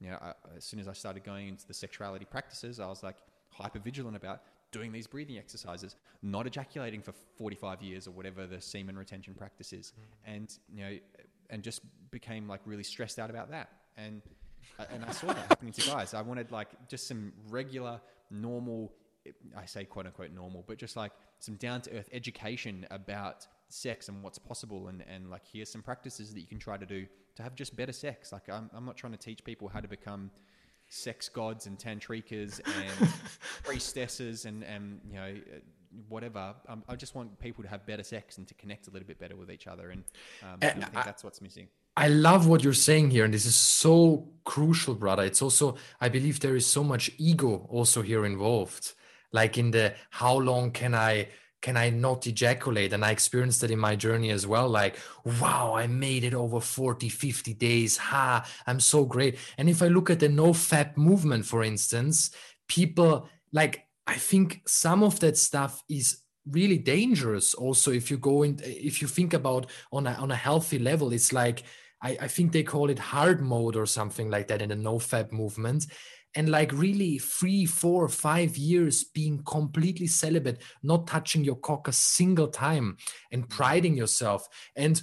you 0.00 0.10
know, 0.10 0.18
I, 0.20 0.32
as 0.56 0.64
soon 0.64 0.80
as 0.80 0.88
I 0.88 0.92
started 0.92 1.24
going 1.24 1.48
into 1.48 1.66
the 1.66 1.74
sexuality 1.74 2.24
practices, 2.24 2.80
I 2.80 2.86
was 2.86 3.02
like 3.02 3.16
hyper 3.50 3.78
vigilant 3.78 4.16
about 4.16 4.42
doing 4.72 4.90
these 4.90 5.06
breathing 5.06 5.38
exercises, 5.38 5.96
not 6.22 6.46
ejaculating 6.46 7.02
for 7.02 7.12
45 7.36 7.82
years 7.82 8.06
or 8.06 8.10
whatever 8.12 8.46
the 8.46 8.60
semen 8.60 8.96
retention 8.96 9.34
practice 9.34 9.72
is. 9.72 9.92
Mm-hmm. 9.92 10.34
And 10.34 10.58
you 10.74 10.84
know, 10.84 10.98
and 11.50 11.62
just 11.62 11.82
became 12.10 12.48
like 12.48 12.60
really 12.64 12.82
stressed 12.82 13.18
out 13.18 13.30
about 13.30 13.50
that. 13.50 13.68
And 13.96 14.22
uh, 14.78 14.84
and 14.92 15.04
I 15.04 15.10
saw 15.10 15.28
that 15.28 15.46
happening 15.48 15.72
to 15.72 15.86
guys. 15.86 16.14
I 16.14 16.22
wanted 16.22 16.50
like 16.50 16.68
just 16.88 17.06
some 17.06 17.32
regular, 17.48 18.00
normal. 18.30 18.92
I 19.56 19.66
say 19.66 19.84
quote 19.84 20.06
unquote 20.06 20.32
normal, 20.32 20.64
but 20.66 20.78
just 20.78 20.96
like 20.96 21.12
some 21.38 21.56
down 21.56 21.80
to 21.82 21.98
earth 21.98 22.08
education 22.12 22.86
about 22.90 23.46
sex 23.72 24.08
and 24.08 24.22
what's 24.22 24.38
possible, 24.38 24.88
and 24.88 25.04
and 25.08 25.30
like 25.30 25.42
here's 25.50 25.70
some 25.70 25.82
practices 25.82 26.32
that 26.34 26.40
you 26.40 26.46
can 26.46 26.58
try 26.58 26.76
to 26.76 26.86
do 26.86 27.06
to 27.36 27.42
have 27.42 27.54
just 27.54 27.76
better 27.76 27.92
sex. 27.92 28.32
Like 28.32 28.48
I'm 28.48 28.70
I'm 28.74 28.84
not 28.84 28.96
trying 28.96 29.12
to 29.12 29.18
teach 29.18 29.44
people 29.44 29.68
how 29.68 29.80
to 29.80 29.88
become 29.88 30.30
sex 30.88 31.28
gods 31.28 31.66
and 31.66 31.78
tantrikas 31.78 32.60
and 32.66 33.08
priestesses 33.64 34.44
and 34.44 34.62
and 34.62 35.00
you 35.08 35.14
know 35.14 35.34
whatever. 36.08 36.54
Um, 36.68 36.82
I 36.88 36.96
just 36.96 37.14
want 37.14 37.38
people 37.38 37.62
to 37.64 37.70
have 37.70 37.86
better 37.86 38.02
sex 38.02 38.38
and 38.38 38.46
to 38.48 38.54
connect 38.54 38.88
a 38.88 38.90
little 38.90 39.06
bit 39.06 39.18
better 39.18 39.36
with 39.36 39.50
each 39.50 39.66
other, 39.66 39.90
and, 39.90 40.04
um, 40.42 40.58
and 40.62 40.84
I 40.84 40.86
think 40.86 40.96
I, 40.96 41.02
that's 41.02 41.24
what's 41.24 41.40
missing. 41.40 41.68
I 41.96 42.08
love 42.08 42.46
what 42.46 42.64
you're 42.64 42.72
saying 42.72 43.10
here, 43.10 43.24
and 43.24 43.34
this 43.34 43.44
is 43.44 43.54
so 43.54 44.28
crucial, 44.44 44.94
brother. 44.94 45.24
It's 45.24 45.42
also, 45.42 45.76
I 46.00 46.08
believe, 46.08 46.40
there 46.40 46.56
is 46.56 46.66
so 46.66 46.82
much 46.82 47.10
ego 47.18 47.66
also 47.68 48.00
here 48.00 48.24
involved. 48.24 48.94
Like 49.30 49.58
in 49.58 49.70
the 49.70 49.94
how 50.10 50.38
long 50.38 50.72
can 50.72 50.94
I 50.94 51.28
can 51.62 51.76
I 51.76 51.90
not 51.90 52.26
ejaculate? 52.26 52.92
And 52.92 53.04
I 53.04 53.12
experienced 53.12 53.60
that 53.62 53.70
in 53.70 53.78
my 53.78 53.96
journey 53.96 54.30
as 54.30 54.46
well. 54.46 54.68
Like, 54.68 54.98
wow, 55.24 55.74
I 55.74 55.86
made 55.86 56.24
it 56.24 56.34
over 56.34 56.60
40, 56.60 57.08
50 57.08 57.54
days. 57.54 57.96
Ha, 57.96 58.44
I'm 58.66 58.80
so 58.80 59.04
great. 59.04 59.38
And 59.56 59.70
if 59.70 59.80
I 59.80 59.86
look 59.86 60.10
at 60.10 60.20
the 60.20 60.28
no 60.28 60.48
fap 60.52 60.96
movement, 60.96 61.46
for 61.46 61.62
instance, 61.62 62.32
people 62.68 63.28
like 63.52 63.86
I 64.06 64.16
think 64.16 64.62
some 64.66 65.02
of 65.02 65.20
that 65.20 65.38
stuff 65.38 65.82
is 65.88 66.18
really 66.50 66.78
dangerous. 66.78 67.54
Also, 67.54 67.92
if 67.92 68.10
you 68.10 68.18
go 68.18 68.42
in, 68.42 68.58
if 68.64 69.00
you 69.00 69.08
think 69.08 69.32
about 69.32 69.70
on 69.92 70.06
a 70.06 70.12
on 70.14 70.30
a 70.30 70.36
healthy 70.36 70.78
level, 70.78 71.12
it's 71.12 71.32
like 71.32 71.62
I, 72.02 72.16
I 72.22 72.28
think 72.28 72.52
they 72.52 72.64
call 72.64 72.90
it 72.90 72.98
hard 72.98 73.40
mode 73.40 73.76
or 73.76 73.86
something 73.86 74.28
like 74.30 74.48
that 74.48 74.62
in 74.62 74.70
the 74.70 74.76
no 74.76 74.98
fap 74.98 75.30
movement. 75.30 75.86
And 76.34 76.48
like 76.48 76.72
really 76.72 77.18
three, 77.18 77.66
four, 77.66 78.08
five 78.08 78.56
years 78.56 79.04
being 79.04 79.42
completely 79.44 80.06
celibate, 80.06 80.62
not 80.82 81.06
touching 81.06 81.44
your 81.44 81.56
cock 81.56 81.88
a 81.88 81.92
single 81.92 82.48
time 82.48 82.96
and 83.30 83.42
mm-hmm. 83.42 83.56
priding 83.56 83.96
yourself. 83.96 84.48
And 84.74 85.00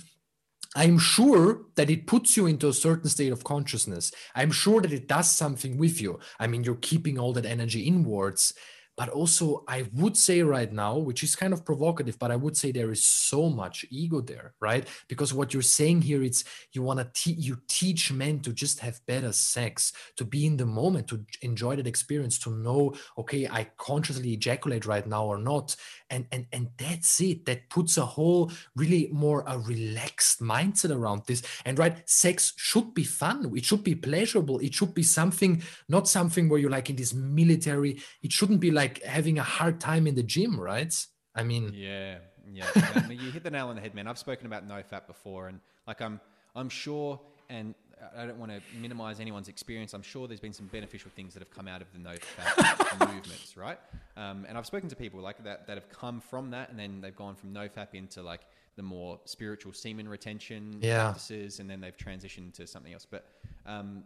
I'm 0.75 0.99
sure 0.99 1.65
that 1.75 1.89
it 1.89 2.07
puts 2.07 2.37
you 2.37 2.45
into 2.45 2.67
a 2.67 2.73
certain 2.73 3.09
state 3.09 3.31
of 3.31 3.43
consciousness. 3.43 4.11
I'm 4.35 4.51
sure 4.51 4.81
that 4.81 4.93
it 4.93 5.07
does 5.07 5.29
something 5.29 5.77
with 5.77 5.99
you. 5.99 6.19
I 6.39 6.47
mean, 6.47 6.63
you're 6.63 6.75
keeping 6.75 7.17
all 7.17 7.33
that 7.33 7.45
energy 7.45 7.81
inwards 7.81 8.53
but 8.99 9.09
also 9.19 9.63
i 9.67 9.79
would 9.99 10.15
say 10.27 10.37
right 10.55 10.71
now 10.85 10.93
which 11.07 11.21
is 11.23 11.35
kind 11.41 11.53
of 11.53 11.65
provocative 11.71 12.17
but 12.19 12.31
i 12.31 12.35
would 12.43 12.55
say 12.61 12.71
there 12.71 12.91
is 12.91 13.03
so 13.31 13.41
much 13.49 13.85
ego 13.89 14.19
there 14.21 14.53
right? 14.59 14.87
Because 15.07 15.33
what 15.33 15.53
you're 15.53 15.73
saying 15.79 16.01
here 16.01 16.23
it's 16.23 16.43
you 16.73 16.81
want 16.83 16.99
to 16.99 17.07
te- 17.13 17.41
you 17.47 17.55
teach 17.67 18.11
men 18.11 18.39
to 18.41 18.51
just 18.63 18.79
have 18.79 19.05
better 19.05 19.31
sex 19.31 19.93
to 20.17 20.25
be 20.25 20.45
in 20.45 20.57
the 20.57 20.65
moment 20.65 21.07
to 21.07 21.25
enjoy 21.41 21.75
that 21.75 21.87
experience 21.87 22.37
to 22.39 22.49
know 22.51 22.93
okay 23.17 23.47
i 23.47 23.63
consciously 23.77 24.33
ejaculate 24.33 24.85
right 24.85 25.07
now 25.07 25.25
or 25.25 25.37
not. 25.37 25.75
And 26.09 26.25
and 26.31 26.45
and 26.51 26.69
that's 26.77 27.21
it. 27.21 27.45
That 27.45 27.69
puts 27.69 27.97
a 27.97 28.05
whole 28.05 28.51
really 28.75 29.09
more 29.11 29.43
a 29.47 29.57
relaxed 29.57 30.41
mindset 30.41 30.91
around 30.95 31.21
this. 31.27 31.41
And 31.65 31.77
right 31.77 31.97
sex 32.09 32.53
should 32.57 32.93
be 32.93 33.03
fun. 33.03 33.51
It 33.55 33.65
should 33.65 33.83
be 33.83 33.95
pleasurable. 33.95 34.59
It 34.59 34.73
should 34.73 34.93
be 34.93 35.03
something 35.03 35.61
not 35.87 36.07
something 36.07 36.49
where 36.49 36.59
you're 36.59 36.77
like 36.77 36.89
in 36.89 36.95
this 36.95 37.13
military. 37.13 38.01
It 38.23 38.31
shouldn't 38.31 38.59
be 38.59 38.71
like 38.71 38.88
like 38.89 39.03
having 39.03 39.37
a 39.37 39.43
hard 39.43 39.79
time 39.79 40.07
in 40.07 40.15
the 40.15 40.23
gym, 40.23 40.59
right? 40.59 40.93
I 41.35 41.43
mean, 41.43 41.71
yeah, 41.73 42.17
yeah. 42.51 42.65
you 43.09 43.31
hit 43.31 43.43
the 43.43 43.51
nail 43.51 43.67
on 43.67 43.75
the 43.75 43.81
head, 43.81 43.93
man. 43.93 44.07
I've 44.07 44.17
spoken 44.17 44.45
about 44.47 44.67
no 44.67 44.81
fap 44.91 45.07
before, 45.07 45.47
and 45.47 45.59
like 45.87 46.01
I'm, 46.01 46.19
I'm 46.55 46.69
sure, 46.69 47.19
and 47.49 47.75
I 48.17 48.25
don't 48.25 48.39
want 48.39 48.51
to 48.51 48.61
minimize 48.79 49.19
anyone's 49.19 49.47
experience. 49.47 49.93
I'm 49.93 50.01
sure 50.01 50.27
there's 50.27 50.39
been 50.39 50.53
some 50.53 50.67
beneficial 50.67 51.11
things 51.15 51.33
that 51.33 51.41
have 51.41 51.51
come 51.51 51.67
out 51.67 51.81
of 51.81 51.87
the 51.93 51.99
no 51.99 52.15
fap 52.37 52.99
movements, 53.13 53.55
right? 53.55 53.79
Um, 54.17 54.45
and 54.47 54.57
I've 54.57 54.65
spoken 54.65 54.89
to 54.89 54.95
people 54.95 55.21
like 55.21 55.43
that 55.43 55.67
that 55.67 55.77
have 55.77 55.89
come 55.89 56.19
from 56.19 56.51
that, 56.51 56.69
and 56.69 56.79
then 56.79 57.01
they've 57.01 57.15
gone 57.15 57.35
from 57.35 57.53
no 57.53 57.67
fap 57.67 57.93
into 57.93 58.21
like 58.21 58.41
the 58.75 58.83
more 58.83 59.19
spiritual 59.25 59.73
semen 59.73 60.07
retention 60.07 60.79
yeah. 60.81 61.03
practices, 61.03 61.59
and 61.59 61.69
then 61.69 61.79
they've 61.79 61.97
transitioned 61.97 62.53
to 62.55 62.65
something 62.65 62.93
else. 62.93 63.05
But 63.09 63.25
um, 63.65 64.03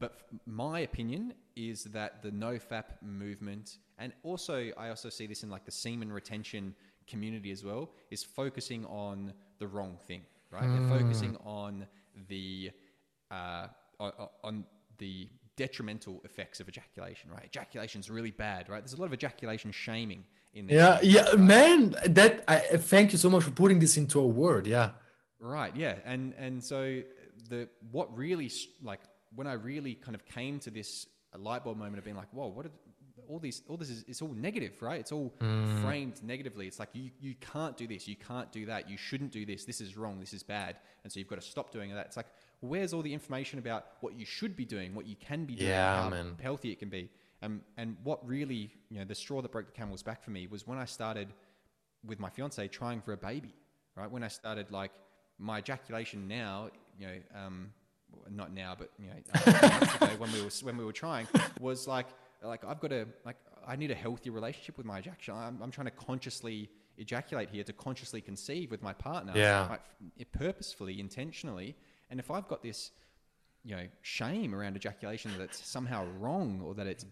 but 0.00 0.22
my 0.46 0.80
opinion 0.80 1.34
is 1.54 1.84
that 1.84 2.22
the 2.22 2.30
no 2.30 2.54
fap 2.54 3.00
movement, 3.02 3.78
and 3.98 4.12
also 4.22 4.70
I 4.76 4.88
also 4.88 5.10
see 5.10 5.26
this 5.26 5.42
in 5.42 5.50
like 5.50 5.64
the 5.64 5.70
semen 5.70 6.12
retention 6.12 6.74
community 7.06 7.50
as 7.50 7.62
well, 7.62 7.90
is 8.10 8.24
focusing 8.24 8.86
on 8.86 9.32
the 9.58 9.68
wrong 9.68 9.98
thing, 10.06 10.22
right? 10.50 10.64
Mm. 10.64 10.88
They're 10.88 10.98
focusing 10.98 11.36
on 11.44 11.86
the 12.28 12.70
uh, 13.30 13.66
on 14.42 14.64
the 14.98 15.28
detrimental 15.56 16.22
effects 16.24 16.60
of 16.60 16.68
ejaculation, 16.68 17.30
right? 17.30 17.44
Ejaculation 17.44 18.00
is 18.00 18.10
really 18.10 18.30
bad, 18.30 18.70
right? 18.70 18.80
There's 18.82 18.94
a 18.94 19.00
lot 19.00 19.06
of 19.06 19.12
ejaculation 19.12 19.70
shaming 19.70 20.24
in 20.54 20.66
there. 20.66 20.76
Yeah, 20.76 20.98
yeah, 21.02 21.22
right? 21.30 21.38
man. 21.38 21.96
That 22.06 22.42
I 22.48 22.58
thank 22.58 23.12
you 23.12 23.18
so 23.18 23.28
much 23.28 23.44
for 23.44 23.50
putting 23.50 23.78
this 23.78 23.98
into 23.98 24.18
a 24.18 24.26
word. 24.26 24.66
Yeah. 24.66 24.90
Right. 25.38 25.76
Yeah. 25.76 25.96
And 26.06 26.34
and 26.38 26.64
so 26.64 27.02
the 27.48 27.68
what 27.90 28.16
really 28.16 28.50
like 28.82 29.00
when 29.34 29.46
I 29.46 29.54
really 29.54 29.94
kind 29.94 30.14
of 30.14 30.24
came 30.26 30.58
to 30.60 30.70
this 30.70 31.06
light 31.36 31.64
bulb 31.64 31.78
moment 31.78 31.98
of 31.98 32.04
being 32.04 32.16
like, 32.16 32.32
whoa, 32.32 32.48
what 32.48 32.66
are, 32.66 32.72
all 33.28 33.38
these, 33.38 33.62
all 33.68 33.76
this 33.76 33.90
is, 33.90 34.04
it's 34.08 34.22
all 34.22 34.32
negative, 34.34 34.80
right? 34.82 34.98
It's 34.98 35.12
all 35.12 35.32
mm. 35.40 35.82
framed 35.82 36.22
negatively. 36.22 36.66
It's 36.66 36.78
like, 36.78 36.88
you, 36.92 37.10
you 37.20 37.34
can't 37.52 37.76
do 37.76 37.86
this. 37.86 38.08
You 38.08 38.16
can't 38.16 38.50
do 38.50 38.66
that. 38.66 38.90
You 38.90 38.96
shouldn't 38.96 39.30
do 39.30 39.46
this. 39.46 39.64
This 39.64 39.80
is 39.80 39.96
wrong. 39.96 40.18
This 40.18 40.32
is 40.32 40.42
bad. 40.42 40.76
And 41.04 41.12
so 41.12 41.20
you've 41.20 41.28
got 41.28 41.40
to 41.40 41.46
stop 41.46 41.70
doing 41.70 41.94
that. 41.94 42.06
It's 42.06 42.16
like, 42.16 42.26
where's 42.60 42.92
all 42.92 43.02
the 43.02 43.14
information 43.14 43.58
about 43.58 43.86
what 44.00 44.18
you 44.18 44.24
should 44.24 44.56
be 44.56 44.64
doing, 44.64 44.94
what 44.94 45.06
you 45.06 45.16
can 45.16 45.44
be 45.44 45.54
doing, 45.54 45.70
yeah, 45.70 46.02
how 46.02 46.10
man. 46.10 46.36
healthy 46.42 46.72
it 46.72 46.78
can 46.78 46.88
be? 46.88 47.08
Um, 47.42 47.62
and 47.76 47.96
what 48.02 48.26
really, 48.26 48.70
you 48.90 48.98
know, 48.98 49.04
the 49.04 49.14
straw 49.14 49.40
that 49.40 49.50
broke 49.50 49.66
the 49.66 49.72
camel's 49.72 50.02
back 50.02 50.22
for 50.22 50.30
me 50.30 50.46
was 50.46 50.66
when 50.66 50.76
I 50.76 50.84
started 50.84 51.28
with 52.04 52.18
my 52.18 52.28
fiance 52.28 52.66
trying 52.68 53.00
for 53.00 53.12
a 53.12 53.16
baby, 53.16 53.54
right? 53.96 54.10
When 54.10 54.22
I 54.22 54.28
started 54.28 54.70
like 54.70 54.90
my 55.38 55.58
ejaculation 55.58 56.28
now, 56.28 56.68
you 56.98 57.06
know, 57.06 57.14
um, 57.34 57.72
not 58.30 58.52
now, 58.52 58.74
but 58.78 58.90
you 58.98 59.08
know, 59.08 59.14
ago 59.14 60.14
when 60.18 60.32
we 60.32 60.42
were 60.42 60.50
when 60.62 60.76
we 60.76 60.84
were 60.84 60.92
trying, 60.92 61.26
was 61.60 61.86
like 61.86 62.06
like 62.42 62.64
I've 62.64 62.80
got 62.80 62.92
a 62.92 63.06
like 63.24 63.36
I 63.66 63.76
need 63.76 63.90
a 63.90 63.94
healthy 63.94 64.30
relationship 64.30 64.76
with 64.76 64.86
my 64.86 64.98
ejaculation. 64.98 65.34
I'm, 65.34 65.62
I'm 65.62 65.70
trying 65.70 65.86
to 65.86 65.92
consciously 65.92 66.70
ejaculate 66.98 67.50
here 67.50 67.64
to 67.64 67.72
consciously 67.72 68.20
conceive 68.20 68.70
with 68.70 68.82
my 68.82 68.92
partner, 68.92 69.32
yeah, 69.34 69.66
like, 69.70 70.32
purposefully, 70.32 71.00
intentionally. 71.00 71.76
And 72.10 72.20
if 72.20 72.30
I've 72.30 72.48
got 72.48 72.62
this, 72.62 72.90
you 73.64 73.76
know, 73.76 73.86
shame 74.02 74.54
around 74.54 74.76
ejaculation 74.76 75.32
that's 75.38 75.66
somehow 75.66 76.06
wrong 76.18 76.60
or 76.64 76.74
that 76.74 76.86
it's 76.86 77.06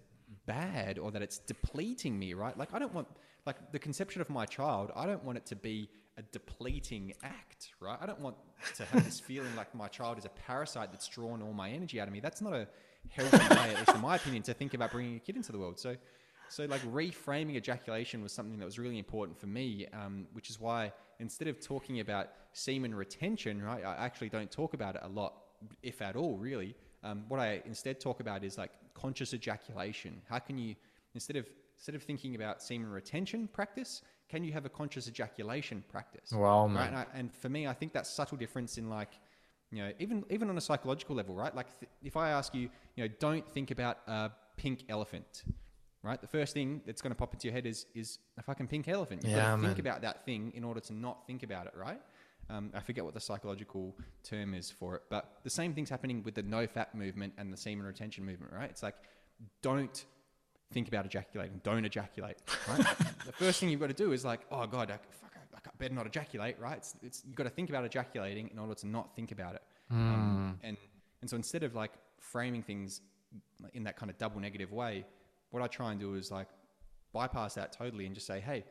bad 0.46 0.98
or 0.98 1.11
that 1.11 1.22
it's 1.22 1.38
depleting 1.38 2.18
me, 2.18 2.34
right? 2.34 2.56
Like 2.56 2.74
I 2.74 2.78
don't 2.78 2.94
want 2.94 3.08
like 3.46 3.72
the 3.72 3.78
conception 3.78 4.20
of 4.20 4.28
my 4.28 4.44
child. 4.44 4.90
I 4.94 5.06
don't 5.06 5.24
want 5.24 5.38
it 5.38 5.46
to 5.46 5.56
be 5.56 5.88
a 6.18 6.22
depleting 6.33 7.14
act, 7.22 7.70
right? 7.81 7.96
I 8.00 8.07
don't 8.07 8.20
want 8.20 8.37
to 8.76 8.85
have 8.87 9.04
this 9.04 9.20
feeling 9.20 9.54
like 9.57 9.72
my 9.74 9.87
child 9.87 10.18
is 10.18 10.24
a 10.24 10.31
parasite 10.31 10.90
that's 10.90 11.07
drawn 11.07 11.40
all 11.42 11.52
my 11.52 11.70
energy 11.70 12.00
out 12.00 12.09
of 12.09 12.12
me. 12.12 12.20
That's 12.20 12.42
not 12.42 12.52
a 12.52 12.66
healthy 13.09 13.38
way, 13.38 13.70
at 13.70 13.78
least 13.78 13.94
in 13.94 14.00
my 14.00 14.16
opinion, 14.16 14.42
to 14.42 14.54
think 14.54 14.74
about 14.74 14.90
bringing 14.90 15.16
a 15.16 15.20
kid 15.20 15.37
into 15.37 15.52
the 15.52 15.59
world. 15.59 15.78
So, 15.78 15.96
so 16.48 16.64
like 16.64 16.81
reframing 16.83 17.57
ejaculation 17.57 18.20
was 18.22 18.33
something 18.33 18.59
that 18.59 18.64
was 18.64 18.78
really 18.78 18.98
important 18.98 19.38
for 19.38 19.46
me, 19.46 19.87
um, 19.92 20.26
which 20.33 20.50
is 20.50 20.61
why 20.61 20.92
instead 21.20 21.46
of 21.46 21.61
talking 21.61 22.00
about 22.00 22.31
semen 22.52 22.94
retention, 22.94 23.62
right, 23.62 23.85
I 23.85 24.04
actually 24.04 24.28
don't 24.28 24.50
talk 24.50 24.74
about 24.74 24.96
it 24.96 25.02
a 25.04 25.09
lot, 25.09 25.35
if 25.83 26.02
at 26.02 26.16
all, 26.16 26.37
really. 26.37 26.74
Um, 27.04 27.24
what 27.28 27.38
I 27.38 27.62
instead 27.64 28.00
talk 28.00 28.18
about 28.18 28.42
is 28.42 28.59
like 28.59 28.72
conscious 28.94 29.35
ejaculation. 29.35 30.20
How 30.28 30.40
can 30.40 30.59
you 30.59 30.74
instead 31.14 31.37
of 31.37 31.46
instead 31.76 31.94
of 31.94 32.02
thinking 32.02 32.35
about 32.35 32.61
semen 32.61 32.90
retention 32.90 33.48
practice, 33.52 34.02
can 34.28 34.44
you 34.44 34.52
have 34.52 34.64
a 34.64 34.68
conscious 34.68 35.08
ejaculation 35.08 35.82
practice? 35.88 36.32
Man. 36.68 36.76
Right? 36.76 36.88
And, 36.88 36.96
I, 36.96 37.06
and, 37.14 37.34
for 37.34 37.48
me, 37.48 37.66
I 37.66 37.72
think 37.72 37.92
that 37.94 38.06
subtle 38.06 38.36
difference 38.36 38.78
in 38.78 38.88
like, 38.88 39.12
you 39.70 39.78
know, 39.82 39.92
even 39.98 40.24
even 40.30 40.48
on 40.50 40.56
a 40.56 40.60
psychological 40.60 41.16
level, 41.16 41.34
right? 41.34 41.54
Like, 41.54 41.78
th- 41.78 41.90
if 42.02 42.16
I 42.16 42.30
ask 42.30 42.54
you, 42.54 42.70
you 42.96 43.04
know, 43.04 43.08
don't 43.18 43.46
think 43.48 43.70
about 43.70 43.98
a 44.06 44.30
pink 44.56 44.84
elephant, 44.88 45.44
right? 46.02 46.20
The 46.20 46.26
first 46.26 46.54
thing 46.54 46.80
that's 46.86 47.02
going 47.02 47.10
to 47.10 47.16
pop 47.16 47.34
into 47.34 47.48
your 47.48 47.54
head 47.54 47.66
is 47.66 47.86
is 47.94 48.18
a 48.38 48.42
fucking 48.42 48.68
pink 48.68 48.88
elephant. 48.88 49.22
You've 49.24 49.32
yeah, 49.32 49.50
got 49.50 49.56
to 49.56 49.62
think 49.62 49.78
about 49.78 50.02
that 50.02 50.24
thing 50.24 50.52
in 50.54 50.64
order 50.64 50.80
to 50.80 50.94
not 50.94 51.26
think 51.26 51.42
about 51.42 51.66
it, 51.66 51.74
right? 51.76 52.00
Um, 52.50 52.70
I 52.74 52.80
forget 52.80 53.04
what 53.04 53.12
the 53.12 53.20
psychological 53.20 53.94
term 54.22 54.54
is 54.54 54.70
for 54.70 54.96
it, 54.96 55.02
but 55.10 55.38
the 55.44 55.50
same 55.50 55.74
thing's 55.74 55.90
happening 55.90 56.22
with 56.22 56.34
the 56.34 56.42
no 56.42 56.66
fap 56.66 56.94
movement 56.94 57.34
and 57.36 57.52
the 57.52 57.58
semen 57.58 57.84
retention 57.84 58.24
movement, 58.24 58.54
right? 58.54 58.70
It's 58.70 58.82
like, 58.82 58.94
don't 59.61 60.07
think 60.72 60.88
about 60.88 61.06
ejaculating. 61.06 61.60
Don't 61.62 61.84
ejaculate. 61.84 62.38
Right? 62.68 62.78
the 63.26 63.32
first 63.32 63.60
thing 63.60 63.68
you've 63.68 63.80
got 63.80 63.88
to 63.88 63.94
do 63.94 64.12
is 64.12 64.24
like, 64.24 64.40
oh 64.50 64.66
god, 64.66 64.90
I, 64.90 64.98
fuck, 65.20 65.32
I, 65.34 65.56
I 65.56 65.70
better 65.78 65.94
not 65.94 66.06
ejaculate. 66.06 66.56
Right? 66.58 66.76
It's, 66.76 66.94
it's 67.02 67.22
you've 67.26 67.36
got 67.36 67.44
to 67.44 67.50
think 67.50 67.68
about 67.68 67.84
ejaculating 67.84 68.48
in 68.48 68.58
order 68.58 68.74
to 68.74 68.86
not 68.86 69.14
think 69.14 69.32
about 69.32 69.54
it. 69.54 69.62
Mm. 69.92 69.96
Um, 69.96 70.60
and 70.62 70.76
and 71.20 71.30
so 71.30 71.36
instead 71.36 71.62
of 71.62 71.74
like 71.74 71.92
framing 72.18 72.62
things 72.62 73.00
in 73.74 73.84
that 73.84 73.96
kind 73.96 74.10
of 74.10 74.18
double 74.18 74.40
negative 74.40 74.72
way, 74.72 75.04
what 75.50 75.62
I 75.62 75.66
try 75.66 75.90
and 75.90 76.00
do 76.00 76.14
is 76.14 76.30
like 76.30 76.48
bypass 77.12 77.54
that 77.54 77.72
totally 77.72 78.06
and 78.06 78.14
just 78.14 78.26
say, 78.26 78.40
hey, 78.40 78.64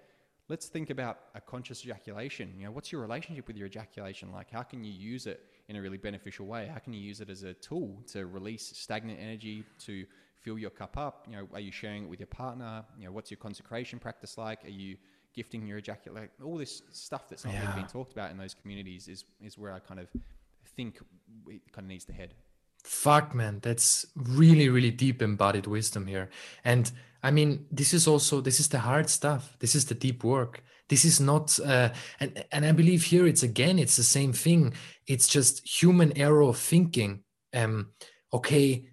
let's 0.50 0.68
think 0.68 0.90
about 0.90 1.20
a 1.36 1.42
conscious 1.42 1.84
ejaculation. 1.84 2.54
You 2.58 2.66
know, 2.66 2.72
what's 2.72 2.92
your 2.92 3.02
relationship 3.02 3.48
with 3.48 3.58
your 3.58 3.68
ejaculation 3.68 4.32
like? 4.32 4.50
How 4.52 4.64
can 4.64 4.84
you 4.84 4.92
use 4.92 5.28
it 5.28 5.42
in 5.68 5.76
a 5.76 5.82
really 5.82 5.98
beneficial 5.98 6.46
way? 6.46 6.70
How 6.72 6.80
can 6.80 6.94
you 6.94 7.02
use 7.02 7.20
it 7.20 7.30
as 7.30 7.44
a 7.44 7.54
tool 7.54 8.02
to 8.14 8.26
release 8.26 8.72
stagnant 8.76 9.20
energy, 9.20 9.64
to 9.80 10.06
fill 10.42 10.58
your 10.58 10.70
cup 10.70 10.98
up? 10.98 11.26
You 11.30 11.38
know, 11.38 11.48
are 11.54 11.60
you 11.60 11.72
sharing 11.72 12.04
it 12.04 12.10
with 12.10 12.20
your 12.20 12.28
partner? 12.28 12.86
You 12.98 13.06
know, 13.06 13.12
what's 13.12 13.32
your 13.32 13.38
consecration 13.38 14.00
practice 14.00 14.38
like? 14.38 14.64
Are 14.66 14.70
you 14.70 14.98
gifting 15.36 15.68
your 15.68 15.78
ejaculate? 15.78 16.30
All 16.44 16.58
this 16.58 16.82
stuff 16.92 17.28
that's 17.30 17.46
not 17.46 17.54
Yeah. 17.54 17.62
really 17.62 17.74
being 17.76 17.88
talked 17.88 18.14
about 18.14 18.32
in 18.32 18.38
those 18.38 18.54
communities 18.54 19.08
is 19.08 19.26
is 19.42 19.58
where 19.58 19.74
I 19.74 19.80
kind 19.80 20.00
of 20.00 20.08
think 20.76 21.00
it 21.48 21.62
kind 21.72 21.86
of 21.86 21.90
needs 21.90 22.06
to 22.06 22.14
head. 22.14 22.34
Fuck, 22.84 23.36
man, 23.36 23.60
that's 23.62 24.06
really, 24.16 24.70
really 24.70 24.92
deep 24.92 25.22
embodied 25.22 25.68
wisdom 25.68 26.08
here. 26.08 26.30
And 26.64 26.92
I 27.22 27.32
mean, 27.32 27.66
this 27.72 27.94
is 27.94 28.08
also 28.08 28.42
this 28.42 28.60
is 28.60 28.70
the 28.70 28.80
hard 28.80 29.10
stuff. 29.10 29.58
This 29.60 29.76
is 29.76 29.86
the 29.86 29.96
deep 29.96 30.24
work. 30.24 30.64
This 30.88 31.04
is 31.04 31.20
not, 31.20 31.60
uh, 31.60 31.90
and 32.20 32.46
and 32.52 32.66
I 32.66 32.72
believe 32.72 33.04
here 33.04 33.28
it's 33.28 33.44
again, 33.44 33.78
it's 33.80 33.98
the 33.98 34.04
same 34.04 34.32
thing. 34.32 34.74
It's 35.06 35.28
just 35.28 35.68
human 35.82 36.18
error 36.18 36.44
of 36.44 36.58
thinking. 36.58 37.24
Um, 37.54 37.92
okay, 38.32 38.86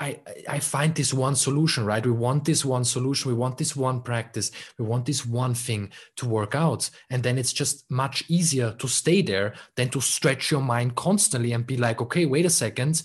I, 0.00 0.18
I 0.48 0.58
find 0.60 0.94
this 0.94 1.12
one 1.12 1.36
solution, 1.36 1.84
right? 1.84 2.04
We 2.04 2.12
want 2.12 2.46
this 2.46 2.64
one 2.64 2.84
solution. 2.84 3.30
We 3.30 3.36
want 3.36 3.58
this 3.58 3.76
one 3.76 4.00
practice. 4.00 4.50
We 4.78 4.86
want 4.86 5.04
this 5.04 5.26
one 5.26 5.54
thing 5.54 5.90
to 6.16 6.26
work 6.26 6.54
out. 6.54 6.88
And 7.10 7.22
then 7.22 7.36
it's 7.36 7.52
just 7.52 7.84
much 7.90 8.24
easier 8.28 8.72
to 8.78 8.88
stay 8.88 9.20
there 9.20 9.54
than 9.76 9.90
to 9.90 10.00
stretch 10.00 10.50
your 10.50 10.62
mind 10.62 10.96
constantly 10.96 11.52
and 11.52 11.66
be 11.66 11.76
like, 11.76 12.00
okay, 12.00 12.24
wait 12.24 12.46
a 12.46 12.50
second. 12.50 13.02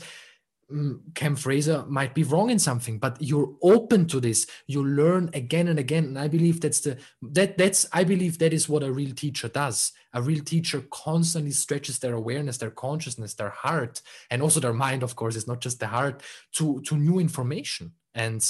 Mm, 0.71 0.99
Cam 1.13 1.35
Fraser 1.35 1.85
might 1.87 2.13
be 2.13 2.23
wrong 2.23 2.49
in 2.49 2.59
something, 2.59 2.99
but 2.99 3.17
you're 3.19 3.55
open 3.61 4.07
to 4.07 4.19
this. 4.19 4.47
You 4.67 4.85
learn 4.85 5.29
again 5.33 5.67
and 5.67 5.79
again. 5.79 6.05
And 6.05 6.19
I 6.19 6.27
believe 6.27 6.61
that's 6.61 6.81
the 6.81 6.97
that 7.21 7.57
that's 7.57 7.85
I 7.93 8.03
believe 8.03 8.39
that 8.39 8.53
is 8.53 8.69
what 8.69 8.83
a 8.83 8.91
real 8.91 9.13
teacher 9.13 9.47
does. 9.47 9.91
A 10.13 10.21
real 10.21 10.43
teacher 10.43 10.83
constantly 10.91 11.51
stretches 11.51 11.99
their 11.99 12.13
awareness, 12.13 12.57
their 12.57 12.71
consciousness, 12.71 13.33
their 13.33 13.49
heart, 13.49 14.01
and 14.29 14.41
also 14.41 14.59
their 14.59 14.73
mind, 14.73 15.03
of 15.03 15.15
course, 15.15 15.35
it's 15.35 15.47
not 15.47 15.61
just 15.61 15.79
the 15.79 15.87
heart, 15.87 16.23
to 16.53 16.81
to 16.81 16.97
new 16.97 17.19
information. 17.19 17.93
And 18.13 18.43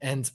and 0.00 0.30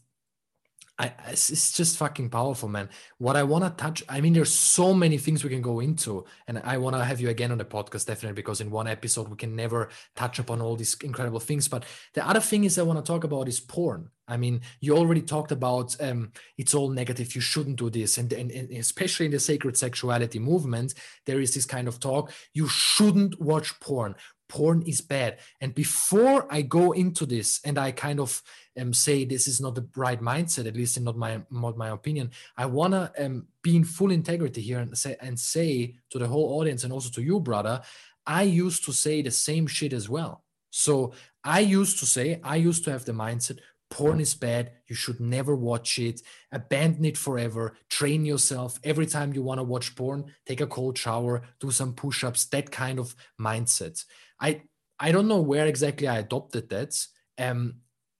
I, 0.99 1.11
it's 1.29 1.71
just 1.71 1.97
fucking 1.97 2.29
powerful, 2.29 2.69
man. 2.69 2.87
What 3.17 3.35
I 3.35 3.41
want 3.41 3.63
to 3.63 3.83
touch, 3.83 4.03
I 4.07 4.21
mean, 4.21 4.33
there's 4.33 4.53
so 4.53 4.93
many 4.93 5.17
things 5.17 5.43
we 5.43 5.49
can 5.49 5.61
go 5.61 5.79
into, 5.79 6.25
and 6.47 6.59
I 6.63 6.77
want 6.77 6.95
to 6.95 7.03
have 7.03 7.19
you 7.19 7.29
again 7.29 7.51
on 7.51 7.57
the 7.57 7.65
podcast, 7.65 8.05
definitely, 8.05 8.35
because 8.35 8.61
in 8.61 8.69
one 8.69 8.87
episode 8.87 9.27
we 9.27 9.35
can 9.35 9.55
never 9.55 9.89
touch 10.15 10.37
upon 10.37 10.61
all 10.61 10.75
these 10.75 10.95
incredible 11.03 11.39
things. 11.39 11.67
But 11.67 11.85
the 12.13 12.27
other 12.27 12.39
thing 12.39 12.63
is 12.63 12.77
I 12.77 12.83
want 12.83 13.03
to 13.03 13.11
talk 13.11 13.23
about 13.23 13.47
is 13.47 13.59
porn. 13.59 14.09
I 14.27 14.37
mean, 14.37 14.61
you 14.79 14.95
already 14.95 15.21
talked 15.21 15.51
about 15.51 15.99
um, 15.99 16.31
it's 16.57 16.73
all 16.73 16.89
negative. 16.89 17.35
You 17.35 17.41
shouldn't 17.41 17.77
do 17.77 17.89
this, 17.89 18.19
and, 18.19 18.31
and, 18.31 18.51
and 18.51 18.71
especially 18.71 19.25
in 19.25 19.31
the 19.31 19.39
sacred 19.39 19.75
sexuality 19.75 20.39
movement, 20.39 20.93
there 21.25 21.41
is 21.41 21.55
this 21.55 21.65
kind 21.65 21.87
of 21.87 21.99
talk. 21.99 22.31
You 22.53 22.67
shouldn't 22.67 23.41
watch 23.41 23.79
porn. 23.79 24.15
Porn 24.53 24.83
is 24.83 25.01
bad. 25.01 25.39
And 25.61 25.73
before 25.73 26.45
I 26.51 26.61
go 26.61 26.91
into 26.91 27.25
this, 27.25 27.59
and 27.65 27.79
I 27.79 27.91
kind 27.91 28.19
of 28.19 28.39
um, 28.79 28.93
say 28.93 29.25
this 29.25 29.47
is 29.47 29.59
not 29.59 29.73
the 29.73 29.87
right 29.95 30.21
mindset, 30.21 30.67
at 30.67 30.75
least 30.75 30.95
in 30.95 31.05
not 31.05 31.17
my 31.17 31.41
not 31.49 31.75
my 31.75 31.89
opinion. 31.89 32.29
I 32.55 32.67
wanna 32.67 33.11
um, 33.17 33.47
be 33.63 33.75
in 33.75 33.83
full 33.83 34.11
integrity 34.11 34.61
here 34.61 34.77
and 34.77 34.95
say 34.95 35.15
and 35.19 35.39
say 35.39 35.95
to 36.11 36.19
the 36.19 36.27
whole 36.27 36.59
audience 36.59 36.83
and 36.83 36.93
also 36.93 37.09
to 37.13 37.23
you, 37.23 37.39
brother. 37.39 37.81
I 38.27 38.43
used 38.43 38.85
to 38.85 38.93
say 38.93 39.23
the 39.23 39.31
same 39.31 39.65
shit 39.65 39.91
as 39.91 40.07
well. 40.07 40.43
So 40.69 41.13
I 41.43 41.61
used 41.61 41.97
to 42.01 42.05
say 42.05 42.39
I 42.43 42.57
used 42.57 42.83
to 42.83 42.91
have 42.91 43.05
the 43.05 43.11
mindset 43.11 43.57
porn 43.93 44.19
is 44.19 44.33
bad 44.33 44.71
you 44.87 44.95
should 44.95 45.19
never 45.19 45.55
watch 45.55 45.99
it 45.99 46.19
abandon 46.51 47.05
it 47.05 47.15
forever 47.15 47.75
train 47.89 48.25
yourself 48.25 48.79
every 48.83 49.05
time 49.05 49.33
you 49.33 49.43
want 49.43 49.59
to 49.59 49.63
watch 49.63 49.95
porn 49.95 50.25
take 50.47 50.61
a 50.61 50.65
cold 50.65 50.97
shower 50.97 51.43
do 51.59 51.69
some 51.69 51.93
push-ups 51.93 52.45
that 52.45 52.71
kind 52.71 52.97
of 52.97 53.15
mindset 53.39 54.03
i 54.43 54.61
i 54.99 55.11
don't 55.11 55.27
know 55.27 55.41
where 55.41 55.65
exactly 55.65 56.07
i 56.07 56.19
adopted 56.19 56.69
that 56.69 56.93
um 57.39 57.75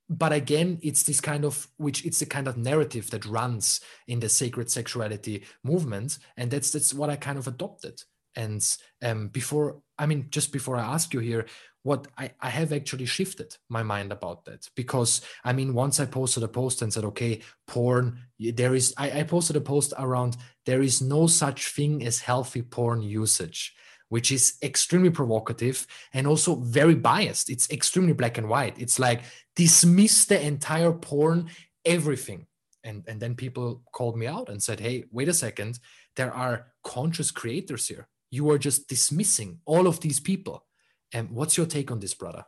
but 0.09 0.33
again 0.33 0.79
it's 0.81 1.03
this 1.03 1.21
kind 1.21 1.45
of 1.45 1.67
which 1.77 2.05
it's 2.05 2.19
the 2.19 2.25
kind 2.25 2.47
of 2.47 2.57
narrative 2.57 3.09
that 3.11 3.25
runs 3.25 3.81
in 4.07 4.19
the 4.19 4.29
sacred 4.29 4.69
sexuality 4.69 5.43
movement 5.63 6.19
and 6.37 6.51
that's 6.51 6.71
that's 6.71 6.93
what 6.93 7.09
i 7.09 7.15
kind 7.15 7.37
of 7.37 7.47
adopted. 7.47 8.01
And 8.35 8.65
um 9.03 9.27
before 9.27 9.81
i 9.97 10.05
mean 10.05 10.27
just 10.29 10.51
before 10.51 10.75
i 10.77 10.93
ask 10.93 11.13
you 11.13 11.19
here 11.19 11.45
what 11.83 12.07
I, 12.17 12.31
I 12.39 12.49
have 12.49 12.71
actually 12.71 13.05
shifted 13.05 13.57
my 13.67 13.83
mind 13.83 14.13
about 14.13 14.45
that. 14.45 14.69
Because 14.75 15.21
i 15.43 15.53
mean 15.53 15.73
once 15.73 15.99
i 15.99 16.05
posted 16.05 16.43
a 16.43 16.47
post 16.47 16.81
and 16.81 16.91
said 16.91 17.05
okay 17.05 17.41
porn 17.67 18.19
there 18.39 18.75
is 18.75 18.93
i, 18.97 19.19
I 19.19 19.23
posted 19.23 19.55
a 19.55 19.61
post 19.61 19.93
around 19.97 20.37
there 20.65 20.81
is 20.81 21.01
no 21.01 21.27
such 21.27 21.67
thing 21.69 22.03
as 22.03 22.19
healthy 22.19 22.61
porn 22.61 23.01
usage 23.01 23.75
which 24.13 24.31
is 24.31 24.43
extremely 24.61 25.09
provocative 25.09 25.77
and 26.13 26.27
also 26.27 26.55
very 26.79 26.95
biased 26.95 27.49
it's 27.49 27.69
extremely 27.69 28.13
black 28.13 28.37
and 28.37 28.47
white 28.47 28.75
it's 28.83 28.99
like 28.99 29.21
dismiss 29.55 30.25
the 30.25 30.39
entire 30.51 30.93
porn 30.93 31.39
everything 31.85 32.45
and 32.83 33.03
and 33.09 33.17
then 33.21 33.33
people 33.35 33.67
called 33.97 34.15
me 34.17 34.27
out 34.35 34.47
and 34.49 34.61
said 34.61 34.79
hey 34.79 35.03
wait 35.11 35.27
a 35.27 35.33
second 35.45 35.79
there 36.15 36.33
are 36.33 36.55
conscious 36.83 37.31
creators 37.31 37.87
here 37.87 38.07
you 38.29 38.49
are 38.49 38.57
just 38.57 38.87
dismissing 38.87 39.59
all 39.65 39.85
of 39.85 39.99
these 39.99 40.19
people 40.19 40.65
and 41.13 41.29
what's 41.29 41.55
your 41.55 41.67
take 41.67 41.91
on 41.91 41.99
this, 41.99 42.13
brother? 42.13 42.43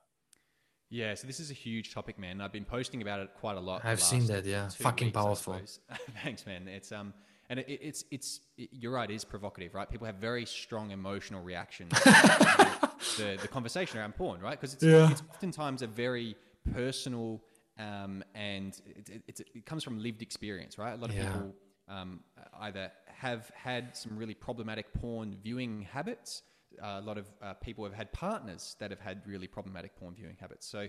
Yeah, 0.90 1.14
so 1.14 1.28
this 1.28 1.40
is 1.40 1.52
a 1.52 1.54
huge 1.54 1.94
topic, 1.94 2.18
man. 2.18 2.42
I've 2.42 2.52
been 2.52 2.66
posting 2.66 3.02
about 3.02 3.20
it 3.20 3.30
quite 3.40 3.58
a 3.58 3.60
lot. 3.60 3.86
I've 3.86 4.02
seen 4.02 4.26
that, 4.28 4.46
yeah. 4.46 4.70
Fucking 4.70 5.08
weeks, 5.08 5.16
powerful. 5.16 5.60
Thanks, 6.24 6.46
man. 6.46 6.68
It's 6.68 6.92
um, 6.92 7.14
and 7.50 7.60
it, 7.60 7.66
it's 7.70 8.04
it's 8.12 8.42
it, 8.58 8.70
you're 8.72 8.94
right. 8.94 9.10
It 9.10 9.16
is 9.16 9.26
provocative, 9.26 9.74
right? 9.74 9.90
People 9.90 10.06
have 10.08 10.16
very 10.16 10.46
strong 10.46 10.92
emotional 10.92 11.42
reactions 11.44 11.92
to 12.04 12.80
the 13.18 13.38
the 13.42 13.48
conversation 13.48 14.00
around 14.00 14.16
porn, 14.16 14.42
right? 14.42 14.60
Because 14.60 14.74
it's 14.74 14.84
Yeah. 14.84 15.10
it's 15.12 15.22
oftentimes 15.30 15.82
a 15.82 15.88
very 15.88 16.36
personal 16.74 17.42
um, 17.78 18.24
and 18.34 18.80
it, 18.86 19.10
it, 19.10 19.24
it's- 19.28 19.42
it 19.54 19.66
comes 19.66 19.84
from 19.84 20.00
lived 20.02 20.22
experience, 20.22 20.78
right? 20.78 20.94
A 20.94 20.98
lot 20.98 21.10
of 21.10 21.16
Yeah. 21.16 21.26
people 21.32 21.54
um, 21.88 22.22
either 22.62 22.92
have 23.08 23.52
had 23.54 23.96
some 23.96 24.18
really 24.18 24.34
problematic 24.34 24.92
porn 24.94 25.36
viewing 25.44 25.82
habits. 25.82 26.42
Uh, 26.82 27.00
a 27.00 27.02
lot 27.02 27.18
of 27.18 27.26
uh, 27.42 27.54
people 27.56 27.84
have 27.84 27.94
had 27.94 28.12
partners 28.12 28.76
that 28.80 28.90
have 28.92 29.00
had 29.00 29.22
really 29.28 29.48
problematic 29.48 29.96
porn 29.96 30.16
viewing 30.16 30.36
habits. 30.40 30.66
So, 30.68 30.88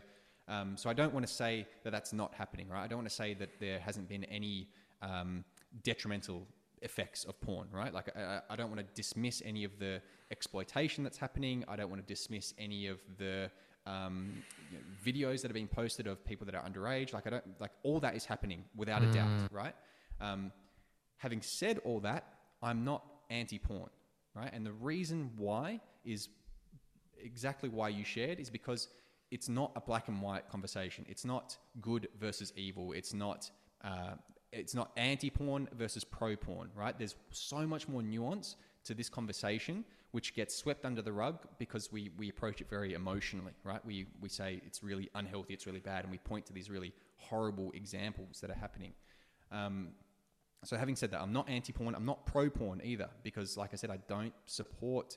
um, 0.49 0.77
so 0.77 0.89
I 0.89 0.95
don't 0.95 1.13
want 1.13 1.27
to 1.27 1.33
say 1.33 1.67
that 1.85 1.91
that's 1.91 2.13
not 2.13 2.33
happening, 2.35 2.69
right? 2.69 2.83
I 2.85 2.87
don't 2.87 2.99
want 2.99 3.09
to 3.09 3.15
say 3.15 3.35
that 3.35 3.51
there 3.61 3.79
hasn't 3.81 4.09
been 4.09 4.25
any 4.25 4.69
um, 5.03 5.45
detrimental 5.83 6.47
effects 6.83 7.25
of 7.25 7.41
porn, 7.41 7.69
right? 7.73 7.93
Like, 7.93 8.15
I, 8.17 8.41
I 8.51 8.57
don't 8.57 8.69
want 8.69 8.81
to 8.81 8.95
dismiss 8.95 9.43
any 9.45 9.65
of 9.65 9.79
the 9.79 10.01
exploitation 10.31 11.05
that's 11.05 11.19
happening. 11.19 11.65
I 11.69 11.77
don't 11.77 11.91
want 11.91 12.07
to 12.07 12.07
dismiss 12.07 12.55
any 12.59 12.87
of 12.87 12.99
the 13.19 13.51
um, 13.87 14.43
you 14.71 14.79
know, 14.79 14.85
videos 15.05 15.43
that 15.43 15.51
are 15.51 15.55
being 15.55 15.69
posted 15.69 16.07
of 16.07 16.25
people 16.25 16.45
that 16.47 16.55
are 16.55 16.63
underage. 16.69 17.13
Like, 17.13 17.27
I 17.27 17.31
don't 17.31 17.61
like 17.61 17.71
all 17.83 18.01
that 18.01 18.17
is 18.17 18.25
happening 18.25 18.65
without 18.77 19.03
a 19.03 19.11
doubt, 19.13 19.31
right? 19.53 19.75
Um, 20.21 20.53
having 21.19 21.41
said 21.41 21.79
all 21.85 22.01
that, 22.01 22.25
I'm 22.63 22.85
not 22.85 23.05
anti-porn, 23.31 23.91
right? 24.35 24.51
And 24.53 24.67
the 24.67 24.73
reason 24.73 25.31
why 25.37 25.81
is 26.05 26.29
exactly 27.23 27.69
why 27.69 27.89
you 27.89 28.05
shared 28.05 28.41
is 28.41 28.51
because 28.51 28.89
it's 29.31 29.49
not 29.49 29.73
a 29.77 29.81
black 29.81 30.09
and 30.09 30.21
white 30.21 30.49
conversation. 30.49 31.05
It's 31.09 31.25
not 31.25 31.57
good 31.81 32.09
versus 32.21 32.53
evil. 32.57 32.93
It's 32.93 33.13
not 33.15 33.51
uh, 33.85 34.15
it's 34.53 34.75
not 34.75 34.91
anti-porn 34.97 35.69
versus 35.73 36.05
pro-porn, 36.05 36.71
right? 36.75 36.99
There's 36.99 37.15
so 37.31 37.67
much 37.67 37.89
more 37.89 38.03
nuance 38.03 38.57
to 38.85 38.95
this 38.95 39.09
conversation, 39.09 39.85
which 40.13 40.35
gets 40.35 40.55
swept 40.55 40.85
under 40.85 41.03
the 41.03 41.13
rug 41.13 41.41
because 41.59 41.93
we 41.93 42.11
we 42.17 42.29
approach 42.29 42.61
it 42.61 42.71
very 42.71 42.95
emotionally, 42.95 43.53
right? 43.65 43.85
We 43.85 44.07
we 44.21 44.29
say 44.29 44.61
it's 44.67 44.83
really 44.83 45.11
unhealthy, 45.15 45.55
it's 45.55 45.67
really 45.67 45.81
bad, 45.81 46.05
and 46.05 46.11
we 46.11 46.19
point 46.19 46.47
to 46.47 46.53
these 46.53 46.71
really 46.71 46.93
horrible 47.17 47.73
examples 47.75 48.41
that 48.41 48.51
are 48.51 48.55
happening. 48.55 48.93
Um, 49.51 49.89
so 50.65 50.77
having 50.77 50.97
said 50.97 51.11
that, 51.13 51.21
I'm 51.21 51.33
not 51.33 51.49
anti-porn. 51.49 51.95
I'm 51.95 52.07
not 52.07 52.27
pro-porn 52.27 52.81
either, 52.83 53.09
because 53.23 53.57
like 53.57 53.71
I 53.73 53.77
said, 53.77 53.91
I 53.91 53.99
don't 54.09 54.35
support 54.47 55.17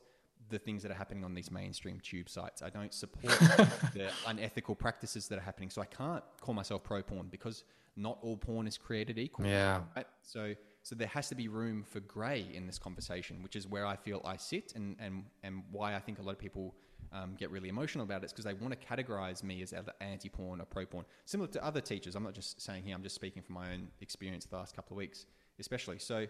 the 0.50 0.60
things 0.60 0.84
that 0.84 0.92
are 0.92 0.96
happening 0.96 1.24
on 1.24 1.34
these 1.34 1.52
mainstream 1.52 2.00
tube 2.00 2.30
sites. 2.30 2.62
I 2.62 2.70
don't 2.70 2.94
support 2.94 3.38
the 3.94 4.10
unethical 4.28 4.76
practices 4.76 5.28
that 5.28 5.38
are 5.38 5.42
happening. 5.42 5.70
So 5.70 5.82
I 5.82 5.86
can't 5.86 6.24
call 6.42 6.54
myself 6.54 6.84
pro-porn 6.84 7.28
because 7.30 7.64
not 7.96 8.18
all 8.22 8.38
porn 8.38 8.68
is 8.68 8.78
created 8.78 9.18
equal. 9.18 9.46
Yeah. 9.46 9.82
Right? 9.96 10.08
So 10.22 10.56
so 10.84 10.96
there 10.96 11.08
has 11.08 11.30
to 11.30 11.36
be 11.36 11.48
room 11.48 11.84
for 11.84 12.00
grey 12.00 12.48
in 12.54 12.66
this 12.66 12.80
conversation, 12.80 13.44
which 13.44 13.56
is 13.56 13.68
where 13.68 13.86
I 13.86 13.96
feel 13.96 14.22
I 14.26 14.38
sit, 14.38 14.74
and 14.76 14.96
and 15.00 15.26
and 15.44 15.64
why 15.72 15.96
I 15.96 16.00
think 16.00 16.20
a 16.20 16.22
lot 16.22 16.32
of 16.32 16.40
people. 16.40 16.76
Um, 17.12 17.36
get 17.40 17.50
really 17.50 17.70
emotional 17.70 18.04
about 18.04 18.22
it 18.22 18.26
is 18.26 18.34
because 18.34 18.46
they 18.46 18.54
want 18.54 18.80
to 18.80 18.88
categorize 18.88 19.42
me 19.42 19.64
as 19.64 19.74
either 19.74 19.94
anti-porn 20.00 20.62
or 20.62 20.66
pro-porn, 20.66 21.06
similar 21.26 21.50
to 21.50 21.66
other 21.66 21.82
teachers. 21.82 22.16
I'm 22.16 22.22
not 22.22 22.36
just 22.36 22.62
saying 22.62 22.84
here; 22.84 22.94
I'm 22.94 23.02
just 23.02 23.16
speaking 23.16 23.42
from 23.42 23.56
my 23.56 23.72
own 23.72 23.88
experience 24.00 24.46
the 24.46 24.58
last 24.58 24.76
couple 24.76 24.94
of 24.94 24.98
weeks, 25.00 25.26
especially. 25.60 25.98
So, 25.98 26.28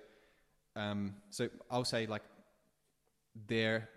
um, 0.77 1.15
so 1.31 1.49
I'll 1.69 1.83
say 1.83 2.05
like 2.05 2.21
there, 3.47 3.89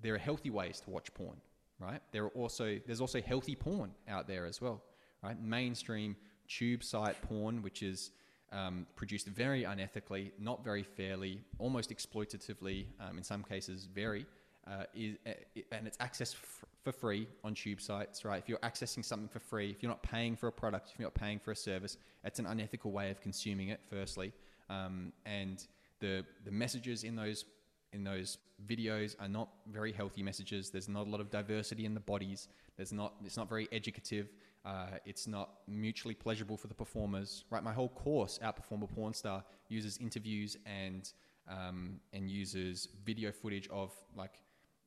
there 0.00 0.14
are 0.14 0.18
healthy 0.18 0.50
ways 0.50 0.80
to 0.80 0.90
watch 0.90 1.12
porn, 1.14 1.38
right? 1.80 2.00
There 2.12 2.24
are 2.24 2.28
also 2.28 2.78
there's 2.86 3.00
also 3.00 3.20
healthy 3.20 3.56
porn 3.56 3.90
out 4.08 4.28
there 4.28 4.46
as 4.46 4.60
well, 4.60 4.82
right? 5.24 5.40
Mainstream 5.42 6.14
tube 6.48 6.82
site 6.82 7.20
porn, 7.22 7.62
which 7.62 7.82
is 7.82 8.10
um, 8.52 8.86
produced 8.96 9.26
very 9.26 9.62
unethically, 9.64 10.30
not 10.38 10.62
very 10.64 10.82
fairly, 10.82 11.40
almost 11.58 11.90
exploitatively, 11.90 12.86
um, 13.00 13.18
in 13.18 13.24
some 13.24 13.42
cases, 13.42 13.88
very. 13.92 14.26
Uh, 14.66 14.84
is, 14.94 15.16
uh, 15.26 15.32
and 15.72 15.86
it's 15.86 15.98
accessed 15.98 16.34
f- 16.34 16.64
for 16.82 16.92
free 16.92 17.28
on 17.42 17.54
tube 17.54 17.80
sites, 17.80 18.24
right? 18.24 18.38
If 18.42 18.48
you're 18.48 18.58
accessing 18.60 19.04
something 19.04 19.28
for 19.28 19.38
free, 19.38 19.70
if 19.70 19.82
you're 19.82 19.90
not 19.90 20.02
paying 20.02 20.36
for 20.36 20.46
a 20.46 20.52
product, 20.52 20.90
if 20.92 20.98
you're 20.98 21.06
not 21.06 21.14
paying 21.14 21.38
for 21.38 21.50
a 21.50 21.56
service, 21.56 21.98
it's 22.24 22.38
an 22.38 22.46
unethical 22.46 22.90
way 22.90 23.10
of 23.10 23.20
consuming 23.20 23.68
it. 23.68 23.80
Firstly, 23.90 24.32
um, 24.70 25.12
and 25.26 25.66
the 26.00 26.24
the 26.46 26.50
messages 26.50 27.04
in 27.04 27.14
those 27.14 27.44
in 27.92 28.04
those 28.04 28.38
videos 28.66 29.14
are 29.20 29.28
not 29.28 29.48
very 29.70 29.92
healthy 29.92 30.22
messages. 30.22 30.70
There's 30.70 30.88
not 30.88 31.06
a 31.06 31.10
lot 31.10 31.20
of 31.20 31.30
diversity 31.30 31.84
in 31.84 31.94
the 31.94 32.00
bodies. 32.00 32.48
There's 32.76 32.92
not. 32.92 33.14
It's 33.24 33.36
not 33.36 33.48
very 33.48 33.68
educative. 33.70 34.28
Uh, 34.64 34.86
it's 35.04 35.26
not 35.26 35.50
mutually 35.68 36.14
pleasurable 36.14 36.56
for 36.56 36.68
the 36.68 36.74
performers, 36.74 37.44
right? 37.50 37.62
My 37.62 37.72
whole 37.72 37.90
course, 37.90 38.38
Outperform 38.42 38.82
a 38.82 38.86
Porn 38.86 39.12
Star, 39.12 39.44
uses 39.68 39.98
interviews 39.98 40.56
and 40.66 41.12
um, 41.46 42.00
and 42.14 42.30
uses 42.30 42.88
video 43.04 43.30
footage 43.30 43.68
of 43.68 43.92
like 44.16 44.40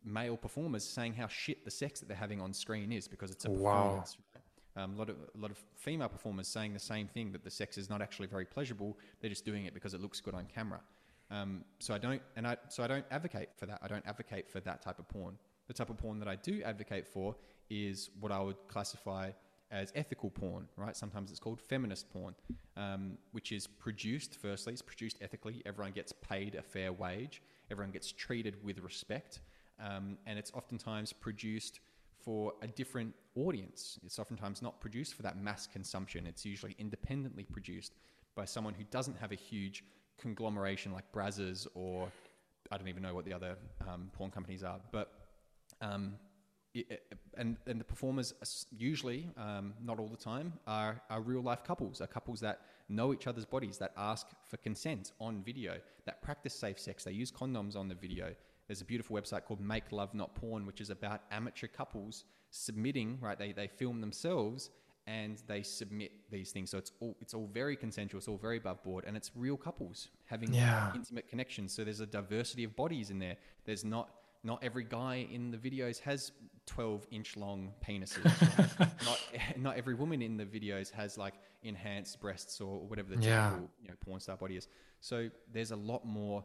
male 0.04 0.36
performers 0.36 0.84
saying 0.84 1.14
how 1.14 1.28
shit 1.28 1.64
the 1.64 1.70
sex 1.70 2.00
that 2.00 2.08
they're 2.08 2.18
having 2.18 2.42
on 2.42 2.52
screen 2.54 2.92
is 2.92 3.08
because 3.08 3.30
it's 3.30 3.46
a 3.46 3.52
Wow. 3.52 3.60
performance. 3.84 4.18
right? 4.34 4.84
Um, 4.84 4.96
a 4.96 4.98
lot 4.98 5.10
of 5.10 5.18
a 5.36 5.38
lot 5.38 5.52
of 5.52 5.60
female 5.76 6.10
performers 6.10 6.48
saying 6.48 6.74
the 6.74 6.80
same 6.80 7.08
thing 7.08 7.32
that 7.32 7.44
the 7.44 7.52
sex 7.52 7.78
is 7.78 7.88
not 7.90 8.02
actually 8.02 8.28
very 8.28 8.46
pleasurable. 8.46 8.98
They're 9.20 9.30
just 9.30 9.46
doing 9.46 9.66
it 9.66 9.76
because 9.76 9.94
it 9.94 10.02
looks 10.02 10.20
good 10.22 10.34
on 10.34 10.46
camera. 10.48 10.82
Um, 11.30 11.64
so 11.78 11.94
I 11.94 12.00
don't 12.00 12.22
and 12.36 12.48
I 12.48 12.58
so 12.70 12.82
I 12.84 12.88
don't 12.88 13.06
advocate 13.12 13.50
for 13.56 13.68
that. 13.68 13.78
I 13.84 13.88
don't 13.88 14.06
advocate 14.08 14.50
for 14.50 14.60
that 14.62 14.82
type 14.82 14.98
of 14.98 15.08
porn. 15.08 15.38
The 15.68 15.74
type 15.74 15.92
of 15.92 15.98
porn 15.98 16.18
that 16.20 16.28
I 16.28 16.36
do 16.38 16.64
advocate 16.64 17.06
for 17.06 17.36
is 17.70 18.10
what 18.20 18.32
I 18.32 18.40
would 18.40 18.56
classify 18.68 19.30
as 19.72 19.92
ethical 19.96 20.30
porn, 20.30 20.68
right? 20.78 20.96
Sometimes 20.96 21.32
it's 21.32 21.40
called 21.40 21.62
feminist 21.62 22.10
porn, 22.12 22.36
um, 22.76 23.18
which 23.32 23.52
is 23.52 23.68
produced, 23.68 24.36
firstly, 24.36 24.74
it's 24.74 24.82
produced 24.82 25.18
ethically. 25.22 25.62
Everyone 25.66 25.92
gets 25.92 26.12
paid 26.14 26.56
a 26.56 26.62
fair 26.62 26.94
wage, 26.94 27.42
everyone 27.70 27.92
gets 27.92 28.12
treated 28.12 28.64
with 28.64 28.80
respect, 28.80 29.40
um, 29.80 30.18
and 30.26 30.40
it's 30.40 30.52
oftentimes 30.54 31.14
produced 31.14 31.80
for 32.24 32.54
a 32.62 32.68
different 32.68 33.14
audience. 33.36 34.00
It's 34.06 34.20
oftentimes 34.20 34.62
not 34.62 34.80
produced 34.80 35.16
for 35.16 35.22
that 35.24 35.38
mass 35.42 35.68
consumption, 35.68 36.26
it's 36.26 36.46
usually 36.46 36.76
independently 36.80 37.44
produced 37.44 37.94
by 38.36 38.46
someone 38.46 38.74
who 38.74 38.84
doesn't 38.92 39.18
have 39.18 39.32
a 39.32 39.36
huge 39.36 39.84
conglomeration 40.18 40.92
like 40.94 41.12
Brazzers 41.12 41.68
or 41.76 42.08
I 42.72 42.78
don't 42.78 42.88
even 42.88 43.04
know 43.04 43.14
what 43.14 43.26
the 43.26 43.34
other 43.34 43.56
um, 43.88 44.10
porn 44.14 44.32
companies 44.32 44.64
are, 44.64 44.80
but 44.92 45.12
um, 45.82 46.14
and 47.36 47.58
and 47.68 47.80
the 47.80 47.84
performers 47.84 48.34
usually, 48.78 49.30
um, 49.38 49.74
not 49.84 50.00
all 50.00 50.08
the 50.08 50.18
time, 50.18 50.54
are 50.66 51.02
are 51.10 51.22
real 51.22 51.42
life 51.42 51.64
couples. 51.64 52.02
Are 52.02 52.08
couples 52.08 52.40
that 52.42 52.62
know 52.90 53.14
each 53.14 53.28
other's 53.28 53.46
bodies, 53.46 53.78
that 53.78 53.92
ask 53.98 54.28
for 54.46 54.58
consent 54.58 55.12
on 55.20 55.44
video, 55.44 55.74
that 56.06 56.22
practice 56.22 56.54
safe 56.54 56.80
sex. 56.80 57.04
They 57.04 57.12
use 57.12 57.32
condoms 57.32 57.76
on 57.76 57.88
the 57.88 57.96
video. 57.96 58.34
There's 58.68 58.82
a 58.82 58.86
beautiful 58.86 59.16
website 59.16 59.46
called 59.46 59.62
Make 59.62 59.92
Love 59.92 60.14
Not 60.14 60.36
Porn, 60.36 60.66
which 60.66 60.82
is 60.82 60.90
about 60.90 61.22
amateur 61.32 61.68
couples 61.68 62.26
submitting. 62.50 63.18
Right, 63.22 63.38
they 63.38 63.52
they 63.52 63.68
film 63.68 64.02
themselves 64.02 64.70
and 65.06 65.42
they 65.48 65.64
submit 65.64 66.12
these 66.30 66.52
things. 66.52 66.70
So 66.70 66.78
it's 66.78 66.92
all 67.00 67.16
it's 67.22 67.34
all 67.34 67.48
very 67.54 67.76
consensual. 67.78 68.20
It's 68.20 68.28
all 68.28 68.38
very 68.38 68.58
above 68.58 68.84
board, 68.84 69.06
and 69.08 69.16
it's 69.16 69.32
real 69.36 69.58
couples 69.58 70.10
having 70.26 70.54
Yeah. 70.54 70.94
intimate 70.96 71.28
connections. 71.30 71.72
So 71.74 71.84
there's 71.86 72.02
a 72.02 72.06
diversity 72.06 72.64
of 72.66 72.76
bodies 72.76 73.10
in 73.10 73.20
there. 73.20 73.38
There's 73.66 73.86
not 73.86 74.10
not 74.44 74.64
every 74.64 74.84
guy 74.84 75.28
in 75.32 75.52
the 75.52 75.58
videos 75.58 76.00
has 76.00 76.32
12 76.68 77.08
inch 77.12 77.38
long 77.38 77.72
penises. 77.86 78.24
not 79.06 79.20
not 79.58 79.78
every 79.78 79.94
woman 79.96 80.22
in 80.22 80.38
the 80.38 80.46
videos 80.46 80.92
has 80.92 81.18
like 81.18 81.34
enhanced 81.64 82.20
breasts 82.20 82.62
or 82.62 82.80
whatever 82.88 83.16
the 83.16 83.22
Yeah. 83.24 83.50
typical 83.50 83.70
you 83.82 83.88
know 83.90 83.96
porn 84.02 84.20
star 84.20 84.38
body 84.38 84.56
is. 84.58 84.68
So 85.00 85.30
there's 85.52 85.72
a 85.72 85.76
lot 85.76 86.06
more 86.06 86.44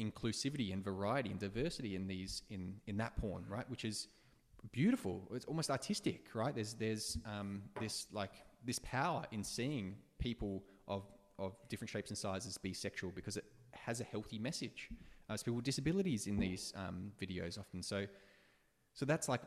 inclusivity 0.00 0.72
and 0.72 0.82
variety 0.84 1.30
and 1.30 1.38
diversity 1.38 1.94
in 1.96 2.06
these 2.06 2.42
in 2.50 2.76
in 2.86 2.96
that 2.98 3.16
porn, 3.16 3.44
right? 3.48 3.68
Which 3.70 3.84
is 3.84 4.08
beautiful. 4.72 5.28
It's 5.34 5.44
almost 5.44 5.70
artistic, 5.70 6.26
right? 6.34 6.54
There's 6.54 6.74
there's 6.74 7.18
um, 7.26 7.62
this 7.80 8.06
like 8.12 8.32
this 8.64 8.78
power 8.80 9.24
in 9.32 9.44
seeing 9.44 9.96
people 10.18 10.62
of 10.88 11.04
of 11.38 11.54
different 11.68 11.90
shapes 11.90 12.10
and 12.10 12.18
sizes 12.18 12.58
be 12.58 12.72
sexual 12.72 13.10
because 13.14 13.36
it 13.36 13.44
has 13.72 14.00
a 14.00 14.04
healthy 14.04 14.38
message. 14.38 14.88
Uh, 15.28 15.36
people 15.36 15.54
with 15.54 15.64
disabilities 15.64 16.26
in 16.26 16.38
these 16.38 16.72
um, 16.76 17.12
videos 17.20 17.58
often. 17.58 17.82
So 17.82 18.06
so 18.94 19.04
that's 19.04 19.28
like 19.28 19.40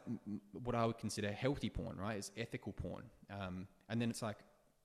what 0.52 0.76
I 0.76 0.86
would 0.86 0.98
consider 0.98 1.32
healthy 1.32 1.70
porn, 1.70 1.98
right? 1.98 2.18
It's 2.18 2.32
ethical 2.38 2.74
porn. 2.74 3.04
Um, 3.32 3.68
and 3.90 4.02
then 4.02 4.10
it's 4.10 4.22
like 4.22 4.38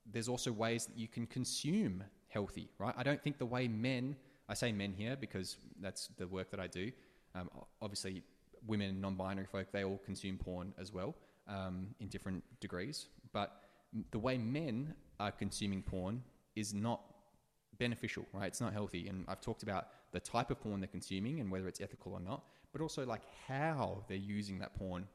there's 0.09 0.29
also 0.29 0.51
ways 0.51 0.85
that 0.85 0.97
you 0.97 1.07
can 1.07 1.27
consume 1.27 2.03
healthy, 2.29 2.69
right? 2.79 2.93
I 2.97 3.03
don't 3.03 3.21
think 3.21 3.37
the 3.37 3.45
way 3.45 3.67
men, 3.67 4.15
I 4.47 4.53
say 4.53 4.71
men 4.71 4.93
here 4.93 5.17
because 5.17 5.57
that's 5.81 6.07
the 6.17 6.27
work 6.27 6.49
that 6.51 6.61
I 6.61 6.67
do. 6.67 6.91
Um, 7.35 7.49
obviously, 7.81 8.23
women 8.65 9.01
non-binary 9.01 9.47
folk 9.47 9.67
they 9.71 9.83
all 9.83 9.99
consume 10.05 10.37
porn 10.37 10.73
as 10.79 10.93
well 10.93 11.15
um, 11.47 11.87
in 11.99 12.07
different 12.07 12.43
degrees. 12.61 13.07
But 13.33 13.63
the 14.11 14.19
way 14.19 14.37
men 14.37 14.93
are 15.19 15.31
consuming 15.31 15.83
porn 15.83 16.23
is 16.55 16.73
not 16.73 17.01
beneficial, 17.77 18.25
right? 18.33 18.47
It's 18.47 18.61
not 18.61 18.71
healthy. 18.71 19.07
And 19.07 19.25
I've 19.27 19.41
talked 19.41 19.63
about 19.63 19.87
the 20.13 20.19
type 20.19 20.51
of 20.51 20.61
porn 20.61 20.79
they're 20.79 20.87
consuming 20.87 21.39
and 21.39 21.51
whether 21.51 21.67
it's 21.67 21.81
ethical 21.81 22.13
or 22.13 22.19
not, 22.19 22.43
but 22.71 22.81
also 22.81 23.05
like 23.05 23.23
how 23.47 24.03
they're 24.07 24.15
using 24.17 24.59
that 24.59 24.73
porn 24.75 25.05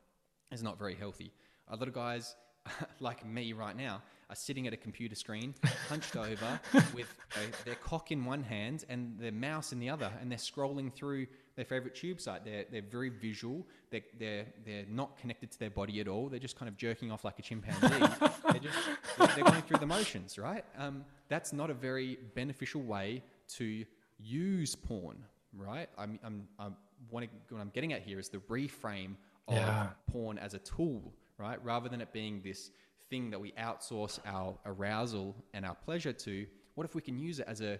is 0.52 0.62
not 0.62 0.78
very 0.78 0.94
healthy. 0.94 1.32
A 1.68 1.76
lot 1.76 1.88
of 1.88 1.94
guys, 1.94 2.34
like 3.00 3.24
me 3.24 3.52
right 3.52 3.76
now, 3.76 4.02
are 4.30 4.36
sitting 4.36 4.66
at 4.66 4.74
a 4.74 4.76
computer 4.76 5.14
screen, 5.14 5.54
hunched 5.88 6.16
over, 6.16 6.60
with 6.94 7.06
uh, 7.34 7.38
their 7.64 7.76
cock 7.76 8.10
in 8.12 8.24
one 8.24 8.42
hand 8.42 8.84
and 8.88 9.18
their 9.18 9.32
mouse 9.32 9.72
in 9.72 9.78
the 9.78 9.88
other, 9.88 10.10
and 10.20 10.30
they're 10.30 10.38
scrolling 10.38 10.92
through 10.92 11.26
their 11.56 11.64
favorite 11.64 11.94
tube 11.94 12.20
site. 12.20 12.44
They're, 12.44 12.64
they're 12.70 12.82
very 12.82 13.08
visual. 13.08 13.66
They're, 13.90 14.02
they're, 14.18 14.46
they're 14.66 14.84
not 14.88 15.16
connected 15.18 15.50
to 15.52 15.58
their 15.58 15.70
body 15.70 16.00
at 16.00 16.08
all. 16.08 16.28
They're 16.28 16.38
just 16.38 16.58
kind 16.58 16.68
of 16.68 16.76
jerking 16.76 17.10
off 17.10 17.24
like 17.24 17.38
a 17.38 17.42
chimpanzee. 17.42 17.88
they're, 18.50 18.60
just, 18.60 18.78
they're, 19.16 19.26
they're 19.28 19.44
going 19.44 19.62
through 19.62 19.78
the 19.78 19.86
motions, 19.86 20.38
right? 20.38 20.64
Um, 20.76 21.04
that's 21.28 21.52
not 21.52 21.70
a 21.70 21.74
very 21.74 22.18
beneficial 22.34 22.82
way 22.82 23.22
to 23.56 23.84
use 24.18 24.74
porn, 24.74 25.24
right? 25.52 25.88
I'm, 25.96 26.18
I'm, 26.24 26.48
I'm 26.58 26.76
wanting, 27.10 27.30
what 27.50 27.60
I'm 27.60 27.70
getting 27.70 27.92
at 27.92 28.02
here 28.02 28.18
is 28.18 28.28
the 28.28 28.38
reframe 28.38 29.14
of 29.46 29.54
Yeah. 29.56 29.88
porn 30.10 30.38
as 30.38 30.54
a 30.54 30.58
tool, 30.58 31.12
right? 31.38 31.62
Rather 31.64 31.88
than 31.88 32.00
it 32.00 32.12
being 32.12 32.42
this 32.42 32.70
thing 33.10 33.30
that 33.30 33.40
we 33.40 33.52
outsource 33.52 34.18
our 34.26 34.58
arousal 34.66 35.34
and 35.54 35.64
our 35.64 35.74
pleasure 35.74 36.12
to, 36.12 36.46
what 36.74 36.84
if 36.84 36.94
we 36.94 37.00
can 37.02 37.18
use 37.18 37.38
it 37.40 37.46
as 37.48 37.60
a 37.60 37.78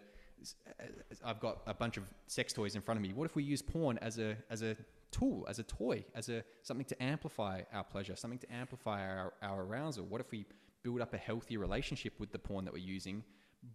I've 1.24 1.40
got 1.40 1.62
a 1.66 1.74
bunch 1.74 1.96
of 1.96 2.04
sex 2.28 2.52
toys 2.52 2.76
in 2.76 2.80
front 2.80 2.96
of 2.96 3.02
me. 3.02 3.12
What 3.12 3.24
if 3.24 3.34
we 3.34 3.42
use 3.42 3.60
porn 3.60 3.98
as 3.98 4.18
a 4.18 4.36
as 4.50 4.62
a 4.62 4.76
tool, 5.10 5.44
as 5.48 5.58
a 5.58 5.64
toy, 5.64 6.04
as 6.14 6.28
a 6.28 6.44
something 6.62 6.86
to 6.86 7.02
amplify 7.02 7.62
our 7.72 7.82
pleasure, 7.82 8.14
something 8.14 8.38
to 8.38 8.52
amplify 8.52 9.00
our, 9.04 9.32
our 9.42 9.62
arousal? 9.64 10.04
What 10.04 10.20
if 10.20 10.30
we 10.30 10.46
build 10.84 11.00
up 11.00 11.12
a 11.12 11.18
healthy 11.18 11.56
relationship 11.56 12.12
with 12.20 12.30
the 12.30 12.38
porn 12.38 12.64
that 12.66 12.72
we're 12.72 12.78
using 12.78 13.24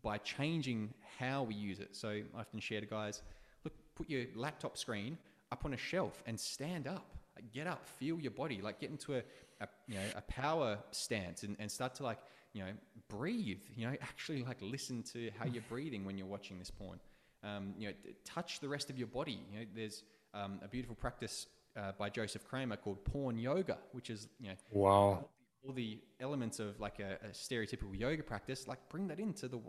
by 0.02 0.18
changing 0.18 0.94
how 1.20 1.44
we 1.44 1.56
use 1.56 1.80
it? 1.80 1.96
So 1.96 2.10
I 2.10 2.40
often 2.40 2.60
share 2.60 2.80
to 2.80 2.86
guys, 2.86 3.22
look, 3.64 3.74
put 3.96 4.10
your 4.10 4.26
laptop 4.36 4.78
screen 4.78 5.18
up 5.52 5.66
on 5.66 5.74
a 5.74 5.78
shelf 5.78 6.24
and 6.26 6.40
stand 6.40 6.88
up. 6.88 7.16
Like 7.36 7.52
get 7.52 7.68
up, 7.68 7.88
feel 7.88 8.20
your 8.20 8.32
body, 8.32 8.62
like 8.62 8.80
get 8.80 8.92
into 8.92 9.16
a, 9.16 9.24
a 9.62 9.68
you 9.88 9.96
know 9.96 10.04
a 10.16 10.22
power 10.22 10.78
stance 10.92 11.44
and, 11.44 11.56
and 11.60 11.72
start 11.72 11.96
to 11.96 12.04
like 12.04 12.20
you 12.54 12.64
know 12.64 12.72
breathe. 13.10 13.62
You 13.76 13.88
know 13.88 13.96
actually 14.02 14.44
like 14.44 14.58
listen 14.62 15.04
to 15.14 15.32
how 15.40 15.46
you're 15.46 15.64
breathing 15.70 16.06
when 16.06 16.18
you're 16.18 16.28
watching 16.28 16.60
this 16.60 16.70
porn. 16.70 17.00
Um, 17.44 17.74
you 17.78 17.88
know 17.88 17.94
t- 18.04 18.16
touch 18.24 18.60
the 18.60 18.70
rest 18.70 18.90
of 18.90 18.98
your 18.98 19.08
body. 19.08 19.40
You 19.52 19.60
know 19.60 19.66
there's 19.76 20.04
um, 20.34 20.60
a 20.64 20.68
beautiful 20.68 20.96
practice 20.96 21.48
uh, 21.76 21.94
by 21.98 22.10
Joseph 22.10 22.48
Kramer 22.48 22.78
called 22.78 23.04
porn 23.04 23.38
yoga, 23.40 23.80
which 23.94 24.10
is 24.12 24.28
you 24.40 24.50
know 24.50 24.56
Wow. 24.72 25.26
All 25.66 25.74
the 25.74 26.00
elements 26.20 26.60
of 26.60 26.80
like 26.80 27.00
a, 27.00 27.18
a 27.26 27.30
stereotypical 27.30 27.98
yoga 27.98 28.24
practice, 28.24 28.68
like 28.68 28.80
bring 28.90 29.08
that 29.08 29.20
into 29.20 29.48
the 29.48 29.60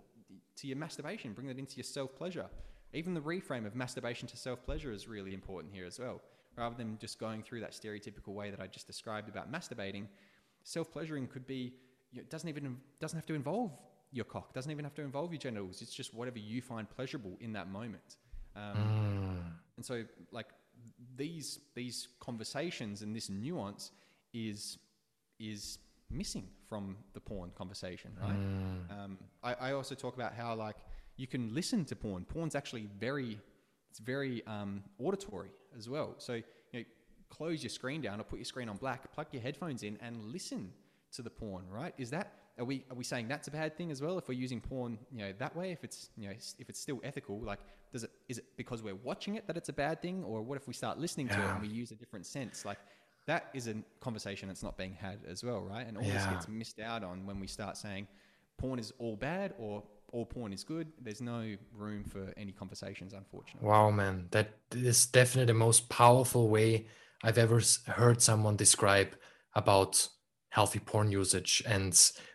to 0.57 0.67
your 0.67 0.77
masturbation, 0.77 1.33
bring 1.33 1.47
that 1.49 1.59
into 1.59 1.77
your 1.77 1.85
self 1.85 2.15
pleasure. 2.17 2.47
Even 2.93 3.13
the 3.15 3.21
reframe 3.21 3.67
of 3.67 3.75
masturbation 3.75 4.29
to 4.29 4.37
self 4.37 4.65
pleasure 4.65 4.93
is 4.93 5.09
really 5.09 5.35
important 5.35 5.73
here 5.73 5.87
as 5.87 5.99
well. 5.99 6.21
Rather 6.57 6.77
than 6.77 6.97
just 6.99 7.19
going 7.19 7.43
through 7.43 7.61
that 7.61 7.73
stereotypical 7.73 8.29
way 8.29 8.51
that 8.51 8.61
I 8.61 8.67
just 8.67 8.87
described 8.87 9.29
about 9.29 9.51
masturbating, 9.51 10.07
self 10.63 10.93
pleasuring 10.93 11.27
could 11.27 11.47
be 11.47 11.75
you 12.13 12.21
know, 12.21 12.23
it 12.23 12.31
doesn't 12.31 12.49
even 12.49 12.77
doesn't 13.01 13.17
have 13.17 13.27
to 13.27 13.35
involve 13.35 13.73
your 14.13 14.25
cock, 14.25 14.53
doesn't 14.53 14.71
even 14.71 14.85
have 14.85 14.95
to 14.95 15.03
involve 15.03 15.33
your 15.33 15.41
genitals. 15.41 15.83
It's 15.83 15.95
just 15.95 16.15
whatever 16.15 16.39
you 16.39 16.63
find 16.63 16.89
pleasurable 16.89 17.37
in 17.41 17.53
that 17.55 17.69
moment. 17.69 18.17
Um, 18.55 19.53
and 19.77 19.85
so, 19.85 20.05
like 20.31 20.47
these 21.17 21.59
these 21.75 22.09
conversations 22.21 23.03
and 23.03 23.15
this 23.15 23.29
nuance 23.29 23.91
is 24.33 24.79
is 25.41 25.79
missing 26.11 26.49
from 26.69 26.97
the 27.13 27.21
porn 27.21 27.51
conversation, 27.57 28.11
right? 28.21 28.31
Um, 28.91 29.19
I, 29.43 29.55
I 29.55 29.73
also 29.73 29.95
talk 29.95 30.15
about 30.15 30.35
how 30.35 30.55
like 30.55 30.77
you 31.17 31.27
can 31.27 31.55
listen 31.55 31.85
to 31.87 31.97
porn. 31.97 32.25
Porn's 32.25 32.55
actually 32.55 32.89
very 32.99 33.39
it's 33.91 34.01
very 34.01 34.45
um, 34.47 34.83
auditory 34.99 35.51
as 35.79 35.89
well. 35.89 36.15
So 36.19 36.35
you 36.35 36.43
know, 36.73 36.85
close 37.31 37.63
your 37.63 37.71
screen 37.71 38.01
down 38.01 38.21
or 38.21 38.25
put 38.25 38.39
your 38.39 38.45
screen 38.45 38.69
on 38.69 38.77
black, 38.77 39.13
plug 39.13 39.29
your 39.33 39.43
headphones 39.43 39.83
in, 39.83 39.99
and 40.03 40.25
listen 40.33 40.73
to 41.13 41.23
the 41.23 41.31
porn. 41.31 41.65
Right? 41.71 41.95
Is 41.99 42.11
that 42.11 42.33
are 42.59 42.65
we 42.65 42.85
are 42.91 42.97
we 42.97 43.05
saying 43.05 43.29
that's 43.29 43.49
a 43.49 43.51
bad 43.51 43.77
thing 43.77 43.91
as 43.91 44.01
well 44.01 44.19
if 44.19 44.29
we're 44.29 44.35
using 44.35 44.61
porn 44.61 44.99
you 45.11 45.19
know 45.19 45.33
that 45.39 45.57
way 45.57 45.73
if 45.73 45.83
it's 45.83 46.11
you 46.17 46.29
know 46.29 46.35
if 46.59 46.69
it's 46.69 46.79
still 46.79 47.01
ethical 47.03 47.41
like 47.41 47.59
does 47.93 48.05
it 48.05 48.11
is 48.29 48.39
it 48.39 48.45
because 48.57 48.83
we're 48.83 48.95
watching 48.95 49.35
it 49.35 49.47
that 49.47 49.57
it's 49.57 49.69
a 49.69 49.73
bad 49.73 50.01
thing 50.01 50.23
or 50.25 50.41
what 50.43 50.57
if 50.57 50.69
we 50.69 50.75
start 50.75 50.99
listening 50.99 51.29
to 51.29 51.35
it 51.35 51.51
and 51.51 51.63
we 51.63 51.69
use 51.69 51.91
a 51.91 51.97
different 51.97 52.27
sense 52.27 52.65
like 52.65 52.79
that 53.27 53.51
is 53.55 53.69
a 53.69 53.75
conversation 54.01 54.49
that's 54.49 54.63
not 54.63 54.77
being 54.77 54.95
had 54.95 55.19
as 55.29 55.43
well 55.43 55.61
right? 55.61 55.87
And 55.87 55.97
all 55.97 56.05
this 56.05 56.27
gets 56.27 56.49
missed 56.49 56.81
out 56.81 57.05
on 57.05 57.27
when 57.27 57.41
we 57.41 57.47
start 57.47 57.77
saying 57.77 58.07
porn 58.59 58.79
is 58.79 58.93
all 58.99 59.17
bad 59.17 59.55
or 59.59 59.83
all 60.13 60.25
porn 60.25 60.53
is 60.53 60.63
good. 60.63 60.93
There's 61.03 61.21
no 61.21 61.57
room 61.77 62.05
for 62.05 62.33
any 62.37 62.53
conversations 62.53 63.13
unfortunately. 63.13 63.69
Wow, 63.69 63.91
man, 63.91 64.29
that 64.31 64.51
is 64.73 65.07
definitely 65.07 65.53
the 65.53 65.59
most 65.59 65.89
powerful 65.89 66.49
way 66.49 66.87
I've 67.25 67.39
ever 67.39 67.61
heard 67.87 68.23
someone 68.23 68.57
describe 68.57 69.17
about 69.55 70.09
healthy 70.51 70.79
porn 70.79 71.11
usage 71.11 71.63
and 71.67 71.93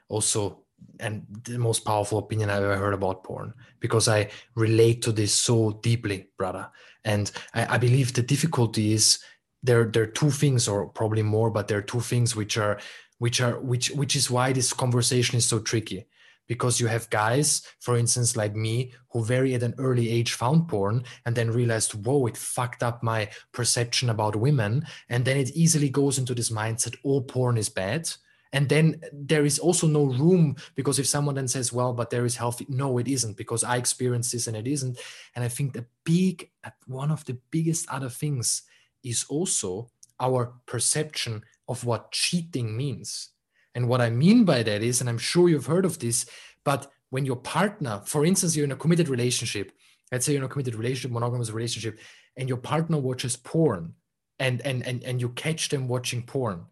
also 0.10 0.64
and 1.00 1.26
the 1.44 1.58
most 1.58 1.86
powerful 1.86 2.20
opinion 2.20 2.50
I've 2.50 2.64
ever 2.64 2.78
heard 2.78 2.94
about 2.94 3.24
porn 3.24 3.54
because 3.80 4.08
I 4.08 4.30
relate 4.56 5.02
to 5.04 5.12
this 5.12 5.34
so 5.34 5.80
deeply, 5.84 6.30
brother. 6.38 6.70
And 7.04 7.32
I, 7.54 7.76
I 7.76 7.78
believe 7.78 8.14
the 8.14 8.22
difficulty 8.22 8.94
is 8.94 9.20
there 9.64 9.86
there 9.86 10.04
are 10.04 10.08
two 10.08 10.32
things 10.32 10.68
or 10.68 10.88
probably 10.88 11.24
more, 11.24 11.52
but 11.52 11.68
there 11.68 11.80
are 11.80 11.84
two 11.84 12.02
things 12.02 12.36
which 12.36 12.58
are 12.58 12.80
which 13.18 13.42
are 13.42 13.60
which 13.60 13.92
which 13.92 14.16
is 14.16 14.32
why 14.32 14.54
this 14.54 14.74
conversation 14.74 15.38
is 15.38 15.46
so 15.46 15.60
tricky 15.60 16.08
because 16.50 16.82
you 16.82 16.88
have 16.88 17.10
guys, 17.12 17.62
for 17.80 17.96
instance, 17.96 18.36
like 18.36 18.56
me, 18.56 18.92
who 19.12 19.24
very 19.24 19.54
at 19.54 19.64
an 19.64 19.76
early 19.78 20.10
age 20.10 20.34
found 20.34 20.68
porn 20.68 21.04
and 21.26 21.36
then 21.36 21.52
realized, 21.52 21.94
whoa, 22.06 22.26
it 22.26 22.36
fucked 22.36 22.82
up 22.82 23.04
my 23.04 23.30
perception 23.54 24.10
about 24.10 24.36
women. 24.36 24.86
And 25.10 25.24
then 25.24 25.38
it 25.38 25.52
easily 25.52 25.90
goes 25.90 26.18
into 26.18 26.34
this 26.34 26.50
mindset, 26.50 26.98
all 27.04 27.22
porn 27.22 27.56
is 27.58 27.70
bad. 27.70 28.10
And 28.52 28.68
then 28.68 29.00
there 29.14 29.46
is 29.46 29.60
also 29.60 29.86
no 29.86 30.06
room 30.06 30.56
because 30.74 30.98
if 30.98 31.06
someone 31.06 31.36
then 31.36 31.48
says, 31.48 31.72
well, 31.72 31.94
but 31.94 32.10
there 32.10 32.26
is 32.26 32.36
healthy, 32.36 32.66
no, 32.68 32.98
it 32.98 33.08
isn't 33.08 33.38
because 33.38 33.64
I 33.64 33.78
experienced 33.78 34.32
this 34.32 34.48
and 34.48 34.58
it 34.58 34.68
isn't. 34.68 34.98
And 35.36 35.46
I 35.46 35.50
think 35.50 35.74
the 35.74 35.86
big, 36.04 36.50
one 36.88 37.12
of 37.12 37.24
the 37.26 37.38
biggest 37.52 37.88
other 37.90 38.10
things 38.10 38.64
is 39.04 39.26
also 39.30 39.90
our 40.20 40.54
perception 40.66 41.44
of 41.68 41.86
what 41.86 42.12
cheating 42.12 42.76
means. 42.76 43.30
And 43.76 43.88
what 43.88 44.02
I 44.02 44.10
mean 44.10 44.46
by 44.46 44.64
that 44.64 44.82
is, 44.82 45.00
and 45.00 45.10
I'm 45.10 45.18
sure 45.18 45.48
you've 45.48 45.68
heard 45.68 45.86
of 45.86 46.00
this, 46.00 46.26
but 46.64 46.92
when 47.10 47.26
your 47.26 47.38
partner, 47.38 48.02
for 48.06 48.26
instance, 48.26 48.56
you're 48.56 48.66
in 48.66 48.72
a 48.72 48.76
committed 48.76 49.10
relationship, 49.10 49.72
let's 50.12 50.26
say 50.26 50.34
you're 50.34 50.42
in 50.42 50.46
a 50.46 50.50
committed 50.50 50.76
relationship, 50.76 51.12
monogamous 51.12 51.52
relationship, 51.52 52.00
and 52.36 52.50
your 52.50 52.58
partner 52.58 52.98
watches 52.98 53.36
porn 53.36 53.94
and 54.40 54.62
and 54.62 54.86
and, 54.86 55.04
and 55.04 55.22
you 55.22 55.30
catch 55.30 55.70
them 55.70 55.88
watching 55.88 56.24
porn, 56.24 56.66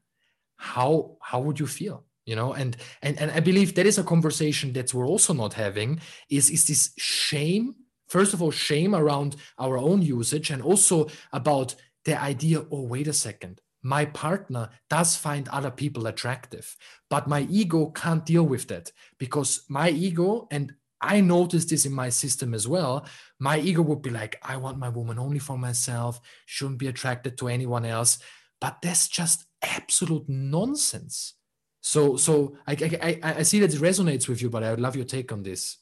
how 0.56 1.18
how 1.22 1.40
would 1.42 1.60
you 1.60 1.68
feel? 1.68 2.06
You 2.26 2.36
know, 2.36 2.54
and 2.54 2.76
and 3.02 3.20
and 3.20 3.32
I 3.32 3.40
believe 3.40 3.76
that 3.76 3.86
is 3.86 3.98
a 3.98 4.04
conversation 4.04 4.74
that 4.74 4.94
we're 4.94 5.08
also 5.08 5.34
not 5.34 5.54
having, 5.54 6.00
is 6.30 6.50
is 6.50 6.66
this 6.66 6.92
shame, 6.98 7.76
first 8.08 8.34
of 8.34 8.42
all, 8.42 8.52
shame 8.52 8.96
around 8.96 9.36
our 9.60 9.78
own 9.78 10.02
usage, 10.02 10.50
and 10.50 10.62
also 10.62 11.08
about 11.32 11.76
the 12.08 12.20
idea, 12.20 12.66
oh, 12.72 12.84
wait 12.84 13.08
a 13.08 13.14
second. 13.14 13.60
My 13.84 14.06
partner 14.06 14.70
does 14.90 15.16
find 15.16 15.48
other 15.50 15.70
people 15.72 16.08
attractive 16.08 16.76
but 17.10 17.28
my 17.28 17.42
ego 17.50 17.92
can't 17.92 18.26
deal 18.26 18.44
with 18.44 18.68
that 18.70 18.92
because 19.18 19.64
my 19.70 19.90
ego 19.90 20.48
and 20.52 20.74
i 21.00 21.22
noticed 21.22 21.70
this 21.70 21.86
in 21.86 21.94
my 21.94 22.10
system 22.10 22.54
as 22.54 22.68
well 22.68 23.06
my 23.40 23.60
ego 23.60 23.82
would 23.84 24.02
be 24.02 24.10
like 24.10 24.36
i 24.42 24.58
want 24.58 24.80
my 24.80 24.90
woman 24.90 25.20
only 25.20 25.40
for 25.40 25.58
myself 25.58 26.20
shouldn't 26.48 26.80
be 26.80 26.88
attracted 26.88 27.38
to 27.38 27.48
anyone 27.48 27.86
else 27.86 28.18
but 28.60 28.78
that's 28.82 29.08
just 29.08 29.46
absolute 29.62 30.28
nonsense. 30.28 31.36
So 31.82 32.18
so 32.18 32.34
i 32.68 32.74
i, 33.08 33.20
I- 33.40 33.44
see 33.44 33.60
that 33.62 33.74
it 33.74 33.80
resonates 33.90 34.28
with 34.28 34.42
you 34.42 34.50
but 34.50 34.64
i 34.64 34.72
would 34.72 34.84
love 34.86 34.96
your 34.96 35.06
take 35.06 35.32
on 35.32 35.44
this. 35.44 35.78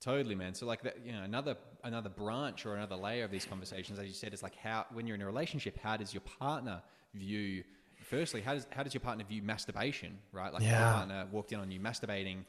Totally, 0.00 0.34
man. 0.34 0.52
So 0.54 0.66
like 0.66 0.82
that, 0.82 0.96
you 1.04 1.12
know, 1.12 1.22
another 1.22 1.56
another 1.84 2.08
branch 2.08 2.66
or 2.66 2.74
another 2.74 2.96
layer 2.96 3.24
of 3.24 3.30
these 3.30 3.44
conversations, 3.44 3.98
as 3.98 4.06
you 4.06 4.12
said, 4.14 4.34
is 4.34 4.42
like 4.42 4.56
how 4.56 4.86
when 4.92 5.06
you're 5.06 5.14
in 5.14 5.22
a 5.22 5.26
relationship, 5.26 5.78
how 5.78 5.96
does 5.96 6.12
your 6.12 6.22
partner 6.22 6.82
view? 7.14 7.62
Firstly, 8.02 8.40
how 8.42 8.54
does 8.54 8.66
how 8.70 8.82
does 8.82 8.92
your 8.92 9.00
partner 9.00 9.24
view 9.24 9.42
masturbation? 9.42 10.18
Right, 10.32 10.52
like 10.52 10.62
if 10.62 10.68
your 10.68 10.78
partner 10.78 11.26
walked 11.30 11.52
in 11.52 11.60
on 11.60 11.70
you 11.70 11.80
masturbating, 11.80 12.44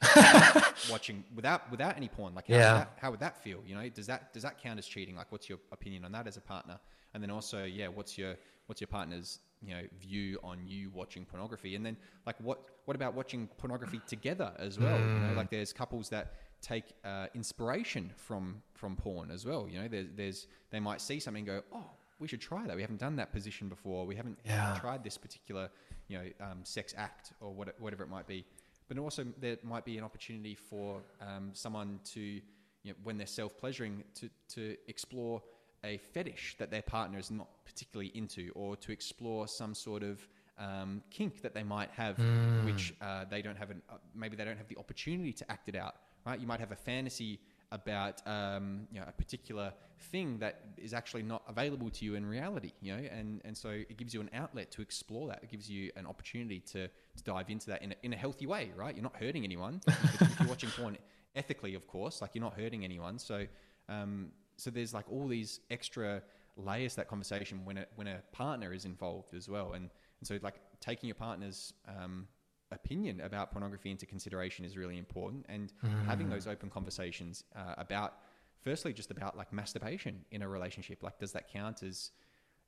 watching 0.90 1.24
without 1.34 1.70
without 1.70 1.96
any 1.96 2.08
porn. 2.08 2.34
Like 2.34 2.48
how, 2.48 2.54
Yeah. 2.54 2.74
that, 2.74 2.98
how 3.00 3.10
would 3.10 3.20
that 3.20 3.42
feel? 3.42 3.60
You 3.66 3.74
know, 3.74 3.88
does 3.88 4.06
that 4.06 4.32
does 4.32 4.42
that 4.42 4.60
count 4.60 4.78
as 4.78 4.86
cheating? 4.86 5.16
Like, 5.16 5.32
what's 5.32 5.48
your 5.48 5.58
opinion 5.72 6.04
on 6.04 6.12
that 6.12 6.26
as 6.26 6.36
a 6.36 6.42
partner? 6.42 6.78
And 7.14 7.22
then 7.22 7.30
also, 7.30 7.64
yeah, 7.64 7.88
what's 7.88 8.18
your 8.18 8.36
what's 8.66 8.80
your 8.80 8.88
partner's 8.88 9.38
you 9.62 9.74
know 9.74 9.82
view 9.98 10.38
on 10.44 10.58
you 10.66 10.90
watching 10.92 11.24
pornography? 11.24 11.74
And 11.74 11.86
then 11.86 11.96
like 12.26 12.36
what 12.40 12.66
what 12.84 12.94
about 12.94 13.14
watching 13.14 13.48
pornography 13.56 14.00
together 14.06 14.52
as 14.58 14.78
well? 14.78 14.98
You 14.98 15.04
know, 15.04 15.32
mm. 15.32 15.36
like 15.36 15.50
there's 15.50 15.72
couples 15.72 16.10
that 16.10 16.34
take 16.66 16.84
uh, 17.04 17.26
inspiration 17.34 18.12
from 18.16 18.62
from 18.74 18.96
porn 18.96 19.30
as 19.30 19.44
well. 19.46 19.68
You 19.70 19.80
know, 19.82 19.88
there's 19.88 20.08
there's 20.16 20.46
they 20.70 20.80
might 20.80 21.00
see 21.00 21.20
something 21.20 21.48
and 21.48 21.62
go, 21.62 21.78
oh, 21.78 21.90
we 22.18 22.26
should 22.28 22.40
try 22.40 22.66
that. 22.66 22.74
We 22.74 22.82
haven't 22.82 23.00
done 23.00 23.16
that 23.16 23.30
position 23.32 23.68
before. 23.68 24.04
We 24.06 24.16
haven't 24.16 24.38
Yeah. 24.44 24.76
tried 24.80 25.04
this 25.04 25.16
particular 25.16 25.70
you 26.08 26.18
know 26.18 26.26
um, 26.46 26.58
sex 26.64 26.94
act 26.96 27.32
or 27.40 27.52
what, 27.58 27.68
whatever 27.80 28.02
it 28.04 28.10
might 28.10 28.26
be. 28.26 28.44
But 28.88 28.98
also 28.98 29.24
there 29.40 29.58
might 29.62 29.84
be 29.84 29.98
an 29.98 30.04
opportunity 30.04 30.54
for 30.54 31.02
um, 31.20 31.50
someone 31.52 32.00
to 32.14 32.20
you 32.20 32.90
know 32.92 32.94
when 33.04 33.16
they're 33.18 33.26
self 33.40 33.56
pleasuring 33.56 34.02
to 34.20 34.28
to 34.54 34.76
explore 34.88 35.42
a 35.84 35.98
fetish 35.98 36.56
that 36.58 36.70
their 36.70 36.82
partner 36.82 37.18
is 37.18 37.30
not 37.30 37.48
particularly 37.64 38.10
into, 38.14 38.50
or 38.54 38.76
to 38.76 38.90
explore 38.92 39.46
some 39.46 39.72
sort 39.74 40.02
of 40.02 40.26
um, 40.58 41.02
kink 41.10 41.42
that 41.42 41.52
they 41.54 41.62
might 41.62 41.90
have, 41.90 42.16
which 42.64 42.94
uh, 43.00 43.24
they 43.32 43.40
don't 43.42 43.58
have 43.58 43.70
an 43.70 43.82
uh, 43.90 43.98
maybe 44.14 44.34
they 44.36 44.44
don't 44.44 44.56
have 44.56 44.68
the 44.68 44.78
opportunity 44.78 45.32
to 45.32 45.44
act 45.50 45.68
it 45.68 45.76
out. 45.76 45.94
Right? 46.26 46.40
You 46.40 46.46
might 46.46 46.60
have 46.60 46.72
a 46.72 46.76
fantasy 46.76 47.40
about 47.72 48.26
um, 48.26 48.86
you 48.92 49.00
know 49.00 49.06
a 49.08 49.12
particular 49.12 49.72
thing 49.98 50.38
that 50.38 50.60
is 50.76 50.92
actually 50.92 51.22
not 51.22 51.42
available 51.48 51.90
to 51.90 52.04
you 52.04 52.14
in 52.14 52.26
reality. 52.26 52.72
You 52.80 52.96
know, 52.96 53.02
and 53.10 53.40
and 53.44 53.56
so 53.56 53.70
it 53.70 53.96
gives 53.96 54.12
you 54.12 54.20
an 54.20 54.30
outlet 54.34 54.70
to 54.72 54.82
explore 54.82 55.28
that. 55.28 55.40
It 55.42 55.50
gives 55.50 55.70
you 55.70 55.90
an 55.96 56.06
opportunity 56.06 56.60
to, 56.72 56.88
to 56.88 57.24
dive 57.24 57.48
into 57.50 57.66
that 57.68 57.82
in 57.82 57.92
a, 57.92 57.94
in 58.02 58.12
a 58.12 58.16
healthy 58.16 58.46
way. 58.46 58.72
Right? 58.76 58.94
You're 58.94 59.04
not 59.04 59.16
hurting 59.16 59.44
anyone 59.44 59.80
if, 59.86 60.22
if 60.22 60.40
you're 60.40 60.48
watching 60.48 60.70
porn 60.70 60.98
ethically, 61.34 61.74
of 61.74 61.86
course. 61.86 62.20
Like 62.20 62.34
you're 62.34 62.44
not 62.44 62.54
hurting 62.54 62.84
anyone. 62.84 63.18
So 63.18 63.46
um, 63.88 64.32
so 64.56 64.70
there's 64.70 64.94
like 64.94 65.06
all 65.10 65.28
these 65.28 65.60
extra 65.70 66.22
layers 66.56 66.92
to 66.92 66.96
that 66.96 67.08
conversation 67.08 67.64
when 67.64 67.78
a 67.78 67.86
when 67.96 68.06
a 68.06 68.22
partner 68.32 68.72
is 68.72 68.84
involved 68.84 69.34
as 69.34 69.48
well. 69.48 69.72
And 69.74 69.90
and 70.20 70.26
so 70.26 70.38
like 70.42 70.60
taking 70.80 71.08
your 71.08 71.14
partner's 71.14 71.72
um, 71.86 72.26
opinion 72.72 73.20
about 73.20 73.50
pornography 73.50 73.90
into 73.90 74.06
consideration 74.06 74.64
is 74.64 74.76
really 74.76 74.98
important, 74.98 75.46
and 75.48 75.72
having 76.06 76.28
those 76.28 76.46
open 76.46 76.70
conversations 76.70 77.44
uh, 77.54 77.74
about 77.78 78.14
firstly 78.62 78.92
just 78.92 79.10
about 79.10 79.36
like 79.36 79.52
masturbation 79.52 80.24
in 80.30 80.42
a 80.42 80.48
relationship. 80.48 81.02
Like, 81.02 81.18
does 81.18 81.32
that 81.32 81.48
count 81.50 81.82
as 81.82 82.10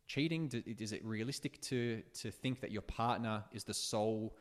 cheating? 0.07 0.49
Do, 0.49 0.63
is 0.67 0.93
it 0.93 1.05
realistic 1.05 1.61
to 1.63 2.03
to 2.21 2.31
think 2.31 2.61
that 2.61 2.71
your 2.71 2.83
partner 2.83 3.45
is 3.53 3.65
the 3.65 3.75
sole 3.75 4.37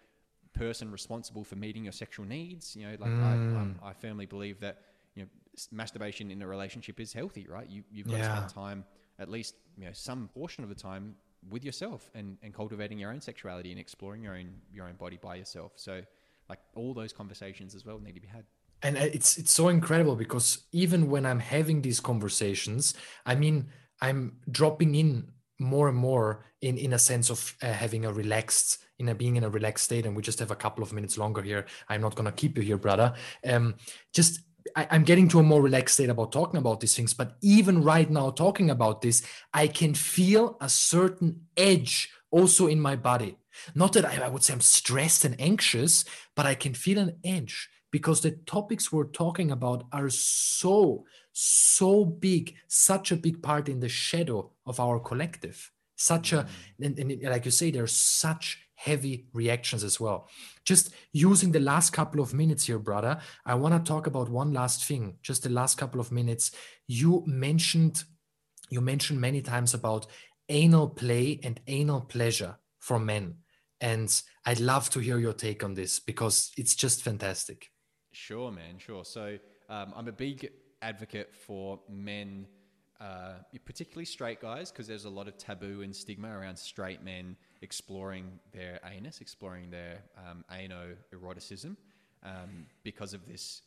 person 0.54 0.92
responsible 0.92 1.44
for 1.44 1.56
meeting 1.56 1.84
your 1.84 1.94
sexual 1.94 2.26
needs? 2.26 2.76
You 2.76 2.88
know, 2.88 2.96
like 3.00 3.12
I, 3.12 3.34
um, 3.34 3.80
I 3.84 3.94
firmly 3.94 4.26
believe 4.26 4.60
that 4.62 4.82
you 5.16 5.24
know 5.24 5.30
masturbation 5.72 6.32
in 6.32 6.42
a 6.42 6.48
relationship 6.48 7.00
is 7.00 7.14
healthy, 7.14 7.48
right? 7.50 7.70
You 7.70 7.84
you've 7.92 8.08
got 8.08 8.18
to 8.18 8.24
spend 8.24 8.50
time 8.50 8.86
at 9.20 9.30
least 9.30 9.56
you 9.78 9.86
know 9.86 9.94
some 9.94 10.30
portion 10.34 10.64
of 10.64 10.70
the 10.70 10.76
time 10.76 11.16
with 11.50 11.64
yourself 11.64 12.10
and, 12.14 12.38
and 12.44 12.54
cultivating 12.54 13.00
your 13.00 13.12
own 13.12 13.22
sexuality 13.22 13.72
and 13.72 13.80
exploring 13.80 14.24
your 14.24 14.36
own 14.36 14.50
your 14.72 14.88
own 14.88 14.96
body 14.96 15.18
by 15.22 15.36
yourself. 15.36 15.74
So 15.76 16.02
like 16.50 16.60
all 16.76 16.94
those 16.94 17.14
conversations 17.14 17.76
as 17.76 17.86
well 17.86 18.00
need 18.00 18.16
to 18.16 18.22
be 18.22 18.28
had. 18.28 18.46
and 18.84 18.98
uh, 18.98 19.02
it's 19.02 19.38
it's 19.38 19.52
so 19.52 19.70
incredible 19.70 20.16
because 20.16 20.66
even 20.72 21.10
when 21.10 21.26
i'm 21.26 21.40
having 21.40 21.82
these 21.82 22.00
conversations 22.00 22.94
i 23.26 23.34
mean 23.36 23.68
i'm 24.02 24.38
dropping 24.52 24.96
in 24.96 25.28
more 25.60 25.88
and 25.90 25.98
more 25.98 26.46
in 26.62 26.78
in 26.78 26.94
a 26.94 27.00
sense 27.00 27.30
of 27.32 27.56
uh, 27.62 27.72
having 27.72 28.06
a 28.06 28.12
relaxed 28.12 28.78
in 29.00 29.10
a 29.10 29.16
being 29.16 29.36
in 29.36 29.44
a 29.44 29.50
relaxed 29.50 29.86
state 29.86 30.06
and 30.06 30.16
we 30.16 30.22
just 30.22 30.40
have 30.40 30.52
a 30.52 30.56
couple 30.56 30.84
of 30.84 30.94
minutes 30.94 31.18
longer 31.18 31.42
here 31.42 31.66
i'm 31.90 32.02
not 32.02 32.16
going 32.16 32.26
to 32.26 32.32
keep 32.32 32.56
you 32.58 32.64
here 32.64 32.78
brother 32.78 33.14
um 33.46 33.76
just 34.14 34.42
I, 34.76 34.88
i'm 34.92 35.04
getting 35.04 35.28
to 35.30 35.40
a 35.40 35.44
more 35.44 35.62
relaxed 35.62 35.96
state 35.96 36.10
about 36.10 36.32
talking 36.32 36.58
about 36.58 36.80
these 36.80 36.96
things 36.96 37.14
but 37.14 37.38
even 37.42 37.84
right 37.84 38.10
now 38.10 38.30
talking 38.30 38.70
about 38.70 39.02
this 39.02 39.24
i 39.54 39.68
can 39.68 39.94
feel 39.94 40.58
a 40.62 40.70
certain 40.70 41.42
edge 41.56 42.10
also 42.30 42.68
in 42.68 42.82
my 42.82 42.98
body. 42.98 43.38
Not 43.74 43.94
that 43.94 44.06
I, 44.06 44.26
I 44.26 44.28
would 44.28 44.44
say 44.44 44.54
i'm 44.54 44.62
stressed 44.62 45.26
and 45.26 45.40
anxious 45.40 46.06
but 46.36 46.46
i 46.46 46.56
can 46.56 46.74
feel 46.74 47.00
an 47.00 47.18
edge 47.24 47.70
because 47.92 48.22
the 48.22 48.32
topics 48.32 48.92
we're 48.92 49.06
talking 49.06 49.52
about 49.52 49.86
are 49.92 50.10
so 50.10 51.06
so 51.34 52.04
big 52.04 52.56
such 52.68 53.12
a 53.12 53.16
big 53.16 53.42
part 53.42 53.70
in 53.70 53.80
the 53.80 53.90
shadow 53.90 54.52
of 54.66 54.80
our 54.80 55.00
collective. 55.00 55.72
Such 55.96 56.34
a 56.34 56.48
mm. 56.80 56.86
and, 56.86 57.00
and 57.00 57.24
like 57.24 57.46
you 57.46 57.52
say 57.52 57.72
there's 57.72 57.92
such 57.92 58.67
heavy 58.78 59.28
reactions 59.34 59.84
as 59.84 60.00
well 60.00 60.30
just 60.66 60.94
using 61.12 61.52
the 61.52 61.60
last 61.60 61.92
couple 61.92 62.22
of 62.22 62.34
minutes 62.34 62.68
here 62.68 62.80
brother 62.80 63.20
i 63.46 63.54
want 63.54 63.74
to 63.74 63.92
talk 63.92 64.08
about 64.08 64.30
one 64.30 64.54
last 64.54 64.86
thing 64.86 65.18
just 65.22 65.44
the 65.44 65.50
last 65.50 65.78
couple 65.78 66.00
of 66.00 66.12
minutes 66.12 66.52
you 66.88 67.24
mentioned 67.26 68.04
you 68.70 68.82
mentioned 68.82 69.20
many 69.20 69.42
times 69.42 69.74
about 69.74 70.08
anal 70.50 70.90
play 70.90 71.40
and 71.44 71.60
anal 71.68 72.02
pleasure 72.02 72.58
for 72.80 73.00
men 73.00 73.36
And 73.80 74.10
I'd 74.46 74.60
love 74.60 74.90
to 74.92 75.00
hear 75.00 75.20
your 75.20 75.34
take 75.34 75.64
on 75.64 75.76
this 75.76 76.00
because 76.00 76.52
it's 76.58 76.76
just 76.76 77.04
fantastic. 77.04 77.70
Sure, 78.12 78.52
man. 78.52 78.80
Sure. 78.80 79.06
So 79.06 79.38
um, 79.70 79.94
I'm 79.96 80.08
a 80.08 80.12
big 80.12 80.50
advocate 80.82 81.34
for 81.36 81.80
men, 81.88 82.48
uh, 83.00 83.34
particularly 83.66 84.06
straight 84.06 84.42
guys, 84.42 84.72
because 84.72 84.88
there's 84.88 85.06
a 85.06 85.10
lot 85.10 85.28
of 85.28 85.38
taboo 85.38 85.82
and 85.84 85.96
stigma 85.96 86.30
around 86.30 86.58
straight 86.58 87.04
men 87.04 87.36
exploring 87.62 88.40
their 88.52 88.80
anus, 88.90 89.22
exploring 89.22 89.70
their 89.70 90.04
um, 90.18 90.44
ano 90.50 90.96
eroticism, 91.14 91.78
um, 92.24 92.66
because 92.84 93.14
of 93.14 93.26
this. 93.28 93.62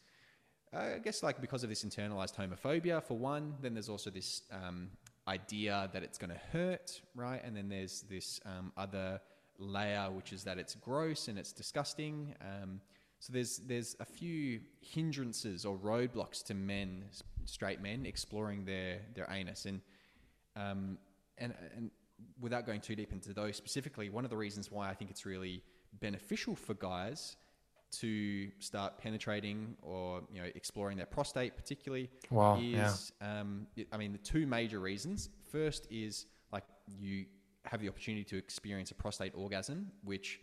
I 0.72 0.98
guess 0.98 1.22
like 1.22 1.40
because 1.40 1.64
of 1.64 1.68
this 1.68 1.84
internalized 1.84 2.36
homophobia 2.36 3.02
for 3.02 3.18
one. 3.18 3.54
Then 3.60 3.74
there's 3.74 3.88
also 3.88 4.10
this 4.10 4.42
um, 4.52 4.90
idea 5.26 5.90
that 5.92 6.02
it's 6.02 6.18
going 6.18 6.30
to 6.30 6.40
hurt, 6.52 7.00
right? 7.14 7.42
And 7.44 7.56
then 7.56 7.68
there's 7.68 8.02
this 8.02 8.40
um, 8.46 8.72
other 8.76 9.20
layer, 9.58 10.10
which 10.10 10.32
is 10.32 10.44
that 10.44 10.58
it's 10.58 10.74
gross 10.76 11.28
and 11.28 11.38
it's 11.38 11.52
disgusting. 11.52 12.34
Um, 12.40 12.80
so 13.20 13.32
there's 13.32 13.58
there's 13.58 13.96
a 14.00 14.04
few 14.04 14.60
hindrances 14.80 15.64
or 15.64 15.76
roadblocks 15.76 16.42
to 16.44 16.54
men, 16.54 17.04
straight 17.44 17.82
men, 17.82 18.06
exploring 18.06 18.64
their 18.64 19.00
their 19.14 19.28
anus, 19.30 19.66
and 19.66 19.80
um, 20.56 20.98
and 21.36 21.52
and 21.76 21.90
without 22.40 22.66
going 22.66 22.80
too 22.80 22.96
deep 22.96 23.12
into 23.12 23.32
those 23.32 23.56
specifically, 23.56 24.10
one 24.10 24.24
of 24.24 24.30
the 24.30 24.36
reasons 24.36 24.70
why 24.70 24.88
I 24.88 24.94
think 24.94 25.10
it's 25.10 25.26
really 25.26 25.62
beneficial 26.00 26.54
for 26.54 26.74
guys 26.74 27.36
to 27.90 28.48
start 28.60 28.98
penetrating 28.98 29.74
or 29.82 30.22
you 30.32 30.40
know 30.40 30.48
exploring 30.54 30.96
their 30.96 31.06
prostate 31.06 31.56
particularly 31.56 32.08
wow, 32.30 32.56
is 32.60 33.12
yeah. 33.20 33.40
um, 33.40 33.66
I 33.92 33.96
mean 33.96 34.12
the 34.12 34.18
two 34.18 34.46
major 34.46 34.78
reasons. 34.78 35.28
First 35.50 35.86
is 35.90 36.26
like 36.52 36.64
you 36.86 37.26
have 37.64 37.80
the 37.80 37.88
opportunity 37.88 38.24
to 38.24 38.36
experience 38.36 38.90
a 38.90 38.94
prostate 38.94 39.32
orgasm, 39.34 39.90
which 40.04 40.40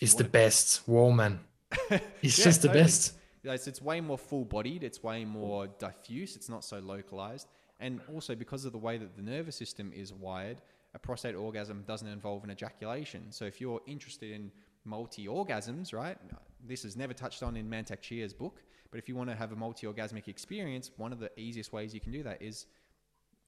is 0.00 0.14
the 0.14 0.24
best 0.24 0.86
woman. 0.86 1.40
it's 2.22 2.38
yeah, 2.38 2.44
just 2.44 2.62
the 2.62 2.68
totally. 2.68 2.84
best. 2.84 3.14
It's, 3.44 3.66
it's 3.66 3.82
way 3.82 4.00
more 4.00 4.18
full 4.18 4.44
bodied. 4.44 4.84
It's 4.84 5.02
way 5.02 5.24
more 5.24 5.66
diffuse. 5.66 6.36
It's 6.36 6.48
not 6.48 6.64
so 6.64 6.78
localized. 6.78 7.48
And 7.80 8.00
also 8.14 8.34
because 8.36 8.64
of 8.64 8.72
the 8.72 8.78
way 8.78 8.98
that 8.98 9.16
the 9.16 9.22
nervous 9.22 9.56
system 9.56 9.92
is 9.92 10.12
wired, 10.12 10.60
a 10.94 10.98
prostate 10.98 11.34
orgasm 11.34 11.84
doesn't 11.86 12.08
involve 12.08 12.44
an 12.44 12.50
ejaculation. 12.50 13.30
So 13.30 13.44
if 13.44 13.60
you're 13.60 13.80
interested 13.86 14.30
in 14.30 14.50
multi 14.84 15.26
orgasms, 15.26 15.92
right? 15.94 16.18
This 16.66 16.84
is 16.84 16.96
never 16.96 17.14
touched 17.14 17.42
on 17.42 17.56
in 17.56 17.68
Mantak 17.68 18.00
Chia's 18.00 18.34
book, 18.34 18.62
but 18.90 18.98
if 18.98 19.08
you 19.08 19.16
want 19.16 19.30
to 19.30 19.36
have 19.36 19.52
a 19.52 19.56
multi 19.56 19.86
orgasmic 19.86 20.28
experience, 20.28 20.90
one 20.96 21.12
of 21.12 21.18
the 21.18 21.30
easiest 21.38 21.72
ways 21.72 21.94
you 21.94 22.00
can 22.00 22.12
do 22.12 22.22
that 22.22 22.42
is 22.42 22.66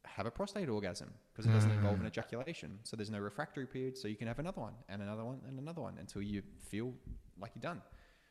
have 0.07 0.27
a 0.27 0.31
prostate 0.31 0.69
orgasm 0.69 1.11
because 1.33 1.47
it 1.47 1.53
doesn't 1.53 1.71
mm. 1.71 1.77
involve 1.77 2.01
an 2.01 2.07
ejaculation. 2.07 2.79
So 2.85 2.97
there's 2.97 3.11
no 3.11 3.19
refractory 3.19 3.67
period. 3.67 3.97
So 3.97 4.09
you 4.09 4.17
can 4.17 4.29
have 4.29 4.39
another 4.39 4.61
one 4.61 4.75
and 4.89 5.03
another 5.03 5.25
one 5.25 5.41
and 5.49 5.59
another 5.59 5.81
one 5.81 5.97
until 5.99 6.23
you 6.23 6.43
feel 6.69 6.93
like 7.41 7.53
you're 7.55 7.63
done. 7.63 7.83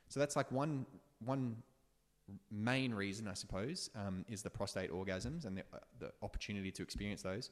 So 0.09 0.19
that's 0.19 0.35
like 0.35 0.51
one 0.51 0.85
one 1.25 1.55
main 2.51 2.93
reason, 2.93 3.27
I 3.27 3.33
suppose, 3.33 3.89
um, 3.95 4.25
is 4.29 4.41
the 4.41 4.49
prostate 4.49 4.91
orgasms 4.91 5.45
and 5.45 5.57
the, 5.57 5.63
uh, 5.73 5.79
the 5.99 6.11
opportunity 6.21 6.71
to 6.71 6.83
experience 6.83 7.21
those. 7.21 7.49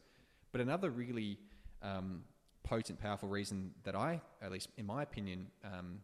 But 0.51 0.61
another 0.61 0.89
really 0.89 1.37
um, 1.81 2.23
potent, 2.63 2.99
powerful 2.99 3.29
reason 3.29 3.71
that 3.83 3.95
I, 3.95 4.21
at 4.41 4.51
least 4.51 4.69
in 4.77 4.85
my 4.85 5.03
opinion, 5.03 5.47
um, 5.63 5.99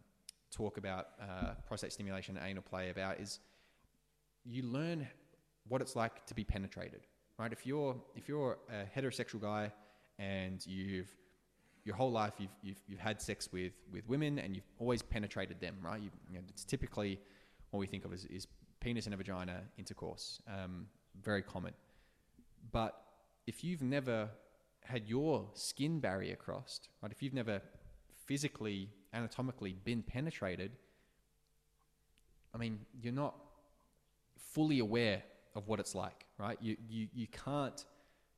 talk 0.52 0.78
about 0.78 1.10
uh, 1.22 1.54
prostate 1.68 1.92
stimulation 1.92 2.38
and 2.38 2.46
anal 2.46 2.64
play 2.64 2.90
about 2.90 3.20
is 3.20 3.40
you 4.46 4.64
learn 4.64 5.08
what 5.68 5.82
it's 5.82 5.96
like 5.96 6.26
to 6.26 6.34
be 6.34 6.44
penetrated, 6.44 7.02
right? 7.38 7.52
If 7.52 7.66
you're 7.66 7.96
if 8.16 8.28
you're 8.28 8.58
a 8.70 9.00
heterosexual 9.00 9.42
guy 9.42 9.72
and 10.18 10.66
you've 10.66 11.14
your 11.84 11.96
whole 11.96 12.12
life 12.12 12.34
you've, 12.38 12.52
you've, 12.62 12.82
you've 12.86 13.00
had 13.00 13.22
sex 13.22 13.48
with, 13.54 13.72
with 13.94 14.06
women 14.10 14.40
and 14.40 14.54
you've 14.54 14.68
always 14.78 15.02
penetrated 15.02 15.62
them, 15.62 15.78
right? 15.82 16.02
You, 16.02 16.10
you 16.30 16.36
know, 16.36 16.44
it's 16.50 16.66
typically 16.66 17.18
what 17.72 17.80
we 17.80 17.88
think 17.88 18.04
of 18.04 18.12
as 18.12 18.26
is 18.26 18.46
penis 18.82 19.06
and 19.06 19.14
a 19.14 19.18
vagina 19.18 19.62
intercourse, 19.78 20.42
um, 20.48 20.88
very 21.24 21.42
common. 21.42 21.74
But 22.74 23.02
if 23.48 23.64
you've 23.64 23.82
never 23.82 24.30
had 24.84 25.08
your 25.08 25.48
skin 25.54 26.00
barrier 26.00 26.36
crossed, 26.36 26.90
right? 27.02 27.12
If 27.12 27.24
you've 27.24 27.34
never 27.34 27.62
physically, 28.26 28.90
anatomically 29.14 29.76
been 29.84 30.04
penetrated, 30.04 30.72
I 32.54 32.58
mean, 32.58 32.80
you're 33.02 33.14
not 33.14 33.36
fully 34.38 34.80
aware 34.80 35.24
of 35.56 35.68
what 35.68 35.80
it's 35.80 35.96
like, 35.96 36.26
right? 36.38 36.58
You, 36.62 36.78
you, 36.90 37.08
you 37.14 37.28
can't, 37.28 37.84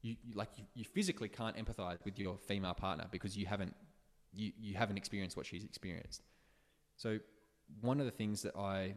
you, 0.02 0.16
you 0.24 0.36
like, 0.36 0.50
you, 0.58 0.64
you 0.76 0.86
physically 0.86 1.28
can't 1.28 1.58
empathize 1.58 2.04
with 2.06 2.18
your 2.18 2.38
female 2.38 2.74
partner 2.74 3.06
because 3.12 3.36
you 3.38 3.46
haven't, 3.46 3.76
you, 4.34 4.52
you 4.60 4.76
haven't 4.76 4.98
experienced 4.98 5.36
what 5.36 5.46
she's 5.46 5.64
experienced. 5.64 6.22
So, 6.98 7.20
one 7.82 8.00
of 8.00 8.06
the 8.06 8.12
things 8.12 8.42
that 8.42 8.56
I 8.56 8.96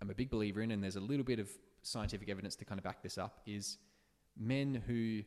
am 0.00 0.10
a 0.10 0.14
big 0.14 0.30
believer 0.30 0.62
in, 0.62 0.70
and 0.70 0.82
there's 0.82 0.96
a 0.96 1.00
little 1.00 1.24
bit 1.24 1.38
of 1.38 1.50
scientific 1.82 2.28
evidence 2.30 2.56
to 2.56 2.64
kind 2.64 2.78
of 2.78 2.84
back 2.84 3.02
this 3.02 3.18
up, 3.18 3.40
is 3.46 3.76
men 4.38 4.82
who 4.86 5.22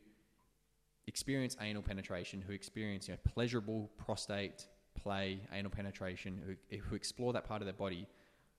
experience 1.06 1.56
anal 1.60 1.82
penetration, 1.82 2.42
who 2.46 2.52
experience 2.52 3.08
you 3.08 3.14
know, 3.14 3.20
pleasurable 3.32 3.90
prostate 3.96 4.66
play, 4.96 5.40
anal 5.52 5.70
penetration, 5.70 6.40
who, 6.44 6.78
who 6.78 6.94
explore 6.96 7.32
that 7.32 7.44
part 7.44 7.62
of 7.62 7.66
their 7.66 7.74
body, 7.74 8.06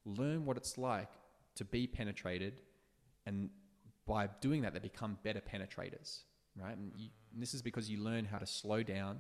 learn 0.05 0.45
what 0.45 0.57
it's 0.57 0.77
like 0.77 1.09
to 1.55 1.65
be 1.65 1.87
penetrated, 1.87 2.61
and 3.25 3.49
by 4.05 4.29
doing 4.39 4.61
that, 4.61 4.73
they 4.73 4.79
become 4.79 5.17
better 5.23 5.41
penetrators, 5.41 6.19
right? 6.55 6.77
And, 6.77 6.91
you, 6.95 7.09
and 7.33 7.41
this 7.41 7.53
is 7.53 7.61
because 7.61 7.89
you 7.89 8.01
learn 8.01 8.23
how 8.23 8.37
to 8.37 8.45
slow 8.45 8.81
down, 8.83 9.19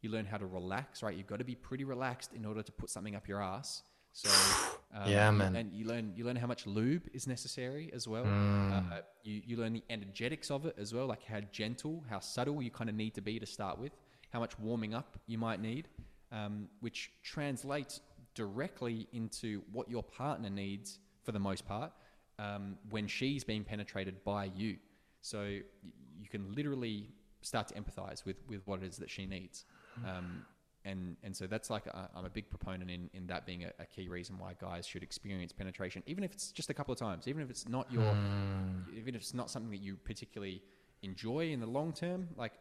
you 0.00 0.10
learn 0.10 0.26
how 0.26 0.36
to 0.36 0.46
relax, 0.46 1.02
right? 1.02 1.16
You've 1.16 1.28
got 1.28 1.38
to 1.38 1.44
be 1.44 1.54
pretty 1.54 1.84
relaxed 1.84 2.32
in 2.34 2.44
order 2.44 2.62
to 2.62 2.72
put 2.72 2.90
something 2.90 3.14
up 3.14 3.28
your 3.28 3.40
ass. 3.40 3.82
So 4.14 4.30
um, 4.94 5.10
yeah, 5.10 5.30
man. 5.30 5.54
And 5.56 5.72
you 5.72 5.84
learn 5.86 6.12
you 6.16 6.24
learn 6.24 6.36
how 6.36 6.46
much 6.46 6.66
lube 6.66 7.02
is 7.12 7.26
necessary 7.26 7.90
as 7.92 8.08
well. 8.08 8.24
Mm. 8.24 8.92
Uh, 8.92 9.00
you 9.22 9.42
you 9.44 9.56
learn 9.58 9.74
the 9.74 9.82
energetics 9.90 10.50
of 10.50 10.64
it 10.64 10.74
as 10.78 10.94
well, 10.94 11.06
like 11.06 11.22
how 11.24 11.40
gentle, 11.52 12.02
how 12.08 12.20
subtle 12.20 12.62
you 12.62 12.70
kind 12.70 12.88
of 12.88 12.96
need 12.96 13.14
to 13.14 13.20
be 13.20 13.38
to 13.38 13.46
start 13.46 13.78
with, 13.78 13.92
how 14.32 14.40
much 14.40 14.58
warming 14.58 14.94
up 14.94 15.18
you 15.26 15.36
might 15.36 15.60
need, 15.60 15.88
um, 16.32 16.68
which 16.80 17.10
translates 17.22 18.00
directly 18.34 19.06
into 19.12 19.62
what 19.72 19.88
your 19.90 20.02
partner 20.02 20.50
needs 20.50 20.98
for 21.24 21.32
the 21.32 21.38
most 21.38 21.66
part 21.66 21.92
um, 22.38 22.76
when 22.90 23.06
she's 23.06 23.44
being 23.44 23.64
penetrated 23.64 24.22
by 24.24 24.50
you. 24.56 24.76
So 25.20 25.42
you 25.42 26.28
can 26.30 26.54
literally 26.54 27.08
start 27.42 27.68
to 27.68 27.74
empathize 27.74 28.24
with 28.24 28.36
with 28.48 28.62
what 28.64 28.82
it 28.82 28.86
is 28.86 28.96
that 28.98 29.10
she 29.10 29.26
needs. 29.26 29.64
Um, 30.06 30.44
and 30.84 31.16
and 31.22 31.34
so 31.34 31.46
that's 31.46 31.70
like 31.70 31.84
i 31.94 32.06
am 32.18 32.24
a 32.24 32.30
big 32.30 32.48
proponent 32.50 32.90
in 32.90 33.08
in 33.14 33.26
that 33.26 33.46
being 33.46 33.64
a, 33.64 33.72
a, 33.78 33.86
key 33.86 34.08
reason 34.08 34.38
why 34.38 34.54
guys 34.60 34.86
should 34.86 35.02
experience 35.02 35.52
penetration, 35.52 36.02
even 36.06 36.24
if 36.24 36.32
it's 36.32 36.52
just 36.52 36.70
a 36.70 36.74
couple 36.74 36.92
of 36.92 36.98
times, 36.98 37.26
even 37.28 37.42
if 37.42 37.50
it's 37.50 37.68
not 37.68 37.90
your, 37.92 38.02
mm. 38.02 38.96
even 38.96 39.14
if 39.14 39.22
it's 39.22 39.34
not 39.34 39.50
something 39.50 39.70
that 39.70 39.80
you 39.80 39.96
particularly 39.96 40.62
enjoy 41.02 41.50
in 41.50 41.60
the 41.60 41.66
long 41.66 41.92
term. 41.92 42.28
Like 42.36 42.52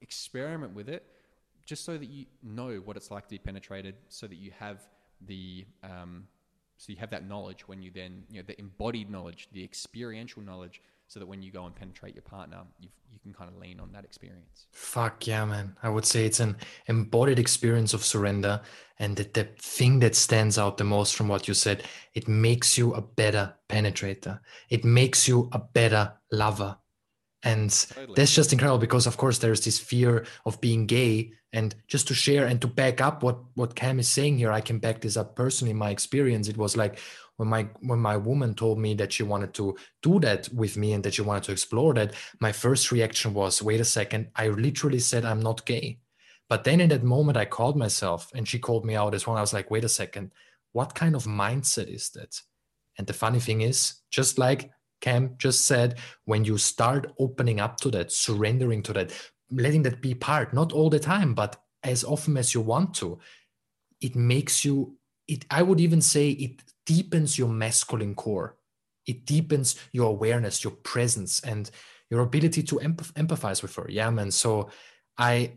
experiment 0.00 0.74
with 0.74 0.88
it, 0.88 1.04
just 1.64 1.84
so 1.84 1.96
that 1.96 2.08
you 2.08 2.26
know 2.42 2.76
what 2.84 2.96
it's 2.96 3.10
like 3.10 3.24
to 3.24 3.30
be 3.30 3.38
penetrated, 3.38 3.94
so 4.08 4.26
that 4.26 4.36
you 4.36 4.52
have 4.58 4.80
the 5.26 5.64
um, 5.82 6.26
so 6.76 6.92
you 6.92 6.98
have 6.98 7.10
that 7.10 7.28
knowledge 7.28 7.66
when 7.68 7.82
you 7.82 7.90
then 7.92 8.24
you 8.30 8.40
know 8.40 8.44
the 8.46 8.58
embodied 8.60 9.10
knowledge, 9.10 9.48
the 9.52 9.64
experiential 9.64 10.42
knowledge 10.42 10.82
so 11.12 11.20
that 11.20 11.26
when 11.26 11.42
you 11.42 11.52
go 11.52 11.66
and 11.66 11.76
penetrate 11.76 12.14
your 12.14 12.22
partner, 12.22 12.62
you 12.80 12.88
you 13.10 13.18
can 13.18 13.34
kind 13.34 13.50
of 13.50 13.58
lean 13.58 13.78
on 13.78 13.92
that 13.92 14.02
experience. 14.02 14.66
Fuck 14.70 15.26
yeah, 15.26 15.44
man! 15.44 15.76
I 15.82 15.90
would 15.90 16.06
say 16.06 16.24
it's 16.24 16.40
an 16.40 16.56
embodied 16.86 17.38
experience 17.38 17.92
of 17.92 18.02
surrender, 18.02 18.62
and 18.98 19.14
the, 19.14 19.24
the 19.24 19.44
thing 19.60 19.98
that 19.98 20.14
stands 20.14 20.56
out 20.56 20.78
the 20.78 20.84
most 20.84 21.14
from 21.14 21.28
what 21.28 21.46
you 21.46 21.52
said, 21.52 21.82
it 22.14 22.28
makes 22.28 22.78
you 22.78 22.94
a 22.94 23.02
better 23.02 23.54
penetrator. 23.68 24.40
It 24.70 24.86
makes 24.86 25.28
you 25.28 25.50
a 25.52 25.58
better 25.58 26.14
lover, 26.30 26.78
and 27.42 27.70
totally. 27.70 28.14
that's 28.16 28.34
just 28.34 28.54
incredible 28.54 28.78
because, 28.78 29.06
of 29.06 29.18
course, 29.18 29.36
there's 29.36 29.62
this 29.62 29.78
fear 29.78 30.24
of 30.46 30.62
being 30.62 30.86
gay. 30.86 31.32
And 31.54 31.74
just 31.86 32.08
to 32.08 32.14
share 32.14 32.46
and 32.46 32.58
to 32.62 32.66
back 32.66 33.02
up 33.02 33.22
what 33.22 33.38
what 33.56 33.74
Cam 33.74 34.00
is 34.00 34.08
saying 34.08 34.38
here, 34.38 34.50
I 34.50 34.62
can 34.62 34.78
back 34.78 35.02
this 35.02 35.18
up 35.18 35.36
personally. 35.36 35.74
My 35.74 35.90
experience, 35.90 36.48
it 36.48 36.56
was 36.56 36.78
like 36.78 36.98
when 37.36 37.48
my 37.48 37.68
when 37.80 37.98
my 37.98 38.16
woman 38.16 38.54
told 38.54 38.78
me 38.78 38.94
that 38.94 39.12
she 39.12 39.22
wanted 39.22 39.54
to 39.54 39.76
do 40.02 40.20
that 40.20 40.48
with 40.52 40.76
me 40.76 40.92
and 40.92 41.02
that 41.04 41.14
she 41.14 41.22
wanted 41.22 41.42
to 41.44 41.52
explore 41.52 41.94
that 41.94 42.14
my 42.40 42.52
first 42.52 42.92
reaction 42.92 43.34
was 43.34 43.62
wait 43.62 43.80
a 43.80 43.84
second 43.84 44.28
i 44.36 44.48
literally 44.48 45.00
said 45.00 45.24
i'm 45.24 45.40
not 45.40 45.66
gay. 45.66 45.98
But 46.48 46.64
then 46.64 46.80
in 46.80 46.90
that 46.90 47.02
moment 47.02 47.38
i 47.38 47.44
called 47.44 47.76
myself 47.76 48.30
and 48.34 48.46
she 48.46 48.58
called 48.58 48.84
me 48.84 48.94
out 48.94 49.14
as 49.14 49.26
well. 49.26 49.36
I 49.36 49.40
was 49.40 49.54
like 49.54 49.70
wait 49.70 49.84
a 49.84 49.88
second 49.88 50.32
what 50.72 50.94
kind 50.94 51.14
of 51.14 51.24
mindset 51.24 51.92
is 51.94 52.10
that? 52.10 52.40
And 52.98 53.06
the 53.06 53.12
funny 53.12 53.40
thing 53.40 53.62
is 53.62 53.94
just 54.10 54.38
like 54.38 54.70
cam 55.00 55.34
just 55.36 55.66
said 55.66 55.98
when 56.24 56.44
you 56.44 56.56
start 56.56 57.12
opening 57.18 57.60
up 57.60 57.78
to 57.80 57.90
that 57.90 58.12
surrendering 58.12 58.82
to 58.82 58.92
that 58.92 59.12
letting 59.50 59.82
that 59.82 60.00
be 60.00 60.14
part 60.14 60.54
not 60.54 60.72
all 60.72 60.88
the 60.88 60.98
time 60.98 61.34
but 61.34 61.56
as 61.82 62.04
often 62.04 62.36
as 62.36 62.54
you 62.54 62.60
want 62.60 62.94
to 62.94 63.18
it 64.00 64.14
makes 64.14 64.64
you 64.64 64.96
it 65.28 65.44
i 65.50 65.60
would 65.60 65.80
even 65.80 66.00
say 66.00 66.30
it 66.30 66.62
deepens 66.86 67.38
your 67.38 67.48
masculine 67.48 68.14
core. 68.14 68.56
It 69.06 69.26
deepens 69.26 69.76
your 69.92 70.08
awareness, 70.08 70.62
your 70.62 70.72
presence, 70.72 71.40
and 71.40 71.70
your 72.10 72.20
ability 72.20 72.62
to 72.64 72.76
empath- 72.76 73.12
empathize 73.14 73.62
with 73.62 73.74
her. 73.76 73.86
Yeah, 73.88 74.10
man. 74.10 74.30
So 74.30 74.70
I 75.18 75.54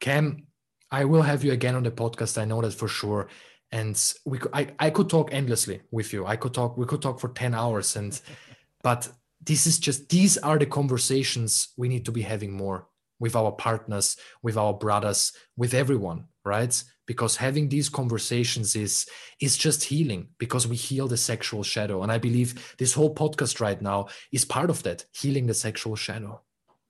can, 0.00 0.46
I 0.90 1.04
will 1.04 1.22
have 1.22 1.44
you 1.44 1.52
again 1.52 1.74
on 1.74 1.82
the 1.82 1.90
podcast. 1.90 2.40
I 2.40 2.44
know 2.44 2.60
that 2.62 2.72
for 2.72 2.88
sure. 2.88 3.28
And 3.72 4.00
we, 4.24 4.38
could, 4.38 4.50
I, 4.52 4.68
I 4.78 4.90
could 4.90 5.08
talk 5.08 5.32
endlessly 5.32 5.82
with 5.90 6.12
you. 6.12 6.26
I 6.26 6.36
could 6.36 6.54
talk. 6.54 6.76
We 6.76 6.86
could 6.86 7.02
talk 7.02 7.20
for 7.20 7.28
ten 7.28 7.54
hours. 7.54 7.96
And, 7.96 8.20
but 8.82 9.08
this 9.42 9.66
is 9.66 9.78
just 9.78 10.08
these 10.08 10.36
are 10.38 10.58
the 10.58 10.66
conversations 10.66 11.68
we 11.76 11.88
need 11.88 12.04
to 12.04 12.12
be 12.12 12.22
having 12.22 12.52
more 12.52 12.88
with 13.18 13.36
our 13.36 13.52
partners, 13.52 14.16
with 14.42 14.56
our 14.56 14.74
brothers, 14.74 15.32
with 15.56 15.74
everyone, 15.74 16.24
right? 16.44 16.82
Because 17.06 17.36
having 17.36 17.68
these 17.68 17.88
conversations 17.88 18.76
is 18.76 19.06
is 19.40 19.56
just 19.56 19.84
healing 19.84 20.28
because 20.38 20.66
we 20.66 20.76
heal 20.76 21.08
the 21.08 21.16
sexual 21.16 21.62
shadow. 21.62 22.02
And 22.02 22.12
I 22.12 22.18
believe 22.18 22.76
this 22.78 22.94
whole 22.94 23.14
podcast 23.14 23.60
right 23.60 23.80
now 23.80 24.08
is 24.32 24.44
part 24.44 24.70
of 24.70 24.82
that, 24.84 25.06
healing 25.12 25.46
the 25.46 25.54
sexual 25.54 25.96
shadow. 25.96 26.40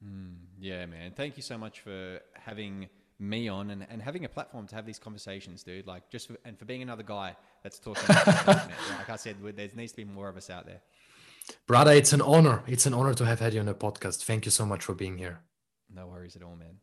Mm, 0.05 0.37
yeah, 0.59 0.87
man. 0.87 1.13
Thank 1.17 1.37
you 1.37 1.43
so 1.43 1.57
much 1.57 1.81
for 1.81 2.21
having 2.35 2.89
me 3.19 3.49
on 3.49 3.71
and, 3.71 3.87
and 3.91 4.01
having 4.01 4.25
a 4.25 4.29
platform 4.29 4.67
to 4.67 4.75
have 4.75 4.87
these 4.87 4.99
conversations, 4.99 5.63
dude. 5.63 5.87
Like 5.87 6.11
just 6.11 6.29
for, 6.29 6.37
and 6.45 6.59
for 6.59 6.65
being 6.65 6.83
another 6.83 7.03
guy 7.03 7.37
that's 7.63 7.79
talking. 7.79 8.03
like 8.47 9.11
I 9.11 9.17
said, 9.17 9.37
there 9.57 9.69
needs 9.75 9.93
to 9.93 9.97
be 9.97 10.05
more 10.05 10.29
of 10.29 10.37
us 10.37 10.51
out 10.51 10.67
there. 10.67 10.81
Brother, 11.67 11.93
it's 11.93 12.13
an 12.13 12.23
honor. 12.23 12.63
It's 12.67 12.87
an 12.87 12.95
honor 12.95 13.15
to 13.15 13.25
have 13.27 13.41
had 13.41 13.55
you 13.55 13.61
on 13.61 13.67
the 13.67 13.75
podcast. 13.75 14.25
Thank 14.25 14.45
you 14.45 14.51
so 14.51 14.65
much 14.65 14.85
for 14.85 14.95
being 14.95 15.19
here. 15.19 15.41
No 15.93 16.07
worries 16.07 16.37
at 16.37 16.43
all, 16.43 16.57
man. 16.57 16.77